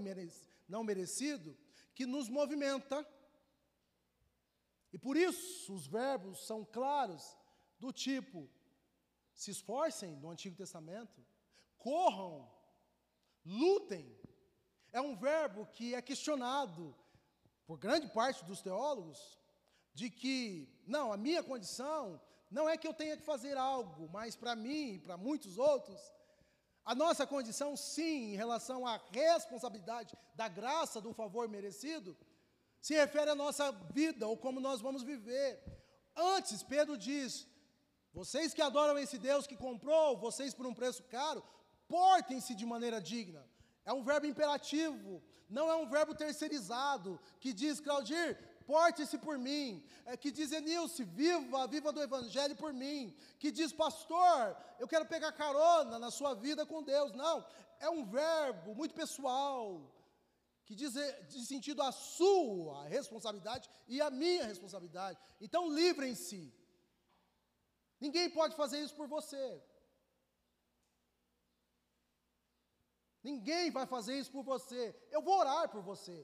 não 0.69 0.83
merecido 0.85 1.57
que 1.95 2.07
nos 2.07 2.29
movimenta. 2.29 3.07
E 4.93 4.99
por 4.99 5.17
isso 5.17 5.73
os 5.73 5.87
verbos 5.87 6.47
são 6.47 6.65
claros, 6.65 7.37
do 7.79 7.93
tipo: 7.93 8.49
se 9.35 9.51
esforcem 9.51 10.17
no 10.17 10.31
Antigo 10.31 10.57
Testamento, 10.57 11.25
corram, 11.79 12.51
lutem. 13.45 14.19
É 14.93 15.01
um 15.01 15.17
verbo 15.17 15.67
que 15.67 15.95
é 15.95 16.03
questionado 16.03 16.95
por 17.67 17.79
grande 17.79 18.09
parte 18.09 18.45
dos 18.45 18.61
teólogos, 18.61 19.39
de 19.95 20.11
que, 20.11 20.69
não, 20.87 21.13
a 21.13 21.17
minha 21.17 21.43
condição 21.43 22.21
não 22.51 22.69
é 22.69 22.77
que 22.77 22.87
eu 22.87 22.93
tenha 22.93 23.17
que 23.17 23.23
fazer 23.23 23.57
algo, 23.57 24.09
mas 24.13 24.35
para 24.35 24.57
mim 24.57 24.95
e 24.95 24.99
para 24.99 25.17
muitos 25.17 25.57
outros, 25.57 26.01
a 26.85 26.95
nossa 26.95 27.25
condição, 27.27 27.77
sim, 27.77 28.33
em 28.33 28.37
relação 28.37 28.87
à 28.87 29.01
responsabilidade 29.13 30.17
da 30.35 30.49
graça, 30.49 31.01
do 31.01 31.13
favor 31.13 31.49
merecido, 31.49 32.17
se 32.81 32.95
refere 32.95 33.31
à 33.31 33.35
nossa 33.35 33.71
vida 33.93 34.27
ou 34.27 34.37
como 34.37 34.61
nós 34.61 34.81
vamos 34.81 35.03
viver. 35.03 35.63
Antes, 36.17 36.63
Pedro 36.63 36.97
diz: 36.97 37.47
vocês 38.13 38.53
que 38.53 38.63
adoram 38.63 38.99
esse 38.99 39.19
Deus 39.19 39.47
que 39.47 39.57
comprou 39.57 40.17
vocês 40.17 40.55
por 40.55 40.67
um 40.67 40.75
preço 40.75 41.03
caro, 41.05 41.43
portem-se 41.89 42.55
de 42.55 42.67
maneira 42.67 43.01
digna. 43.01 43.45
É 43.85 43.93
um 43.93 44.03
verbo 44.03 44.27
imperativo, 44.27 45.23
não 45.49 45.71
é 45.71 45.75
um 45.75 45.89
verbo 45.89 46.15
terceirizado, 46.15 47.19
que 47.41 47.53
diz, 47.53 47.81
Claudir, 47.81 48.39
porte-se 48.67 49.19
por 49.19 49.37
mim. 49.37 49.83
É, 50.05 50.17
que 50.17 50.31
diz 50.31 50.53
Enilce, 50.53 51.03
viva, 51.05 51.67
viva 51.67 51.93
do 51.93 52.03
Evangelho 52.03 52.57
por 52.57 52.73
mim. 52.73 53.15
Que 53.39 53.51
diz, 53.51 53.73
pastor, 53.73 54.57
eu 54.79 54.87
quero 54.87 55.07
pegar 55.07 55.33
carona 55.33 55.99
na 55.99 56.11
sua 56.11 56.35
vida 56.35 56.65
com 56.65 56.83
Deus. 56.83 57.13
Não, 57.13 57.45
é 57.81 57.89
um 57.91 58.05
verbo 58.05 58.75
muito 58.75 58.95
pessoal, 58.95 59.81
que 60.71 60.77
diz, 60.77 60.95
diz 61.29 61.49
sentido 61.49 61.83
a 61.83 61.91
sua 61.91 62.85
responsabilidade 62.97 63.69
e 63.89 64.01
a 64.01 64.09
minha 64.09 64.45
responsabilidade. 64.51 65.19
Então, 65.41 65.63
livrem-se. 65.69 66.43
Ninguém 68.05 68.31
pode 68.31 68.55
fazer 68.55 68.79
isso 68.81 68.95
por 68.95 69.09
você. 69.09 69.47
Ninguém 73.21 73.73
vai 73.73 73.85
fazer 73.95 74.15
isso 74.17 74.31
por 74.31 74.45
você. 74.45 74.95
Eu 75.11 75.21
vou 75.21 75.41
orar 75.41 75.69
por 75.69 75.83
você. 75.83 76.19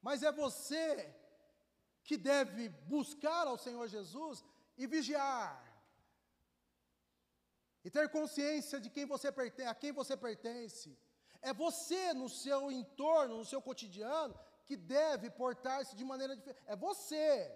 Mas 0.00 0.22
é 0.22 0.30
você 0.30 1.12
que 2.04 2.16
deve 2.16 2.68
buscar 2.94 3.44
ao 3.48 3.58
Senhor 3.58 3.88
Jesus 3.88 4.44
e 4.78 4.86
vigiar. 4.86 5.50
E 7.84 7.90
ter 7.90 8.08
consciência 8.08 8.78
de 8.80 8.88
quem 8.88 9.04
você 9.04 9.32
pertence, 9.32 9.68
a 9.68 9.74
quem 9.74 9.90
você 9.90 10.16
pertence. 10.16 10.96
É 11.42 11.52
você 11.52 12.12
no 12.12 12.28
seu 12.28 12.70
entorno, 12.70 13.38
no 13.38 13.44
seu 13.44 13.60
cotidiano, 13.62 14.38
que 14.66 14.76
deve 14.76 15.30
portar-se 15.30 15.96
de 15.96 16.04
maneira 16.04 16.36
diferente. 16.36 16.62
É 16.66 16.76
você. 16.76 17.52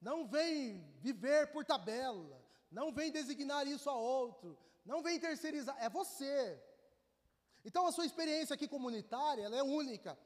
Não 0.00 0.26
vem 0.26 0.82
viver 1.00 1.52
por 1.52 1.64
tabela. 1.64 2.42
Não 2.70 2.92
vem 2.92 3.10
designar 3.10 3.66
isso 3.66 3.88
a 3.88 3.96
outro. 3.96 4.58
Não 4.84 5.02
vem 5.02 5.20
terceirizar. 5.20 5.76
É 5.80 5.88
você. 5.88 6.62
Então 7.64 7.86
a 7.86 7.92
sua 7.92 8.06
experiência 8.06 8.54
aqui 8.54 8.68
comunitária, 8.68 9.44
ela 9.44 9.56
é 9.56 9.62
única. 9.62 10.18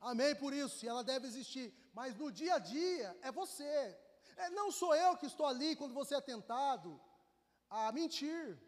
Amém 0.00 0.34
por 0.34 0.52
isso, 0.52 0.84
e 0.84 0.88
ela 0.88 1.04
deve 1.04 1.26
existir. 1.26 1.72
Mas 1.92 2.14
no 2.16 2.30
dia 2.32 2.54
a 2.54 2.58
dia, 2.58 3.16
é 3.22 3.30
você. 3.30 3.98
É, 4.36 4.50
não 4.50 4.70
sou 4.70 4.94
eu 4.94 5.16
que 5.16 5.26
estou 5.26 5.46
ali 5.46 5.76
quando 5.76 5.94
você 5.94 6.14
é 6.14 6.20
tentado 6.20 7.00
a 7.68 7.92
mentir. 7.92 8.58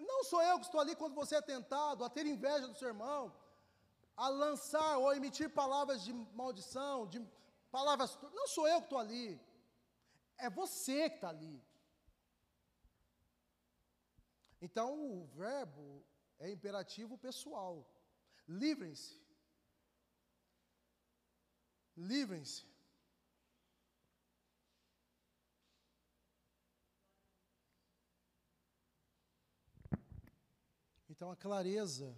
Não 0.00 0.24
sou 0.24 0.42
eu 0.42 0.58
que 0.58 0.66
estou 0.66 0.80
ali 0.80 0.94
quando 0.96 1.14
você 1.14 1.36
é 1.36 1.42
tentado 1.42 2.04
a 2.04 2.10
ter 2.10 2.26
inveja 2.26 2.66
do 2.66 2.74
seu 2.74 2.88
irmão, 2.88 3.34
a 4.16 4.28
lançar 4.28 4.98
ou 4.98 5.14
emitir 5.14 5.50
palavras 5.50 6.02
de 6.02 6.12
maldição, 6.12 7.06
de 7.06 7.20
palavras. 7.70 8.18
Não 8.32 8.46
sou 8.48 8.66
eu 8.68 8.78
que 8.78 8.86
estou 8.86 8.98
ali. 8.98 9.40
É 10.36 10.50
você 10.50 11.08
que 11.08 11.16
está 11.16 11.28
ali. 11.28 11.62
Então 14.60 14.98
o 14.98 15.26
verbo 15.26 16.04
é 16.38 16.50
imperativo 16.50 17.18
pessoal. 17.18 17.86
Livrem-se 18.48 19.24
Livrem-se. 21.96 22.66
Então, 31.14 31.30
a 31.30 31.36
clareza 31.36 32.12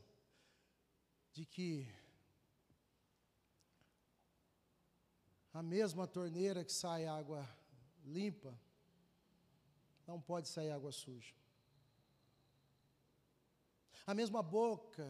de 1.30 1.44
que 1.44 1.86
a 5.53 5.62
mesma 5.62 6.07
torneira 6.07 6.64
que 6.64 6.72
sai 6.72 7.05
água 7.05 7.47
limpa, 8.03 8.59
não 10.07 10.18
pode 10.18 10.49
sair 10.49 10.70
água 10.70 10.92
suja. 10.92 11.34
A 14.07 14.14
mesma 14.14 14.42
boca 14.42 15.07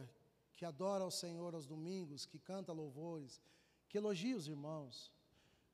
que 0.57 0.65
adora 0.65 1.05
ao 1.05 1.11
Senhor 1.11 1.55
aos 1.55 1.65
domingos, 1.65 2.25
que 2.25 2.39
canta 2.39 2.73
louvores, 2.73 3.41
que 3.87 3.97
elogia 3.97 4.35
os 4.35 4.49
irmãos. 4.49 5.13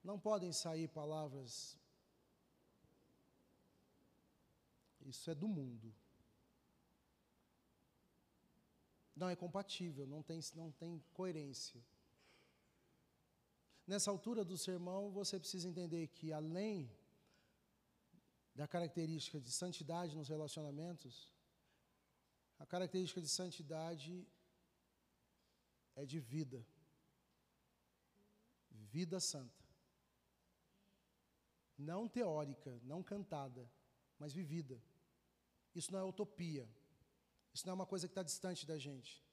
Não 0.04 0.20
podem 0.20 0.54
sair 0.54 0.88
palavras. 0.88 1.80
Isso 5.02 5.32
é 5.32 5.34
do 5.34 5.48
mundo. 5.48 6.03
Não 9.24 9.30
é 9.30 9.36
compatível, 9.36 10.06
não 10.06 10.22
tem, 10.22 10.40
não 10.54 10.70
tem 10.72 10.92
coerência. 11.14 11.82
Nessa 13.88 14.12
altura 14.12 14.44
do 14.44 14.58
sermão, 14.58 15.12
você 15.12 15.40
precisa 15.40 15.70
entender 15.70 16.08
que, 16.08 16.34
além 16.34 16.92
da 18.54 18.68
característica 18.68 19.40
de 19.40 19.52
santidade 19.52 20.16
nos 20.16 20.28
relacionamentos, 20.28 21.34
a 22.60 22.66
característica 22.66 23.22
de 23.22 23.30
santidade 23.30 24.28
é 25.96 26.06
de 26.06 26.20
vida 26.20 26.66
vida 28.94 29.20
santa. 29.20 29.64
Não 31.76 32.08
teórica, 32.08 32.80
não 32.84 33.02
cantada, 33.02 33.68
mas 34.20 34.34
vivida. 34.34 34.80
Isso 35.74 35.92
não 35.92 36.00
é 36.00 36.04
utopia. 36.04 36.70
Isso 37.54 37.66
não 37.66 37.72
é 37.72 37.76
uma 37.76 37.86
coisa 37.86 38.08
que 38.08 38.12
está 38.12 38.24
distante 38.24 38.66
da 38.66 38.78
gente. 38.78 39.24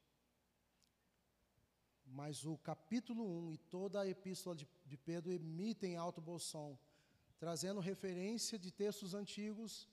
Mas 2.04 2.44
o 2.44 2.58
capítulo 2.58 3.24
1 3.48 3.52
e 3.52 3.58
toda 3.58 4.00
a 4.00 4.06
epístola 4.06 4.54
de, 4.56 4.68
de 4.84 4.96
Pedro 4.96 5.32
emitem 5.32 5.96
alto 5.96 6.20
bom 6.20 6.38
som, 6.38 6.78
trazendo 7.38 7.80
referência 7.80 8.58
de 8.58 8.70
textos 8.70 9.14
antigos 9.14 9.88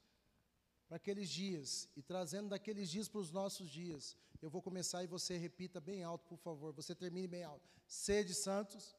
para 0.88 0.98
aqueles 0.98 1.30
dias 1.30 1.88
e 1.96 2.02
trazendo 2.02 2.50
daqueles 2.50 2.90
dias 2.90 3.08
para 3.08 3.20
os 3.20 3.32
nossos 3.32 3.70
dias. 3.70 4.18
Eu 4.42 4.50
vou 4.50 4.62
começar 4.62 5.04
e 5.04 5.08
você 5.08 5.38
repita 5.38 5.80
bem 5.80 6.04
alto, 6.04 6.26
por 6.26 6.38
favor. 6.38 6.74
Você 6.74 6.96
termine 6.96 7.28
bem 7.28 7.44
alto. 7.44 7.68
Sede 7.88 8.34
santos, 8.34 8.96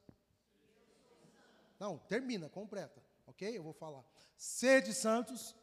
não, 1.79 1.97
termina, 1.99 2.49
completa. 2.49 3.03
Ok? 3.27 3.57
Eu 3.57 3.63
vou 3.63 3.73
falar. 3.73 4.05
Sede 4.37 4.93
santos, 4.93 5.55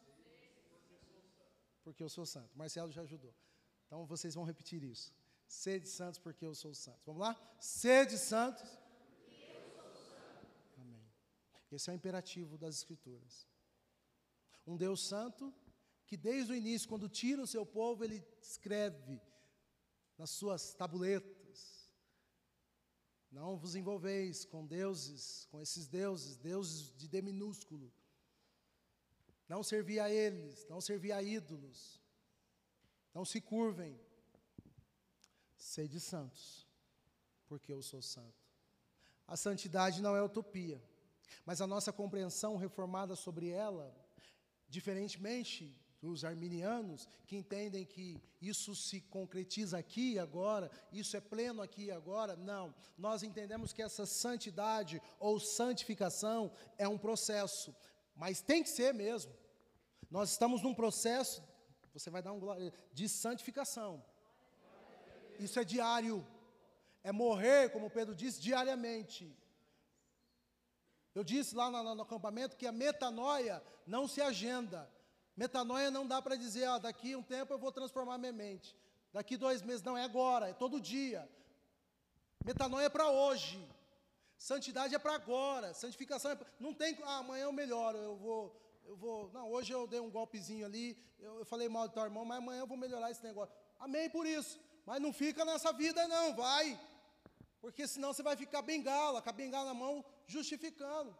porque 1.82 2.02
eu 2.02 2.08
sou 2.08 2.24
santo. 2.24 2.56
Marcelo 2.56 2.90
já 2.90 3.02
ajudou. 3.02 3.34
Então 3.86 4.04
vocês 4.06 4.34
vão 4.34 4.44
repetir 4.44 4.82
isso. 4.82 5.12
Sede 5.46 5.88
santos, 5.88 6.18
porque 6.18 6.44
eu 6.44 6.54
sou 6.54 6.74
santo. 6.74 7.00
Vamos 7.06 7.20
lá? 7.20 7.56
Sede 7.60 8.18
santos. 8.18 8.68
Amém. 10.76 11.04
Esse 11.70 11.88
é 11.88 11.92
o 11.92 11.96
imperativo 11.96 12.58
das 12.58 12.76
Escrituras. 12.76 13.46
Um 14.66 14.76
Deus 14.76 15.06
santo 15.06 15.54
que 16.06 16.16
desde 16.16 16.52
o 16.52 16.54
início, 16.54 16.88
quando 16.88 17.08
tira 17.08 17.42
o 17.42 17.46
seu 17.46 17.64
povo, 17.64 18.04
ele 18.04 18.24
escreve 18.40 19.20
nas 20.16 20.30
suas 20.30 20.74
tabuletas 20.74 21.36
não 23.36 23.56
vos 23.56 23.74
envolveis 23.74 24.46
com 24.46 24.66
deuses, 24.66 25.46
com 25.50 25.60
esses 25.60 25.86
deuses, 25.86 26.38
deuses 26.38 26.90
de 26.96 27.06
D 27.06 27.20
minúsculo. 27.20 27.92
Não 29.46 29.62
servi 29.62 30.00
a 30.00 30.10
eles, 30.10 30.66
não 30.70 30.80
servi 30.80 31.12
a 31.12 31.22
ídolos. 31.22 32.00
Não 33.16 33.24
se 33.24 33.40
curvem. 33.40 33.98
Sede 35.56 35.98
santos, 35.98 36.68
porque 37.46 37.72
eu 37.72 37.80
sou 37.80 38.02
santo. 38.02 38.44
A 39.26 39.38
santidade 39.38 40.02
não 40.02 40.14
é 40.14 40.22
utopia, 40.22 40.78
mas 41.46 41.62
a 41.62 41.66
nossa 41.66 41.94
compreensão 41.94 42.58
reformada 42.58 43.16
sobre 43.16 43.48
ela, 43.48 43.86
diferentemente 44.68 45.82
dos 45.98 46.26
arminianos, 46.26 47.08
que 47.26 47.36
entendem 47.36 47.86
que 47.86 48.22
isso 48.38 48.76
se 48.76 49.00
concretiza 49.00 49.78
aqui 49.78 50.12
e 50.12 50.18
agora, 50.18 50.70
isso 50.92 51.16
é 51.16 51.20
pleno 51.22 51.62
aqui 51.62 51.84
e 51.84 51.90
agora, 51.90 52.36
não. 52.36 52.74
Nós 52.98 53.22
entendemos 53.22 53.72
que 53.72 53.80
essa 53.80 54.04
santidade 54.04 55.00
ou 55.18 55.40
santificação 55.40 56.52
é 56.76 56.86
um 56.86 56.98
processo, 56.98 57.74
mas 58.14 58.42
tem 58.42 58.62
que 58.62 58.68
ser 58.68 58.92
mesmo. 58.92 59.34
Nós 60.10 60.32
estamos 60.32 60.60
num 60.62 60.74
processo, 60.74 61.42
você 61.98 62.10
vai 62.10 62.22
dar 62.22 62.32
um 62.32 62.38
glória, 62.38 62.72
de 62.92 63.08
santificação. 63.08 64.04
Isso 65.38 65.58
é 65.58 65.64
diário. 65.64 66.26
É 67.02 67.12
morrer, 67.12 67.70
como 67.70 67.90
Pedro 67.90 68.14
disse, 68.14 68.40
diariamente. 68.40 69.34
Eu 71.14 71.24
disse 71.24 71.54
lá 71.54 71.70
no, 71.70 71.94
no 71.94 72.02
acampamento 72.02 72.56
que 72.56 72.66
a 72.66 72.72
metanoia 72.72 73.62
não 73.86 74.06
se 74.06 74.20
agenda. 74.20 74.90
Metanoia 75.36 75.90
não 75.90 76.06
dá 76.06 76.20
para 76.20 76.36
dizer, 76.36 76.64
ah, 76.64 76.78
daqui 76.78 77.14
um 77.14 77.22
tempo 77.22 77.52
eu 77.52 77.58
vou 77.58 77.72
transformar 77.72 78.18
minha 78.18 78.32
mente. 78.32 78.76
Daqui 79.12 79.36
dois 79.36 79.62
meses, 79.62 79.82
não, 79.82 79.96
é 79.96 80.04
agora, 80.04 80.48
é 80.48 80.52
todo 80.52 80.80
dia. 80.80 81.28
Metanoia 82.44 82.86
é 82.86 82.90
para 82.90 83.08
hoje. 83.08 83.66
Santidade 84.36 84.94
é 84.94 84.98
para 84.98 85.14
agora. 85.14 85.72
Santificação 85.72 86.32
é 86.32 86.36
pra, 86.36 86.46
não 86.60 86.74
tem, 86.74 86.98
ah, 87.04 87.18
amanhã 87.18 87.44
eu 87.44 87.52
melhoro, 87.52 87.96
eu 87.98 88.16
vou, 88.16 88.54
eu 88.86 88.96
vou, 88.96 89.30
não, 89.32 89.50
hoje 89.50 89.72
eu 89.72 89.86
dei 89.86 90.00
um 90.00 90.10
golpezinho 90.10 90.64
ali, 90.64 90.96
eu, 91.18 91.38
eu 91.40 91.44
falei 91.44 91.68
mal 91.68 91.88
do 91.88 91.94
teu 91.94 92.02
irmão, 92.02 92.24
mas 92.24 92.38
amanhã 92.38 92.60
eu 92.60 92.66
vou 92.66 92.76
melhorar 92.76 93.10
esse 93.10 93.22
negócio. 93.22 93.54
Amém 93.78 94.08
por 94.08 94.26
isso. 94.26 94.60
Mas 94.84 95.00
não 95.00 95.12
fica 95.12 95.44
nessa 95.44 95.72
vida 95.72 96.06
não, 96.06 96.34
vai. 96.34 96.80
Porque 97.60 97.86
senão 97.88 98.12
você 98.12 98.22
vai 98.22 98.36
ficar 98.36 98.62
bengala, 98.62 99.20
com 99.20 99.28
a 99.28 99.32
bengala 99.32 99.66
na 99.66 99.74
mão, 99.74 100.04
justificando. 100.26 101.16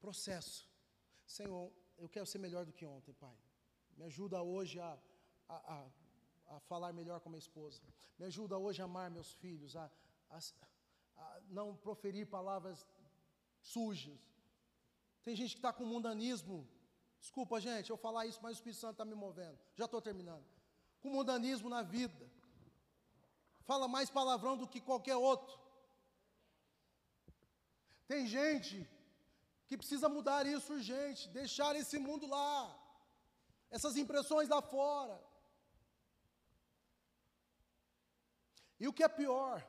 Processo. 0.00 0.68
Senhor, 1.26 1.72
eu 1.96 2.08
quero 2.08 2.26
ser 2.26 2.38
melhor 2.38 2.64
do 2.66 2.72
que 2.72 2.84
ontem, 2.84 3.14
Pai. 3.14 3.36
Me 3.96 4.04
ajuda 4.04 4.42
hoje 4.42 4.78
a, 4.78 4.98
a, 5.48 5.56
a, 5.74 6.56
a 6.56 6.60
falar 6.60 6.92
melhor 6.92 7.20
com 7.20 7.30
minha 7.30 7.38
esposa. 7.38 7.80
Me 8.18 8.26
ajuda 8.26 8.58
hoje 8.58 8.82
a 8.82 8.84
amar 8.84 9.10
meus 9.10 9.32
filhos, 9.32 9.74
a, 9.74 9.90
a, 10.28 10.38
a 11.16 11.40
não 11.48 11.74
proferir 11.74 12.26
palavras 12.26 12.86
sujas. 13.60 14.35
Tem 15.26 15.34
gente 15.34 15.54
que 15.54 15.58
está 15.58 15.72
com 15.72 15.84
mundanismo. 15.84 16.56
Desculpa, 17.20 17.60
gente, 17.60 17.90
eu 17.90 17.96
falar 17.96 18.26
isso, 18.26 18.38
mas 18.40 18.52
o 18.52 18.58
Espírito 18.58 18.80
Santo 18.80 18.92
está 18.92 19.04
me 19.04 19.16
movendo. 19.16 19.58
Já 19.74 19.86
estou 19.86 20.00
terminando 20.00 20.46
com 21.00 21.10
mundanismo 21.10 21.68
na 21.68 21.82
vida. 21.82 22.24
Fala 23.64 23.88
mais 23.88 24.08
palavrão 24.08 24.56
do 24.56 24.68
que 24.68 24.80
qualquer 24.80 25.16
outro. 25.16 25.58
Tem 28.06 28.26
gente 28.26 28.88
que 29.66 29.76
precisa 29.76 30.08
mudar 30.08 30.46
isso 30.46 30.72
urgente, 30.72 31.28
deixar 31.28 31.74
esse 31.74 31.98
mundo 31.98 32.26
lá, 32.26 32.56
essas 33.68 33.96
impressões 33.96 34.48
lá 34.48 34.62
fora. 34.62 35.20
E 38.78 38.86
o 38.86 38.92
que 38.92 39.02
é 39.02 39.08
pior? 39.08 39.66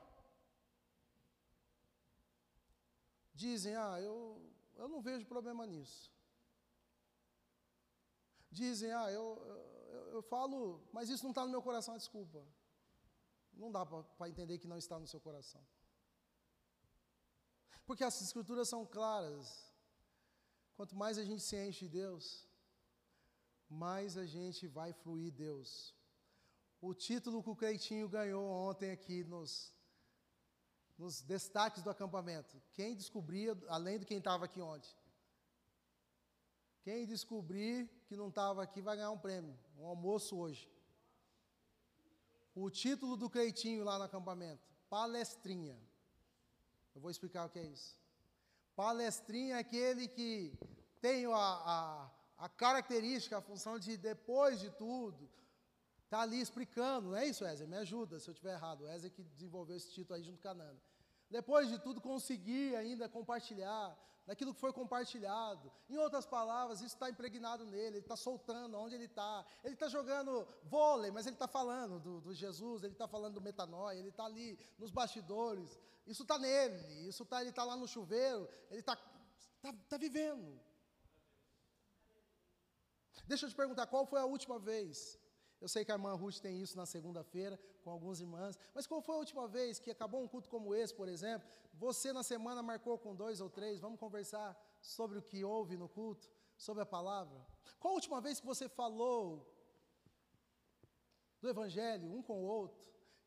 Dizem, 3.34 3.74
ah, 3.74 4.00
eu, 4.00 4.47
eu 4.78 4.88
não 4.88 5.02
vejo 5.02 5.26
problema 5.26 5.66
nisso. 5.66 6.10
Dizem, 8.50 8.90
ah, 8.92 9.10
eu, 9.10 9.26
eu, 9.92 10.00
eu 10.14 10.22
falo, 10.22 10.82
mas 10.92 11.10
isso 11.10 11.24
não 11.24 11.32
está 11.32 11.44
no 11.44 11.50
meu 11.50 11.60
coração, 11.60 11.96
desculpa. 11.96 12.46
Não 13.52 13.70
dá 13.70 13.84
para 13.84 14.28
entender 14.28 14.58
que 14.58 14.68
não 14.68 14.78
está 14.78 14.98
no 14.98 15.06
seu 15.06 15.20
coração. 15.20 15.62
Porque 17.84 18.04
as 18.04 18.20
escrituras 18.22 18.68
são 18.68 18.86
claras. 18.86 19.46
Quanto 20.76 20.94
mais 20.94 21.18
a 21.18 21.24
gente 21.24 21.42
se 21.42 21.56
enche 21.56 21.86
de 21.86 21.92
Deus, 22.00 22.46
mais 23.68 24.16
a 24.16 24.24
gente 24.24 24.66
vai 24.68 24.92
fluir 24.92 25.32
Deus. 25.32 25.94
O 26.80 26.94
título 26.94 27.42
que 27.42 27.50
o 27.50 27.56
Creitinho 27.56 28.08
ganhou 28.08 28.48
ontem 28.48 28.92
aqui 28.92 29.24
nos, 29.24 29.74
nos 30.98 31.22
destaques 31.22 31.82
do 31.82 31.90
acampamento. 31.90 32.60
Quem 32.72 32.94
descobria, 32.94 33.56
além 33.68 33.98
de 33.98 34.04
quem 34.04 34.18
estava 34.18 34.46
aqui 34.46 34.60
ontem? 34.60 34.90
Quem 36.82 37.06
descobrir 37.06 37.88
que 38.06 38.16
não 38.16 38.28
estava 38.28 38.62
aqui 38.62 38.82
vai 38.82 38.96
ganhar 38.96 39.10
um 39.10 39.18
prêmio, 39.18 39.56
um 39.78 39.86
almoço 39.86 40.36
hoje. 40.36 40.68
O 42.54 42.68
título 42.68 43.16
do 43.16 43.30
Creitinho 43.30 43.84
lá 43.84 43.96
no 43.98 44.04
acampamento, 44.04 44.66
palestrinha. 44.90 45.78
Eu 46.94 47.00
vou 47.00 47.10
explicar 47.10 47.46
o 47.46 47.50
que 47.50 47.60
é 47.60 47.64
isso. 47.64 47.96
Palestrinha 48.74 49.56
é 49.56 49.58
aquele 49.58 50.08
que 50.08 50.52
tem 51.00 51.26
a, 51.26 51.36
a, 51.36 52.10
a 52.38 52.48
característica, 52.48 53.38
a 53.38 53.42
função 53.42 53.78
de, 53.78 53.96
depois 53.96 54.58
de 54.58 54.70
tudo, 54.70 55.28
tá 56.08 56.20
ali 56.20 56.40
explicando, 56.40 57.10
não 57.10 57.16
é 57.16 57.26
isso, 57.26 57.44
Wesley? 57.44 57.68
Me 57.68 57.76
ajuda 57.76 58.18
se 58.18 58.28
eu 58.28 58.32
estiver 58.32 58.54
errado. 58.54 58.84
Wesley 58.84 59.10
que 59.10 59.22
desenvolveu 59.22 59.76
esse 59.76 59.92
título 59.92 60.16
aí 60.16 60.22
junto 60.22 60.40
com 60.40 60.48
a 60.48 60.54
Nanda. 60.54 60.82
Depois 61.30 61.68
de 61.68 61.78
tudo, 61.78 62.00
conseguir 62.00 62.74
ainda 62.76 63.08
compartilhar, 63.08 63.96
daquilo 64.28 64.52
que 64.52 64.60
foi 64.60 64.74
compartilhado. 64.74 65.72
Em 65.88 65.96
outras 65.96 66.26
palavras, 66.26 66.80
isso 66.80 66.94
está 66.94 67.08
impregnado 67.08 67.64
nele, 67.64 67.96
ele 67.96 67.98
está 67.98 68.14
soltando 68.14 68.76
onde 68.78 68.94
ele 68.94 69.06
está. 69.06 69.44
Ele 69.64 69.72
está 69.72 69.88
jogando 69.88 70.46
vôlei, 70.64 71.10
mas 71.10 71.26
ele 71.26 71.34
está 71.34 71.48
falando 71.48 71.98
do, 71.98 72.20
do, 72.20 72.34
Jesus, 72.34 72.82
ele 72.82 72.92
está 72.92 73.08
falando 73.08 73.34
do 73.34 73.40
metanoia, 73.40 73.98
ele 73.98 74.10
está 74.10 74.26
ali 74.26 74.58
nos 74.78 74.90
bastidores. 74.90 75.80
Isso 76.06 76.22
está 76.24 76.38
nele, 76.38 77.08
isso 77.08 77.24
tá, 77.24 77.40
ele 77.40 77.50
está 77.50 77.64
lá 77.64 77.74
no 77.74 77.88
chuveiro, 77.88 78.46
ele 78.70 78.80
está 78.80 78.96
tá, 79.62 79.72
tá 79.88 79.96
vivendo. 79.96 80.60
Deixa 83.26 83.46
eu 83.46 83.50
te 83.50 83.56
perguntar, 83.56 83.86
qual 83.86 84.06
foi 84.06 84.20
a 84.20 84.26
última 84.26 84.58
vez 84.58 85.18
eu 85.60 85.68
sei 85.68 85.84
que 85.84 85.90
a 85.90 85.94
irmã 85.94 86.14
Ruth 86.14 86.38
tem 86.38 86.60
isso 86.60 86.76
na 86.76 86.86
segunda-feira 86.86 87.58
com 87.82 87.90
algumas 87.90 88.20
irmãs, 88.20 88.58
mas 88.74 88.86
qual 88.86 89.00
foi 89.02 89.14
a 89.16 89.18
última 89.18 89.48
vez 89.48 89.78
que 89.78 89.90
acabou 89.90 90.22
um 90.22 90.28
culto 90.28 90.48
como 90.48 90.74
esse, 90.74 90.94
por 90.94 91.08
exemplo? 91.08 91.48
Você 91.74 92.12
na 92.12 92.22
semana 92.22 92.62
marcou 92.62 92.96
com 92.98 93.14
dois 93.14 93.40
ou 93.40 93.50
três, 93.50 93.80
vamos 93.80 93.98
conversar 93.98 94.56
sobre 94.80 95.18
o 95.18 95.22
que 95.22 95.44
houve 95.44 95.76
no 95.76 95.88
culto, 95.88 96.30
sobre 96.56 96.82
a 96.82 96.86
palavra? 96.86 97.44
Qual 97.80 97.92
a 97.92 97.94
última 97.96 98.20
vez 98.20 98.38
que 98.40 98.46
você 98.46 98.68
falou 98.68 99.52
do 101.40 101.48
Evangelho 101.48 102.08
um 102.08 102.22
com 102.22 102.40
o 102.40 102.46
outro? 102.46 102.80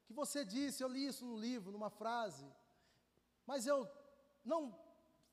Que 0.05 0.13
você 0.13 0.45
disse, 0.45 0.83
eu 0.83 0.87
li 0.87 1.05
isso 1.05 1.25
no 1.25 1.37
livro, 1.37 1.71
numa 1.71 1.89
frase, 1.89 2.45
mas 3.45 3.67
eu 3.67 3.89
não 4.43 4.73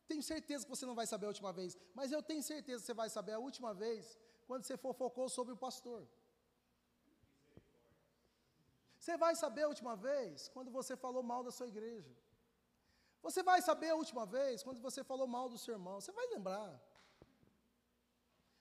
tenho 0.08 0.22
certeza 0.22 0.64
que 0.64 0.70
você 0.70 0.86
não 0.86 0.94
vai 0.94 1.06
saber 1.06 1.26
a 1.26 1.28
última 1.28 1.52
vez, 1.52 1.76
mas 1.94 2.10
eu 2.10 2.22
tenho 2.22 2.42
certeza 2.42 2.80
que 2.80 2.86
você 2.86 2.94
vai 2.94 3.08
saber 3.08 3.32
a 3.32 3.38
última 3.38 3.72
vez 3.72 4.18
quando 4.46 4.64
você 4.64 4.76
fofocou 4.76 5.28
sobre 5.28 5.52
o 5.52 5.56
pastor. 5.56 6.08
Você 9.08 9.16
vai 9.16 9.34
saber 9.34 9.62
a 9.62 9.68
última 9.68 9.96
vez 9.96 10.48
quando 10.54 10.70
você 10.70 10.94
falou 10.94 11.22
mal 11.22 11.42
da 11.42 11.50
sua 11.50 11.66
igreja. 11.66 12.14
Você 13.22 13.42
vai 13.42 13.62
saber 13.62 13.88
a 13.88 13.94
última 13.94 14.26
vez 14.26 14.62
quando 14.62 14.82
você 14.82 15.02
falou 15.02 15.26
mal 15.26 15.48
do 15.48 15.56
seu 15.56 15.72
irmão. 15.76 15.98
Você 15.98 16.12
vai 16.12 16.26
lembrar. 16.26 16.78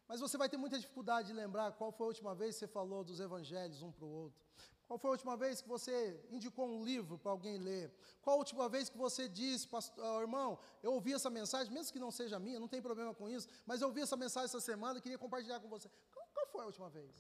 Mas 0.07 0.21
você 0.21 0.37
vai 0.37 0.47
ter 0.47 0.55
muita 0.55 0.79
dificuldade 0.79 1.27
de 1.27 1.33
lembrar 1.33 1.73
qual 1.73 1.91
foi 1.91 2.05
a 2.05 2.11
última 2.13 2.33
vez 2.33 2.55
que 2.55 2.59
você 2.59 2.67
falou 2.67 3.03
dos 3.03 3.19
evangelhos 3.19 3.81
um 3.81 3.91
para 3.91 4.05
o 4.05 4.09
outro. 4.09 4.41
Qual 4.87 4.97
foi 4.97 5.09
a 5.09 5.15
última 5.17 5.35
vez 5.35 5.59
que 5.59 5.67
você 5.67 6.17
indicou 6.29 6.65
um 6.65 6.81
livro 6.81 7.17
para 7.17 7.31
alguém 7.33 7.57
ler? 7.57 7.93
Qual 8.21 8.37
a 8.37 8.39
última 8.39 8.69
vez 8.69 8.87
que 8.87 8.97
você 8.97 9.27
disse, 9.27 9.67
pastor, 9.67 10.21
irmão, 10.21 10.57
eu 10.81 10.93
ouvi 10.93 11.11
essa 11.11 11.29
mensagem, 11.29 11.73
mesmo 11.73 11.91
que 11.91 11.99
não 11.99 12.09
seja 12.09 12.39
minha, 12.39 12.57
não 12.57 12.69
tem 12.69 12.81
problema 12.81 13.13
com 13.13 13.27
isso, 13.27 13.49
mas 13.65 13.81
eu 13.81 13.89
ouvi 13.89 13.99
essa 13.99 14.15
mensagem 14.15 14.45
essa 14.45 14.61
semana 14.61 14.97
e 14.97 15.01
queria 15.01 15.17
compartilhar 15.17 15.59
com 15.59 15.67
você. 15.67 15.89
Qual, 16.13 16.25
qual 16.33 16.47
foi 16.47 16.61
a 16.61 16.67
última 16.67 16.89
vez? 16.89 17.11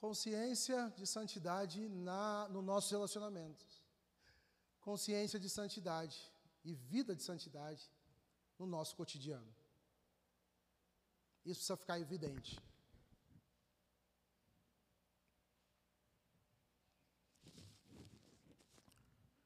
Consciência 0.00 0.92
de 0.96 1.06
santidade 1.06 1.88
na, 1.88 2.48
no 2.48 2.62
nossos 2.62 2.90
relacionamentos. 2.90 3.82
Consciência 4.80 5.38
de 5.38 5.48
santidade 5.48 6.18
e 6.64 6.74
vida 6.74 7.14
de 7.14 7.22
santidade 7.22 7.90
no 8.58 8.66
nosso 8.66 8.96
cotidiano. 8.96 9.54
Isso 11.44 11.60
precisa 11.60 11.76
ficar 11.76 12.00
evidente. 12.00 12.58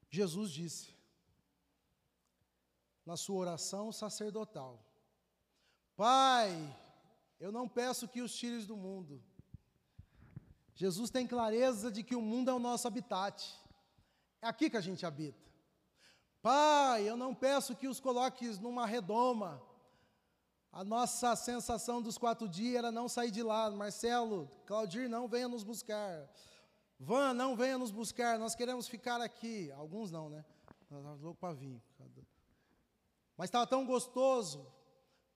Jesus 0.09 0.49
disse, 0.51 0.95
na 3.05 3.17
sua 3.17 3.35
oração 3.35 3.91
sacerdotal: 3.91 4.83
Pai, 5.95 6.49
eu 7.39 7.51
não 7.51 7.67
peço 7.67 8.07
que 8.07 8.21
os 8.21 8.33
tires 8.33 8.65
do 8.65 8.77
mundo, 8.77 9.21
Jesus 10.75 11.09
tem 11.09 11.25
clareza 11.25 11.89
de 11.89 12.03
que 12.03 12.15
o 12.15 12.21
mundo 12.21 12.51
é 12.51 12.53
o 12.53 12.59
nosso 12.59 12.85
habitat. 12.85 13.57
É 14.41 14.47
aqui 14.47 14.69
que 14.69 14.75
a 14.75 14.81
gente 14.81 15.05
habita. 15.05 15.49
Pai, 16.41 17.09
eu 17.09 17.15
não 17.15 17.33
peço 17.33 17.75
que 17.75 17.87
os 17.87 17.99
coloques 17.99 18.59
numa 18.59 18.85
redoma, 18.85 19.59
A 20.71 20.83
nossa 20.83 21.33
sensação 21.37 22.01
dos 22.01 22.17
quatro 22.17 22.49
dias 22.49 22.75
era 22.75 22.91
não 22.91 23.07
sair 23.07 23.31
de 23.31 23.41
lá. 23.41 23.71
Marcelo, 23.71 24.49
Claudir, 24.65 25.09
não 25.09 25.25
venha 25.25 25.47
nos 25.47 25.63
buscar. 25.63 26.29
Van, 26.99 27.33
não 27.33 27.55
venha 27.55 27.77
nos 27.77 27.91
buscar. 27.91 28.37
Nós 28.37 28.53
queremos 28.55 28.85
ficar 28.85 29.21
aqui. 29.21 29.71
Alguns 29.71 30.11
não, 30.11 30.29
né? 30.29 30.43
Nós 30.91 31.15
estávamos 31.15 31.37
para 31.37 31.53
vir. 31.53 31.81
Mas 33.37 33.47
estava 33.47 33.65
tão 33.65 33.85
gostoso. 33.85 34.67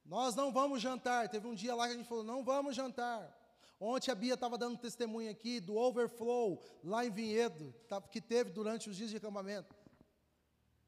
Nós 0.05 0.35
não 0.35 0.51
vamos 0.51 0.81
jantar. 0.81 1.29
Teve 1.29 1.47
um 1.47 1.55
dia 1.55 1.73
lá 1.73 1.87
que 1.87 1.93
a 1.93 1.97
gente 1.97 2.09
falou: 2.09 2.23
não 2.23 2.43
vamos 2.43 2.75
jantar. 2.75 3.38
Ontem 3.79 4.11
a 4.11 4.15
Bia 4.15 4.33
estava 4.33 4.57
dando 4.57 4.77
testemunho 4.77 5.31
aqui 5.31 5.61
do 5.61 5.77
overflow 5.77 6.61
lá 6.83 7.05
em 7.05 7.11
Vinhedo, 7.11 7.73
que 8.11 8.19
teve 8.19 8.51
durante 8.51 8.89
os 8.89 8.95
dias 8.97 9.09
de 9.09 9.17
acampamento. 9.17 9.73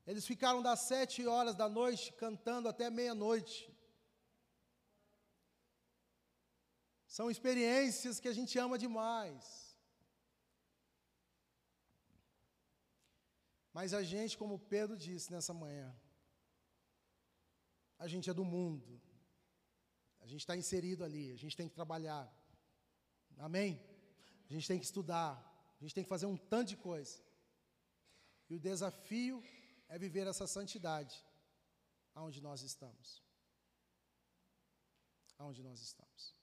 Eles 0.05 0.25
ficaram 0.25 0.61
das 0.61 0.81
sete 0.81 1.25
horas 1.25 1.55
da 1.55 1.69
noite 1.69 2.11
cantando 2.13 2.67
até 2.67 2.89
meia-noite. 2.89 3.71
São 7.07 7.31
experiências 7.31 8.19
que 8.19 8.27
a 8.27 8.33
gente 8.33 8.57
ama 8.57 8.77
demais. 8.77 9.77
Mas 13.73 13.93
a 13.93 14.03
gente, 14.03 14.37
como 14.37 14.59
Pedro 14.59 14.97
disse 14.97 15.31
nessa 15.31 15.53
manhã, 15.53 15.95
a 17.97 18.07
gente 18.07 18.29
é 18.29 18.33
do 18.33 18.43
mundo. 18.43 19.01
A 20.19 20.27
gente 20.27 20.41
está 20.41 20.57
inserido 20.57 21.03
ali, 21.03 21.31
a 21.31 21.37
gente 21.37 21.55
tem 21.55 21.69
que 21.69 21.73
trabalhar. 21.73 22.29
Amém? 23.41 23.81
A 24.47 24.53
gente 24.53 24.67
tem 24.67 24.77
que 24.77 24.85
estudar, 24.85 25.33
a 25.79 25.83
gente 25.83 25.95
tem 25.95 26.03
que 26.03 26.09
fazer 26.09 26.27
um 26.27 26.37
tanto 26.37 26.69
de 26.69 26.77
coisa. 26.77 27.19
E 28.47 28.55
o 28.55 28.59
desafio 28.59 29.43
é 29.89 29.97
viver 29.97 30.27
essa 30.27 30.45
santidade 30.45 31.25
aonde 32.13 32.39
nós 32.39 32.61
estamos. 32.61 33.23
Aonde 35.39 35.63
nós 35.63 35.81
estamos. 35.81 36.35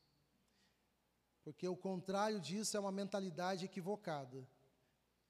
Porque 1.45 1.69
o 1.69 1.77
contrário 1.77 2.41
disso 2.41 2.77
é 2.77 2.81
uma 2.81 2.91
mentalidade 2.91 3.65
equivocada, 3.65 4.47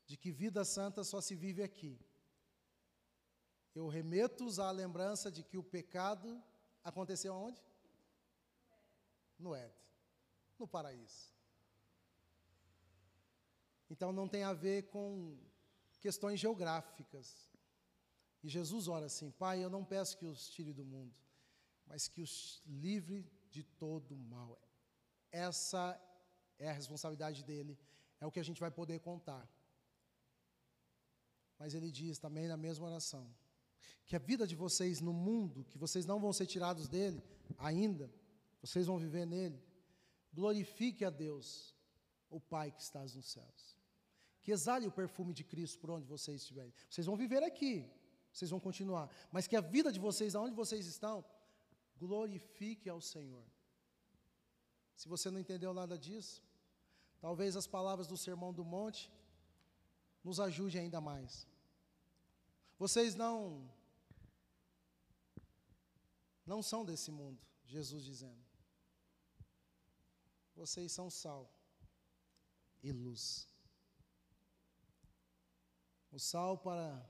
de 0.07 0.16
que 0.16 0.32
vida 0.32 0.65
santa 0.65 1.05
só 1.05 1.20
se 1.20 1.35
vive 1.35 1.62
aqui. 1.62 2.01
Eu 3.74 3.89
remeto-os 3.89 4.59
à 4.59 4.70
lembrança 4.70 5.31
de 5.31 5.45
que 5.45 5.59
o 5.59 5.62
pecado 5.62 6.43
aconteceu 6.82 7.35
aonde? 7.35 7.62
No 9.39 9.55
Éden, 9.55 9.78
no 10.59 10.66
paraíso. 10.66 11.38
Então 13.90 14.12
não 14.12 14.28
tem 14.28 14.43
a 14.43 14.52
ver 14.52 14.89
com 14.89 15.39
questões 16.01 16.39
geográficas. 16.39 17.48
E 18.43 18.48
Jesus 18.48 18.89
ora 18.89 19.06
assim: 19.06 19.31
Pai, 19.31 19.62
eu 19.62 19.70
não 19.70 19.85
peço 19.85 20.16
que 20.16 20.27
os 20.27 20.48
tire 20.48 20.73
do 20.73 20.85
mundo, 20.85 21.15
mas 21.86 22.09
que 22.09 22.20
os 22.20 22.62
livre 22.66 23.27
de 23.51 23.62
todo 23.62 24.16
mal. 24.16 24.60
Essa 25.31 26.01
é 26.59 26.69
a 26.69 26.73
responsabilidade 26.73 27.44
dele, 27.44 27.78
é 28.20 28.27
o 28.27 28.31
que 28.31 28.40
a 28.40 28.44
gente 28.44 28.60
vai 28.60 28.70
poder 28.70 29.01
contar. 29.01 29.48
Mas 31.59 31.74
ele 31.74 31.90
diz 31.90 32.19
também 32.19 32.47
na 32.47 32.56
mesma 32.56 32.86
oração 32.86 33.35
que 34.06 34.16
a 34.16 34.19
vida 34.19 34.47
de 34.47 34.56
vocês 34.56 35.01
no 35.01 35.12
mundo, 35.12 35.65
que 35.65 35.77
vocês 35.77 36.06
não 36.06 36.19
vão 36.19 36.32
ser 36.32 36.47
tirados 36.47 36.89
dele 36.89 37.23
ainda, 37.59 38.10
vocês 38.62 38.86
vão 38.86 38.98
viver 38.98 39.27
nele. 39.27 39.62
Glorifique 40.32 41.05
a 41.05 41.10
Deus, 41.10 41.77
o 42.31 42.40
Pai 42.40 42.70
que 42.70 42.81
estás 42.81 43.15
nos 43.15 43.31
céus. 43.31 43.77
Que 44.48 44.52
exale 44.52 44.86
o 44.86 44.90
perfume 44.90 45.34
de 45.34 45.44
Cristo 45.44 45.78
por 45.78 45.90
onde 45.90 46.06
vocês 46.06 46.40
estiverem. 46.40 46.72
Vocês 46.88 47.06
vão 47.06 47.14
viver 47.14 47.42
aqui, 47.42 47.86
vocês 48.32 48.50
vão 48.50 48.58
continuar. 48.58 49.06
Mas 49.30 49.46
que 49.46 49.54
a 49.54 49.60
vida 49.60 49.92
de 49.92 50.00
vocês, 50.00 50.34
aonde 50.34 50.54
vocês 50.54 50.86
estão, 50.86 51.22
glorifique 51.98 52.88
ao 52.88 52.98
Senhor. 52.98 53.44
Se 54.96 55.06
você 55.06 55.30
não 55.30 55.38
entendeu 55.38 55.74
nada 55.74 55.98
disso, 55.98 56.42
talvez 57.20 57.56
as 57.56 57.66
palavras 57.66 58.06
do 58.06 58.16
Sermão 58.16 58.50
do 58.54 58.64
Monte 58.64 59.12
nos 60.24 60.40
ajudem 60.40 60.80
ainda 60.80 60.98
mais. 60.98 61.46
Vocês 62.78 63.14
não 63.14 63.70
não 66.46 66.62
são 66.62 66.86
desse 66.86 67.10
mundo, 67.10 67.38
Jesus 67.66 68.02
dizendo. 68.02 68.42
Vocês 70.56 70.90
são 70.90 71.10
sal 71.10 71.52
e 72.82 72.90
luz. 72.90 73.46
O 76.19 76.20
sal 76.20 76.59
para 76.59 77.01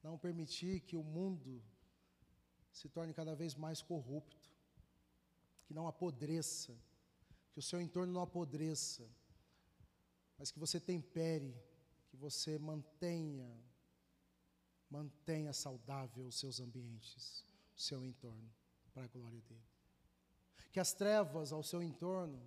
não 0.00 0.16
permitir 0.16 0.78
que 0.78 0.96
o 0.96 1.02
mundo 1.02 1.60
se 2.70 2.88
torne 2.88 3.12
cada 3.12 3.34
vez 3.34 3.56
mais 3.56 3.82
corrupto, 3.82 4.48
que 5.64 5.74
não 5.74 5.88
apodreça, 5.88 6.72
que 7.50 7.58
o 7.58 7.62
seu 7.62 7.80
entorno 7.80 8.12
não 8.12 8.20
apodreça, 8.20 9.04
mas 10.38 10.52
que 10.52 10.58
você 10.60 10.78
tempere, 10.78 11.52
que 12.08 12.16
você 12.16 12.56
mantenha, 12.60 13.52
mantenha 14.88 15.52
saudável 15.52 16.28
os 16.28 16.38
seus 16.38 16.60
ambientes, 16.60 17.44
o 17.76 17.80
seu 17.80 18.04
entorno, 18.04 18.48
para 18.94 19.06
a 19.06 19.08
glória 19.08 19.40
dele. 19.40 19.66
Que 20.70 20.78
as 20.78 20.92
trevas 20.92 21.50
ao 21.50 21.64
seu 21.64 21.82
entorno 21.82 22.40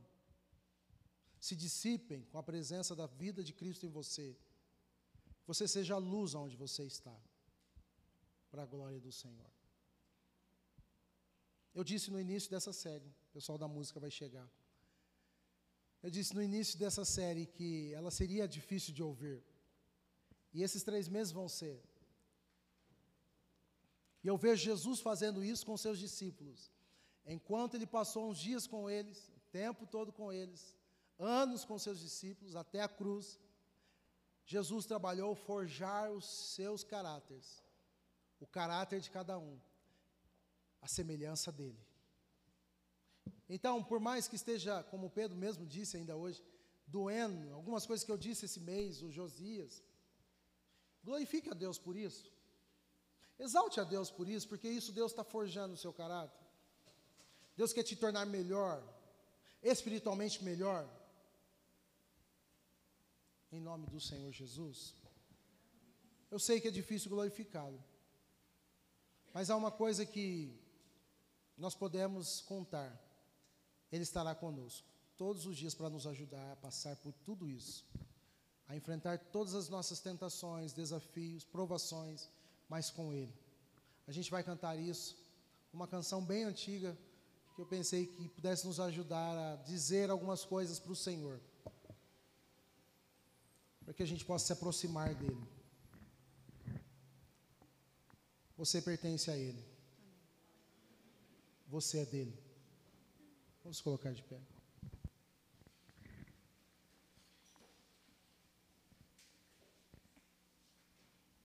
se 1.37 1.53
dissipem 1.53 2.23
com 2.31 2.37
a 2.37 2.43
presença 2.43 2.95
da 2.95 3.07
vida 3.07 3.43
de 3.43 3.51
Cristo 3.51 3.85
em 3.85 3.89
você. 3.89 4.37
Você 5.49 5.67
seja 5.67 5.95
a 5.95 5.97
luz 5.97 6.35
onde 6.35 6.55
você 6.55 6.83
está 6.83 7.17
para 8.51 8.61
a 8.61 8.67
glória 8.67 8.99
do 8.99 9.11
Senhor. 9.11 9.51
Eu 11.73 11.83
disse 11.83 12.11
no 12.11 12.19
início 12.19 12.51
dessa 12.51 12.71
série, 12.71 13.09
o 13.29 13.33
pessoal 13.33 13.57
da 13.57 13.67
música 13.67 13.99
vai 13.99 14.11
chegar. 14.11 14.47
Eu 16.03 16.11
disse 16.11 16.35
no 16.35 16.43
início 16.49 16.77
dessa 16.77 17.03
série 17.03 17.47
que 17.47 17.91
ela 17.95 18.11
seria 18.11 18.47
difícil 18.47 18.93
de 18.93 19.01
ouvir. 19.01 19.43
E 20.53 20.61
esses 20.61 20.83
três 20.83 21.07
meses 21.07 21.33
vão 21.33 21.49
ser. 21.49 21.81
E 24.23 24.27
eu 24.27 24.37
vejo 24.37 24.63
Jesus 24.63 24.99
fazendo 24.99 25.43
isso 25.43 25.65
com 25.65 25.75
seus 25.75 25.97
discípulos. 25.97 26.71
Enquanto 27.25 27.73
ele 27.73 27.87
passou 27.87 28.29
uns 28.29 28.37
dias 28.37 28.67
com 28.67 28.87
eles, 28.87 29.29
o 29.29 29.39
tempo 29.51 29.87
todo 29.87 30.13
com 30.13 30.31
eles, 30.31 30.75
anos 31.17 31.65
com 31.65 31.79
seus 31.79 31.99
discípulos, 31.99 32.55
até 32.55 32.81
a 32.83 32.87
cruz, 32.87 33.39
Jesus 34.53 34.85
trabalhou 34.85 35.35
forjar 35.35 36.11
os 36.11 36.25
seus 36.25 36.83
caráteres 36.83 37.47
o 38.39 38.47
caráter 38.47 38.99
de 39.01 39.11
cada 39.11 39.37
um, 39.37 39.59
a 40.81 40.87
semelhança 40.87 41.51
dele. 41.51 41.79
Então, 43.49 43.83
por 43.83 43.99
mais 43.99 44.27
que 44.27 44.35
esteja, 44.35 44.83
como 44.83 45.09
Pedro 45.09 45.37
mesmo 45.37 45.65
disse 45.65 45.97
ainda 45.97 46.15
hoje, 46.15 46.43
doendo, 46.87 47.53
algumas 47.53 47.85
coisas 47.85 48.05
que 48.05 48.11
eu 48.11 48.17
disse 48.17 48.45
esse 48.45 48.59
mês, 48.59 49.03
o 49.03 49.11
Josias, 49.11 49.83
glorifique 51.03 51.49
a 51.49 51.53
Deus 51.53 51.77
por 51.77 51.95
isso. 51.95 52.31
Exalte 53.37 53.79
a 53.79 53.83
Deus 53.83 54.09
por 54.09 54.27
isso, 54.27 54.47
porque 54.47 54.69
isso 54.69 54.91
Deus 54.91 55.11
está 55.11 55.23
forjando 55.23 55.73
o 55.73 55.77
seu 55.77 55.93
caráter. 55.93 56.39
Deus 57.57 57.73
quer 57.73 57.83
te 57.83 57.95
tornar 57.95 58.25
melhor, 58.25 58.81
espiritualmente 59.61 60.43
melhor. 60.43 60.87
Em 63.51 63.59
nome 63.59 63.87
do 63.87 63.99
Senhor 63.99 64.31
Jesus. 64.31 64.93
Eu 66.29 66.37
sei 66.37 66.61
que 66.61 66.67
é 66.67 66.71
difícil 66.71 67.09
glorificá-lo. 67.09 67.83
Mas 69.33 69.49
há 69.49 69.55
uma 69.55 69.71
coisa 69.71 70.05
que 70.05 70.55
nós 71.57 71.73
podemos 71.73 72.41
contar: 72.41 72.91
Ele 73.91 74.03
estará 74.03 74.35
conosco 74.35 74.87
todos 75.17 75.45
os 75.45 75.57
dias 75.57 75.73
para 75.73 75.89
nos 75.89 76.05
ajudar 76.05 76.53
a 76.53 76.55
passar 76.55 76.95
por 76.97 77.11
tudo 77.25 77.49
isso, 77.49 77.85
a 78.67 78.75
enfrentar 78.75 79.17
todas 79.17 79.55
as 79.55 79.67
nossas 79.67 79.99
tentações, 79.99 80.71
desafios, 80.71 81.43
provações, 81.43 82.29
mas 82.69 82.89
com 82.91 83.11
Ele. 83.11 83.33
A 84.07 84.11
gente 84.11 84.29
vai 84.29 84.43
cantar 84.43 84.77
isso, 84.77 85.17
uma 85.73 85.87
canção 85.87 86.23
bem 86.23 86.43
antiga 86.43 86.97
que 87.55 87.61
eu 87.61 87.65
pensei 87.65 88.05
que 88.05 88.29
pudesse 88.29 88.65
nos 88.65 88.79
ajudar 88.79 89.37
a 89.37 89.55
dizer 89.57 90.09
algumas 90.09 90.45
coisas 90.45 90.79
para 90.79 90.91
o 90.91 90.95
Senhor, 90.95 91.41
para 93.89 93.95
que 93.95 94.03
a 94.03 94.05
gente 94.05 94.23
possa 94.23 94.45
se 94.45 94.53
aproximar 94.53 95.15
dEle. 95.15 95.47
Você 98.55 98.79
pertence 98.83 99.31
a 99.31 99.35
Ele. 99.35 99.65
Você 101.67 101.97
é 101.97 102.05
dele. 102.05 102.39
Vamos 103.63 103.81
colocar 103.81 104.11
de 104.11 104.21
pé. 104.21 104.39